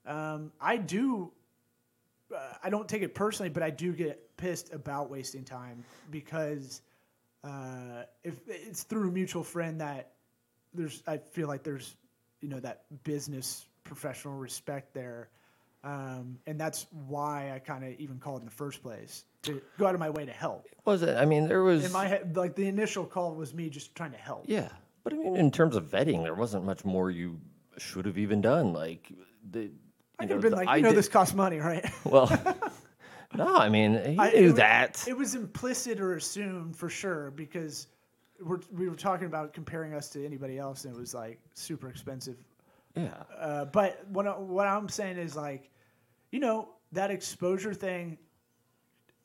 um, 0.06 0.52
I 0.60 0.76
do, 0.76 1.32
uh, 2.34 2.38
I 2.62 2.70
don't 2.70 2.88
take 2.88 3.02
it 3.02 3.14
personally, 3.14 3.50
but 3.50 3.62
I 3.62 3.70
do 3.70 3.92
get 3.92 4.36
pissed 4.36 4.72
about 4.72 5.10
wasting 5.10 5.44
time 5.44 5.84
because 6.10 6.82
uh, 7.44 8.04
if 8.24 8.34
it's 8.48 8.82
through 8.82 9.08
a 9.08 9.12
mutual 9.12 9.42
friend 9.42 9.80
that 9.80 10.12
there's, 10.74 11.02
I 11.06 11.18
feel 11.18 11.48
like 11.48 11.62
there's, 11.62 11.96
you 12.40 12.48
know, 12.48 12.60
that 12.60 12.84
business 13.04 13.66
professional 13.84 14.34
respect 14.34 14.94
there. 14.94 15.28
Um, 15.84 16.38
and 16.46 16.58
that's 16.58 16.86
why 17.06 17.52
I 17.54 17.60
kind 17.60 17.84
of 17.84 17.92
even 18.00 18.18
called 18.18 18.40
in 18.40 18.46
the 18.46 18.52
first 18.52 18.82
place 18.82 19.24
to 19.42 19.62
go 19.78 19.86
out 19.86 19.94
of 19.94 20.00
my 20.00 20.10
way 20.10 20.26
to 20.26 20.32
help. 20.32 20.66
Was 20.84 21.02
it? 21.02 21.16
I 21.16 21.24
mean, 21.24 21.46
there 21.46 21.62
was. 21.62 21.84
In 21.84 21.92
my 21.92 22.08
head, 22.08 22.36
like 22.36 22.56
the 22.56 22.66
initial 22.66 23.04
call 23.04 23.36
was 23.36 23.54
me 23.54 23.70
just 23.70 23.94
trying 23.94 24.10
to 24.10 24.18
help. 24.18 24.46
Yeah, 24.48 24.68
but 25.04 25.12
I 25.12 25.16
mean, 25.16 25.36
in 25.36 25.52
terms 25.52 25.76
of 25.76 25.84
vetting, 25.84 26.24
there 26.24 26.34
wasn't 26.34 26.64
much 26.64 26.84
more 26.84 27.10
you 27.10 27.40
should 27.78 28.04
have 28.06 28.18
even 28.18 28.40
done. 28.40 28.72
Like 28.72 29.12
the. 29.48 29.70
I 30.18 30.22
could 30.24 30.28
know, 30.30 30.34
have 30.36 30.42
been 30.42 30.52
like, 30.52 30.76
you 30.76 30.82
know, 30.82 30.90
ide- 30.90 30.96
this 30.96 31.08
costs 31.08 31.34
money, 31.34 31.58
right? 31.58 31.84
Well, 32.04 32.30
no, 33.36 33.54
I 33.56 33.68
mean, 33.68 33.92
he 34.04 34.18
I- 34.18 34.30
knew 34.30 34.50
it, 34.50 34.56
that. 34.56 35.04
It 35.06 35.16
was 35.16 35.34
implicit 35.34 36.00
or 36.00 36.14
assumed 36.16 36.76
for 36.76 36.88
sure 36.88 37.30
because 37.32 37.88
we're, 38.40 38.60
we 38.72 38.88
were 38.88 38.96
talking 38.96 39.26
about 39.26 39.52
comparing 39.52 39.94
us 39.94 40.08
to 40.10 40.24
anybody 40.24 40.58
else, 40.58 40.84
and 40.84 40.94
it 40.94 40.98
was 40.98 41.14
like 41.14 41.38
super 41.54 41.88
expensive. 41.88 42.36
yeah, 42.94 43.08
Uh, 43.38 43.64
but 43.66 44.06
what 44.08 44.26
I, 44.26 44.38
what 44.38 44.66
I'm 44.66 44.88
saying 44.88 45.18
is 45.18 45.36
like, 45.36 45.70
you 46.30 46.40
know, 46.40 46.70
that 46.92 47.10
exposure 47.10 47.74
thing. 47.74 48.18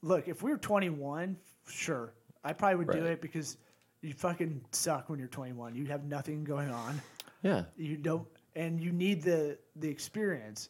Look, 0.02 0.28
if 0.28 0.42
we 0.42 0.50
were 0.52 0.58
21, 0.58 1.38
sure, 1.70 2.14
I 2.44 2.54
probably 2.54 2.78
would 2.78 2.92
do 2.92 3.06
it 3.06 3.22
because 3.22 3.58
you 4.02 4.14
fucking 4.14 4.60
suck 4.72 5.10
when 5.10 5.20
you're 5.20 5.28
21. 5.28 5.76
You 5.76 5.86
have 5.86 6.06
nothing 6.06 6.44
going 6.44 6.72
on. 6.72 7.00
yeah, 7.44 7.64
you 7.78 7.98
don't 7.98 8.28
and 8.56 8.82
you 8.82 8.92
need 8.92 9.22
the 9.22 9.58
the 9.78 9.88
experience 9.88 10.70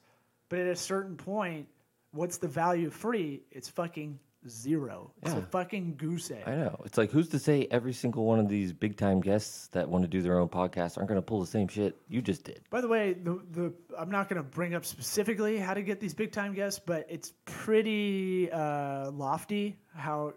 but 0.51 0.59
at 0.59 0.67
a 0.67 0.75
certain 0.75 1.15
point 1.17 1.65
what's 2.11 2.37
the 2.37 2.47
value 2.47 2.87
of 2.87 2.93
free 2.93 3.41
it's 3.51 3.69
fucking 3.69 4.19
zero 4.47 5.11
it's 5.21 5.33
a 5.33 5.41
fucking 5.43 5.95
goose 5.97 6.31
egg 6.31 6.43
I 6.47 6.55
know. 6.55 6.81
It's 6.83 6.97
like 6.97 7.11
who's 7.11 7.29
to 7.29 7.37
say 7.39 7.67
every 7.69 7.93
single 7.93 8.25
one 8.25 8.39
of 8.39 8.49
these 8.49 8.73
big 8.73 8.97
time 8.97 9.21
guests 9.21 9.67
that 9.69 9.87
want 9.87 10.03
to 10.03 10.07
do 10.07 10.21
their 10.23 10.39
own 10.39 10.49
podcast 10.49 10.97
aren't 10.97 11.09
going 11.09 11.19
to 11.19 11.21
pull 11.21 11.39
the 11.41 11.47
same 11.47 11.67
shit 11.67 11.95
you 12.09 12.21
just 12.23 12.43
did. 12.43 12.61
by 12.71 12.81
the 12.81 12.87
way 12.87 13.13
the, 13.13 13.39
the 13.51 13.73
i'm 13.97 14.09
not 14.11 14.27
going 14.29 14.37
to 14.37 14.47
bring 14.47 14.73
up 14.75 14.83
specifically 14.83 15.57
how 15.57 15.73
to 15.75 15.83
get 15.83 15.99
these 15.99 16.13
big 16.15 16.31
time 16.31 16.53
guests 16.53 16.81
but 16.83 17.05
it's 17.09 17.33
pretty 17.45 18.49
uh, 18.51 19.11
lofty 19.11 19.77
how 19.95 20.33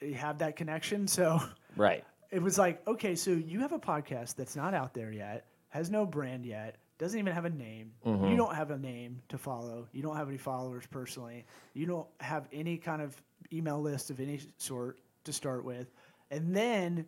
you 0.00 0.14
have 0.14 0.38
that 0.38 0.56
connection 0.56 1.06
so 1.08 1.40
Right. 1.76 2.04
it 2.30 2.40
was 2.42 2.56
like, 2.58 2.86
okay, 2.86 3.14
so 3.14 3.30
you 3.30 3.60
have 3.60 3.72
a 3.72 3.78
podcast 3.78 4.34
that's 4.36 4.56
not 4.56 4.74
out 4.74 4.92
there 4.94 5.12
yet, 5.12 5.46
has 5.68 5.88
no 5.90 6.04
brand 6.06 6.44
yet, 6.46 6.76
doesn't 7.00 7.18
even 7.18 7.32
have 7.32 7.46
a 7.46 7.50
name. 7.50 7.92
You 8.04 8.12
mm-hmm. 8.12 8.36
don't 8.36 8.54
have 8.54 8.70
a 8.70 8.78
name 8.78 9.22
to 9.30 9.38
follow. 9.38 9.88
You 9.90 10.02
don't 10.02 10.16
have 10.16 10.28
any 10.28 10.36
followers 10.36 10.84
personally. 10.86 11.46
You 11.72 11.86
don't 11.86 12.06
have 12.20 12.46
any 12.52 12.76
kind 12.76 13.00
of 13.00 13.20
email 13.52 13.80
list 13.80 14.10
of 14.10 14.20
any 14.20 14.38
sort 14.58 14.98
to 15.24 15.32
start 15.32 15.64
with. 15.64 15.90
And 16.30 16.54
then 16.54 17.06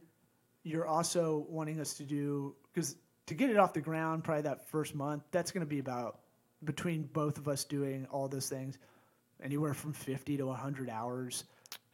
you're 0.62 0.86
also 0.86 1.46
wanting 1.50 1.78
us 1.78 1.92
to 1.94 2.04
do, 2.04 2.54
because 2.72 2.96
to 3.26 3.34
get 3.34 3.50
it 3.50 3.58
off 3.58 3.74
the 3.74 3.82
ground, 3.82 4.24
probably 4.24 4.42
that 4.42 4.66
first 4.66 4.94
month, 4.94 5.24
that's 5.30 5.52
going 5.52 5.60
to 5.60 5.68
be 5.68 5.78
about 5.78 6.20
between 6.64 7.02
both 7.12 7.36
of 7.36 7.46
us 7.46 7.62
doing 7.64 8.06
all 8.10 8.28
those 8.28 8.48
things, 8.48 8.78
anywhere 9.42 9.74
from 9.74 9.92
50 9.92 10.38
to 10.38 10.46
100 10.46 10.88
hours 10.88 11.44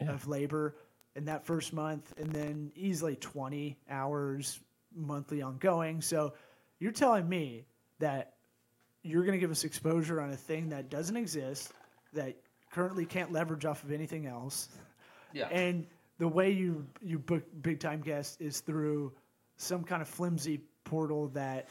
of 0.07 0.29
labor 0.29 0.77
in 1.17 1.25
that 1.25 1.45
first 1.45 1.73
month, 1.73 2.15
and 2.17 2.33
then 2.33 2.71
easily 2.77 3.17
20 3.17 3.77
hours 3.91 4.61
monthly 4.95 5.43
ongoing. 5.43 6.01
So 6.01 6.35
you're 6.79 6.93
telling 6.93 7.29
me 7.29 7.65
that 7.99 8.35
you're 9.03 9.23
going 9.25 9.33
to 9.35 9.41
give 9.41 9.51
us 9.51 9.65
exposure 9.65 10.21
on 10.21 10.31
a 10.31 10.37
thing 10.37 10.69
that 10.71 10.91
doesn't 10.91 11.17
exist, 11.17 11.73
that 12.13 12.37
currently 12.71 13.05
can't 13.07 13.33
leverage 13.33 13.65
off 13.65 13.83
of 13.85 13.93
anything 13.93 14.27
else. 14.27 14.69
Yeah. 15.33 15.49
And 15.49 15.87
the 16.19 16.29
way 16.29 16.51
you 16.51 16.87
you 17.01 17.19
book 17.19 17.43
big 17.63 17.81
time 17.81 18.01
guests 18.01 18.37
is 18.41 18.61
through 18.61 19.13
some 19.57 19.85
kind 19.85 20.03
of 20.03 20.09
flimsy 20.09 20.61
portal 20.85 21.29
that 21.29 21.69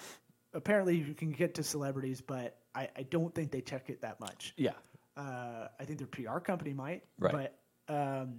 apparently 0.53 0.95
you 0.95 1.13
can 1.13 1.31
get 1.31 1.55
to 1.55 1.63
celebrities, 1.63 2.21
but 2.21 2.57
I, 2.75 2.89
I 2.95 3.03
don't 3.03 3.33
think 3.33 3.51
they 3.51 3.61
check 3.61 3.89
it 3.89 4.01
that 4.01 4.19
much. 4.19 4.53
Yeah. 4.57 4.71
Uh, 5.15 5.67
I 5.79 5.83
think 5.85 5.97
their 5.99 6.07
PR 6.07 6.39
company 6.39 6.73
might, 6.73 7.03
Right. 7.19 7.49
but 7.87 7.93
um, 7.93 8.35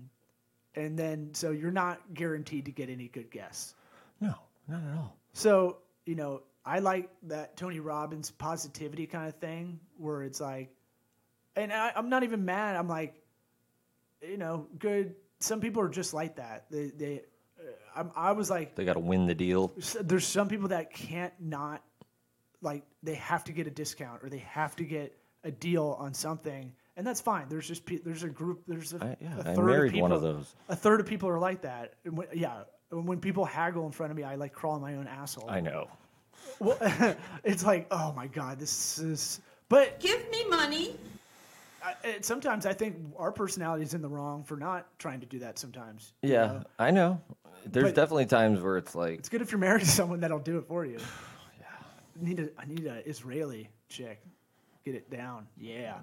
and 0.75 0.97
then 0.99 1.31
so 1.35 1.51
you're 1.51 1.73
not 1.73 2.01
guaranteed 2.15 2.65
to 2.67 2.71
get 2.71 2.89
any 2.89 3.09
good 3.09 3.31
guests. 3.31 3.75
No, 4.21 4.35
not 4.69 4.83
at 4.83 4.97
all. 4.97 5.17
So 5.33 5.79
you 6.07 6.15
know, 6.15 6.43
I 6.69 6.81
like 6.81 7.09
that 7.25 7.57
Tony 7.57 7.81
Robbins 7.81 8.31
positivity 8.31 9.07
kind 9.07 9.27
of 9.27 9.35
thing, 9.37 9.81
where 9.97 10.23
it's 10.23 10.41
like, 10.41 10.69
and 11.57 11.73
I, 11.73 11.93
I'm 11.97 12.11
not 12.11 12.25
even 12.25 12.45
mad. 12.45 12.77
I'm 12.77 12.89
like, 12.89 13.15
you 14.21 14.37
know, 14.37 14.67
good. 14.79 15.15
Some 15.41 15.61
people 15.61 15.81
are 15.83 15.89
just 15.89 16.13
like 16.13 16.37
that. 16.37 16.67
They, 16.71 16.89
they, 16.97 17.23
uh, 17.59 17.63
I'm, 17.97 18.11
I 18.15 18.33
was 18.33 18.51
like, 18.51 18.75
They 18.75 18.85
got 18.85 18.95
to 18.95 19.01
win 19.01 19.27
the 19.27 19.35
deal. 19.35 19.73
there's 20.03 20.27
some 20.27 20.49
people 20.49 20.69
that 20.69 20.93
can't 20.93 21.33
not, 21.41 21.83
like, 22.61 22.83
they 23.03 23.15
have 23.15 23.45
to 23.45 23.53
get 23.53 23.67
a 23.67 23.71
discount 23.71 24.23
or 24.23 24.29
they 24.29 24.39
have 24.51 24.77
to 24.77 24.85
get 24.85 25.17
a 25.45 25.51
deal 25.51 25.97
on 25.99 26.13
something, 26.13 26.73
and 26.97 27.07
that's 27.07 27.21
fine. 27.21 27.47
There's 27.49 27.67
just 27.67 27.87
pe- 27.87 27.99
there's 28.05 28.25
a 28.25 28.29
group. 28.29 28.65
There's 28.67 28.93
a, 28.93 29.03
I- 29.03 29.17
yeah, 29.21 29.37
a 29.39 29.41
I 29.53 29.55
third 29.55 29.65
married 29.67 29.95
of 29.95 30.01
one 30.01 30.13
of 30.13 30.21
those. 30.21 30.55
A 30.69 30.77
third 30.77 31.01
of 31.01 31.07
people 31.07 31.29
are 31.31 31.39
like 31.39 31.63
that. 31.63 31.95
And 32.05 32.19
when, 32.19 32.27
yeah, 32.35 32.65
when 32.91 33.21
people 33.21 33.45
haggle 33.47 33.87
in 33.87 33.93
front 33.93 34.11
of 34.11 34.17
me, 34.17 34.25
I 34.25 34.35
like 34.35 34.53
crawl 34.53 34.77
in 34.77 34.83
my 34.83 34.97
own 34.97 35.07
asshole. 35.07 35.49
I 35.49 35.61
know. 35.61 35.89
Well, 36.61 36.77
it's 37.45 37.65
like, 37.65 37.87
oh 37.91 38.13
my 38.15 38.27
god, 38.27 38.59
this 38.59 38.99
is. 38.99 39.41
But 39.69 40.01
Give 40.01 40.29
me 40.31 40.45
money. 40.49 40.97
I, 41.85 41.95
it, 42.03 42.25
sometimes 42.25 42.67
I 42.67 42.73
think 42.73 42.97
our 43.19 43.31
personality 43.31 43.85
is 43.85 43.95
in 43.95 44.03
the 44.03 44.09
wrong 44.09 44.43
for 44.43 44.57
not 44.57 44.87
trying 44.99 45.21
to 45.21 45.27
do 45.27 45.39
that. 45.41 45.59
Sometimes. 45.59 46.13
you 46.23 46.33
Yeah, 46.33 46.47
know? 46.47 46.63
I 46.79 46.91
know. 46.91 47.21
There's 47.67 47.87
But- 47.89 47.95
definitely 47.95 48.27
times 48.27 48.61
where 48.61 48.77
it's 48.79 48.95
like, 48.95 49.19
it's 49.19 49.29
good 49.29 49.43
if 49.43 49.53
you're 49.53 49.61
married 49.61 49.81
to 49.81 49.87
someone 49.87 50.21
that'll 50.21 50.39
do 50.39 50.59
it 50.59 50.67
for 50.67 50.85
you. 50.85 50.99
yeah. 51.61 51.67
I 52.21 52.25
need 52.25 52.41
a 52.41 52.49
I 52.59 52.65
need 52.67 52.87
a 52.87 53.07
Israeli 53.09 53.69
chick. 53.89 54.21
Get 54.85 54.95
it 54.95 55.11
down. 55.11 55.47
Yeah. 55.57 55.99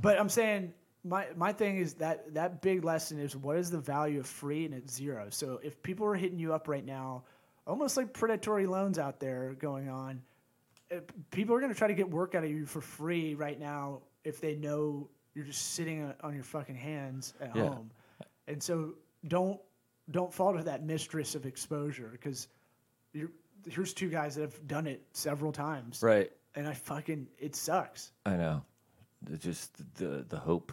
But 0.00 0.18
I'm 0.18 0.28
saying 0.28 0.72
my 1.04 1.26
my 1.36 1.52
thing 1.52 1.78
is 1.78 1.94
that 1.94 2.32
that 2.34 2.62
big 2.62 2.84
lesson 2.84 3.18
is 3.18 3.34
what 3.36 3.56
is 3.56 3.70
the 3.70 3.78
value 3.78 4.20
of 4.20 4.26
free 4.26 4.64
and 4.64 4.72
it's 4.74 4.94
zero. 4.94 5.26
So 5.30 5.60
if 5.62 5.82
people 5.82 6.06
are 6.06 6.14
hitting 6.14 6.38
you 6.38 6.54
up 6.54 6.68
right 6.68 6.84
now, 6.84 7.24
almost 7.68 7.96
like 7.96 8.12
predatory 8.12 8.66
loans 8.66 8.98
out 8.98 9.20
there 9.20 9.54
going 9.58 9.88
on, 9.88 10.22
uh, 10.90 10.96
people 11.30 11.54
are 11.54 11.60
going 11.60 11.72
to 11.72 11.78
try 11.78 11.86
to 11.88 11.94
get 11.94 12.10
work 12.10 12.34
out 12.34 12.42
of 12.42 12.50
you 12.50 12.64
for 12.66 12.80
free 12.80 13.34
right 13.34 13.60
now 13.60 14.00
if 14.24 14.40
they 14.40 14.54
know 14.56 15.08
you're 15.34 15.44
just 15.44 15.74
sitting 15.74 16.12
on- 16.22 16.34
your 16.34 16.42
fucking 16.42 16.74
hands 16.74 17.34
at 17.40 17.54
Yeah. 17.54 17.68
home. 17.68 17.90
And 18.48 18.62
so 18.62 18.94
don't 19.28 19.60
don't 20.10 20.32
fall 20.32 20.56
to 20.56 20.62
that 20.62 20.82
mistress 20.82 21.34
of 21.34 21.44
exposure 21.44 22.08
because 22.12 22.48
you're 23.12 23.30
here's 23.68 23.92
two 23.92 24.08
guys 24.08 24.36
that 24.36 24.40
have 24.40 24.66
done 24.66 24.86
it 24.86 25.04
several 25.12 25.52
times. 25.52 26.02
right. 26.02 26.32
And 26.54 26.66
I 26.66 26.72
fucking 26.72 27.28
it 27.38 27.54
sucks. 27.54 28.12
I 28.24 28.36
know. 28.36 28.64
It's 29.30 29.44
just 29.44 29.76
the 29.96 30.24
the 30.28 30.38
hope. 30.38 30.72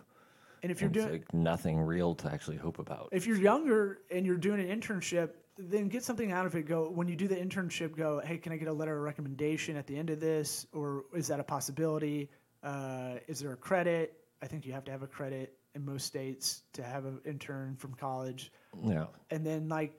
And 0.63 0.71
if 0.71 0.79
you're 0.81 0.89
doing 0.89 1.11
like 1.11 1.33
nothing 1.33 1.79
real 1.81 2.15
to 2.15 2.31
actually 2.31 2.55
hope 2.57 2.79
about. 2.79 3.09
if 3.11 3.27
you're 3.27 3.37
younger 3.37 3.99
and 4.09 4.25
you're 4.25 4.37
doing 4.37 4.61
an 4.67 4.79
internship, 4.79 5.31
then 5.57 5.87
get 5.87 6.03
something 6.03 6.31
out 6.31 6.45
of 6.45 6.55
it. 6.55 6.67
Go 6.67 6.89
when 6.89 7.07
you 7.07 7.15
do 7.15 7.27
the 7.27 7.35
internship. 7.35 7.95
Go, 7.95 8.21
hey, 8.23 8.37
can 8.37 8.51
I 8.51 8.57
get 8.57 8.67
a 8.67 8.73
letter 8.73 8.95
of 8.97 9.03
recommendation 9.03 9.75
at 9.77 9.87
the 9.87 9.97
end 9.97 10.09
of 10.09 10.19
this, 10.19 10.67
or 10.73 11.05
is 11.15 11.27
that 11.27 11.39
a 11.39 11.43
possibility? 11.43 12.29
Uh, 12.63 13.15
is 13.27 13.39
there 13.39 13.53
a 13.53 13.57
credit? 13.57 14.17
I 14.41 14.47
think 14.47 14.65
you 14.65 14.73
have 14.73 14.83
to 14.85 14.91
have 14.91 15.03
a 15.03 15.07
credit 15.07 15.57
in 15.75 15.85
most 15.85 16.05
states 16.05 16.63
to 16.73 16.83
have 16.83 17.05
an 17.05 17.19
intern 17.25 17.75
from 17.75 17.93
college. 17.93 18.51
Yeah. 18.83 19.05
And 19.29 19.45
then 19.45 19.69
like, 19.69 19.93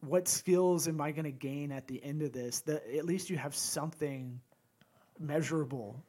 what 0.00 0.28
skills 0.28 0.88
am 0.88 1.00
I 1.00 1.10
going 1.10 1.24
to 1.24 1.30
gain 1.30 1.72
at 1.72 1.88
the 1.88 2.02
end 2.04 2.22
of 2.22 2.32
this? 2.32 2.60
That 2.60 2.82
at 2.94 3.04
least 3.04 3.30
you 3.30 3.36
have 3.38 3.54
something 3.54 4.40
measurable, 5.18 6.02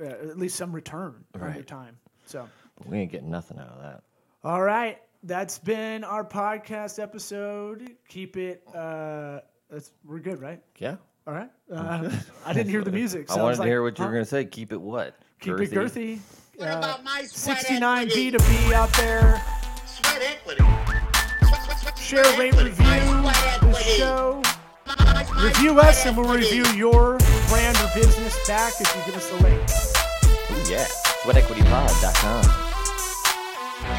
uh, 0.00 0.04
at 0.04 0.38
least 0.38 0.56
some 0.56 0.72
return 0.72 1.24
on 1.40 1.54
your 1.54 1.64
time. 1.64 1.98
So. 2.24 2.48
We 2.86 2.98
ain't 2.98 3.12
getting 3.12 3.30
nothing 3.30 3.58
out 3.58 3.68
of 3.68 3.82
that. 3.82 4.02
All 4.44 4.62
right, 4.62 4.98
that's 5.22 5.58
been 5.58 6.04
our 6.04 6.24
podcast 6.24 7.02
episode. 7.02 7.90
Keep 8.08 8.36
it. 8.36 8.62
Uh, 8.74 9.40
that's 9.70 9.92
we're 10.04 10.18
good, 10.18 10.40
right? 10.40 10.60
Yeah. 10.78 10.96
All 11.26 11.34
right. 11.34 11.50
Uh, 11.72 12.10
I 12.44 12.52
didn't 12.52 12.68
hear 12.68 12.82
the 12.84 12.92
music. 12.92 13.28
So 13.30 13.36
I 13.36 13.38
I, 13.38 13.42
wanted 13.42 13.48
was 13.52 13.56
to 13.58 13.62
like, 13.62 13.68
hear 13.68 13.82
what 13.82 13.98
you 13.98 14.04
were 14.04 14.10
going 14.12 14.24
to 14.24 14.28
say. 14.28 14.44
Keep 14.44 14.72
it 14.72 14.80
what? 14.80 15.16
Keep 15.40 15.58
it 15.60 15.70
girthy. 15.70 16.18
What 16.56 16.68
about 16.68 17.02
my 17.02 17.22
sweat 17.22 17.58
69 17.60 17.98
equity? 18.08 18.30
B 18.30 18.36
to 18.36 18.38
B 18.68 18.74
out 18.74 18.92
there. 18.94 19.42
Sweat 19.86 20.20
equity. 20.22 20.62
Sweat, 20.62 21.62
sweat, 21.64 21.78
sweat, 21.78 21.98
Share, 21.98 22.24
sweat 22.24 22.38
rate, 22.38 22.52
equity. 22.52 22.70
review 22.70 23.22
the 23.62 23.74
show. 23.74 24.42
My- 24.86 24.94
my- 24.98 25.24
my 25.34 25.44
Review 25.44 25.70
sweat 25.70 25.86
us, 25.86 26.04
and 26.06 26.14
we'll 26.16 26.28
review 26.28 26.66
your 26.76 27.16
brand 27.48 27.76
or 27.78 27.88
business 27.94 28.36
back 28.46 28.74
if 28.78 28.94
you 28.94 29.02
give 29.06 29.16
us 29.16 29.30
the 29.30 29.36
link. 29.42 29.60
Ooh, 30.50 30.70
yeah. 30.70 30.84
SweatEquityPod.com. 31.22 32.44
Sweat 32.44 32.54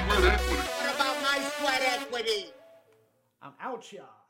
equity. 0.06 0.08
What 0.08 0.20
sweat 0.20 0.34
equity? 0.40 0.70
I'm 3.44 3.52
out, 3.60 3.92
y'all. 3.92 4.23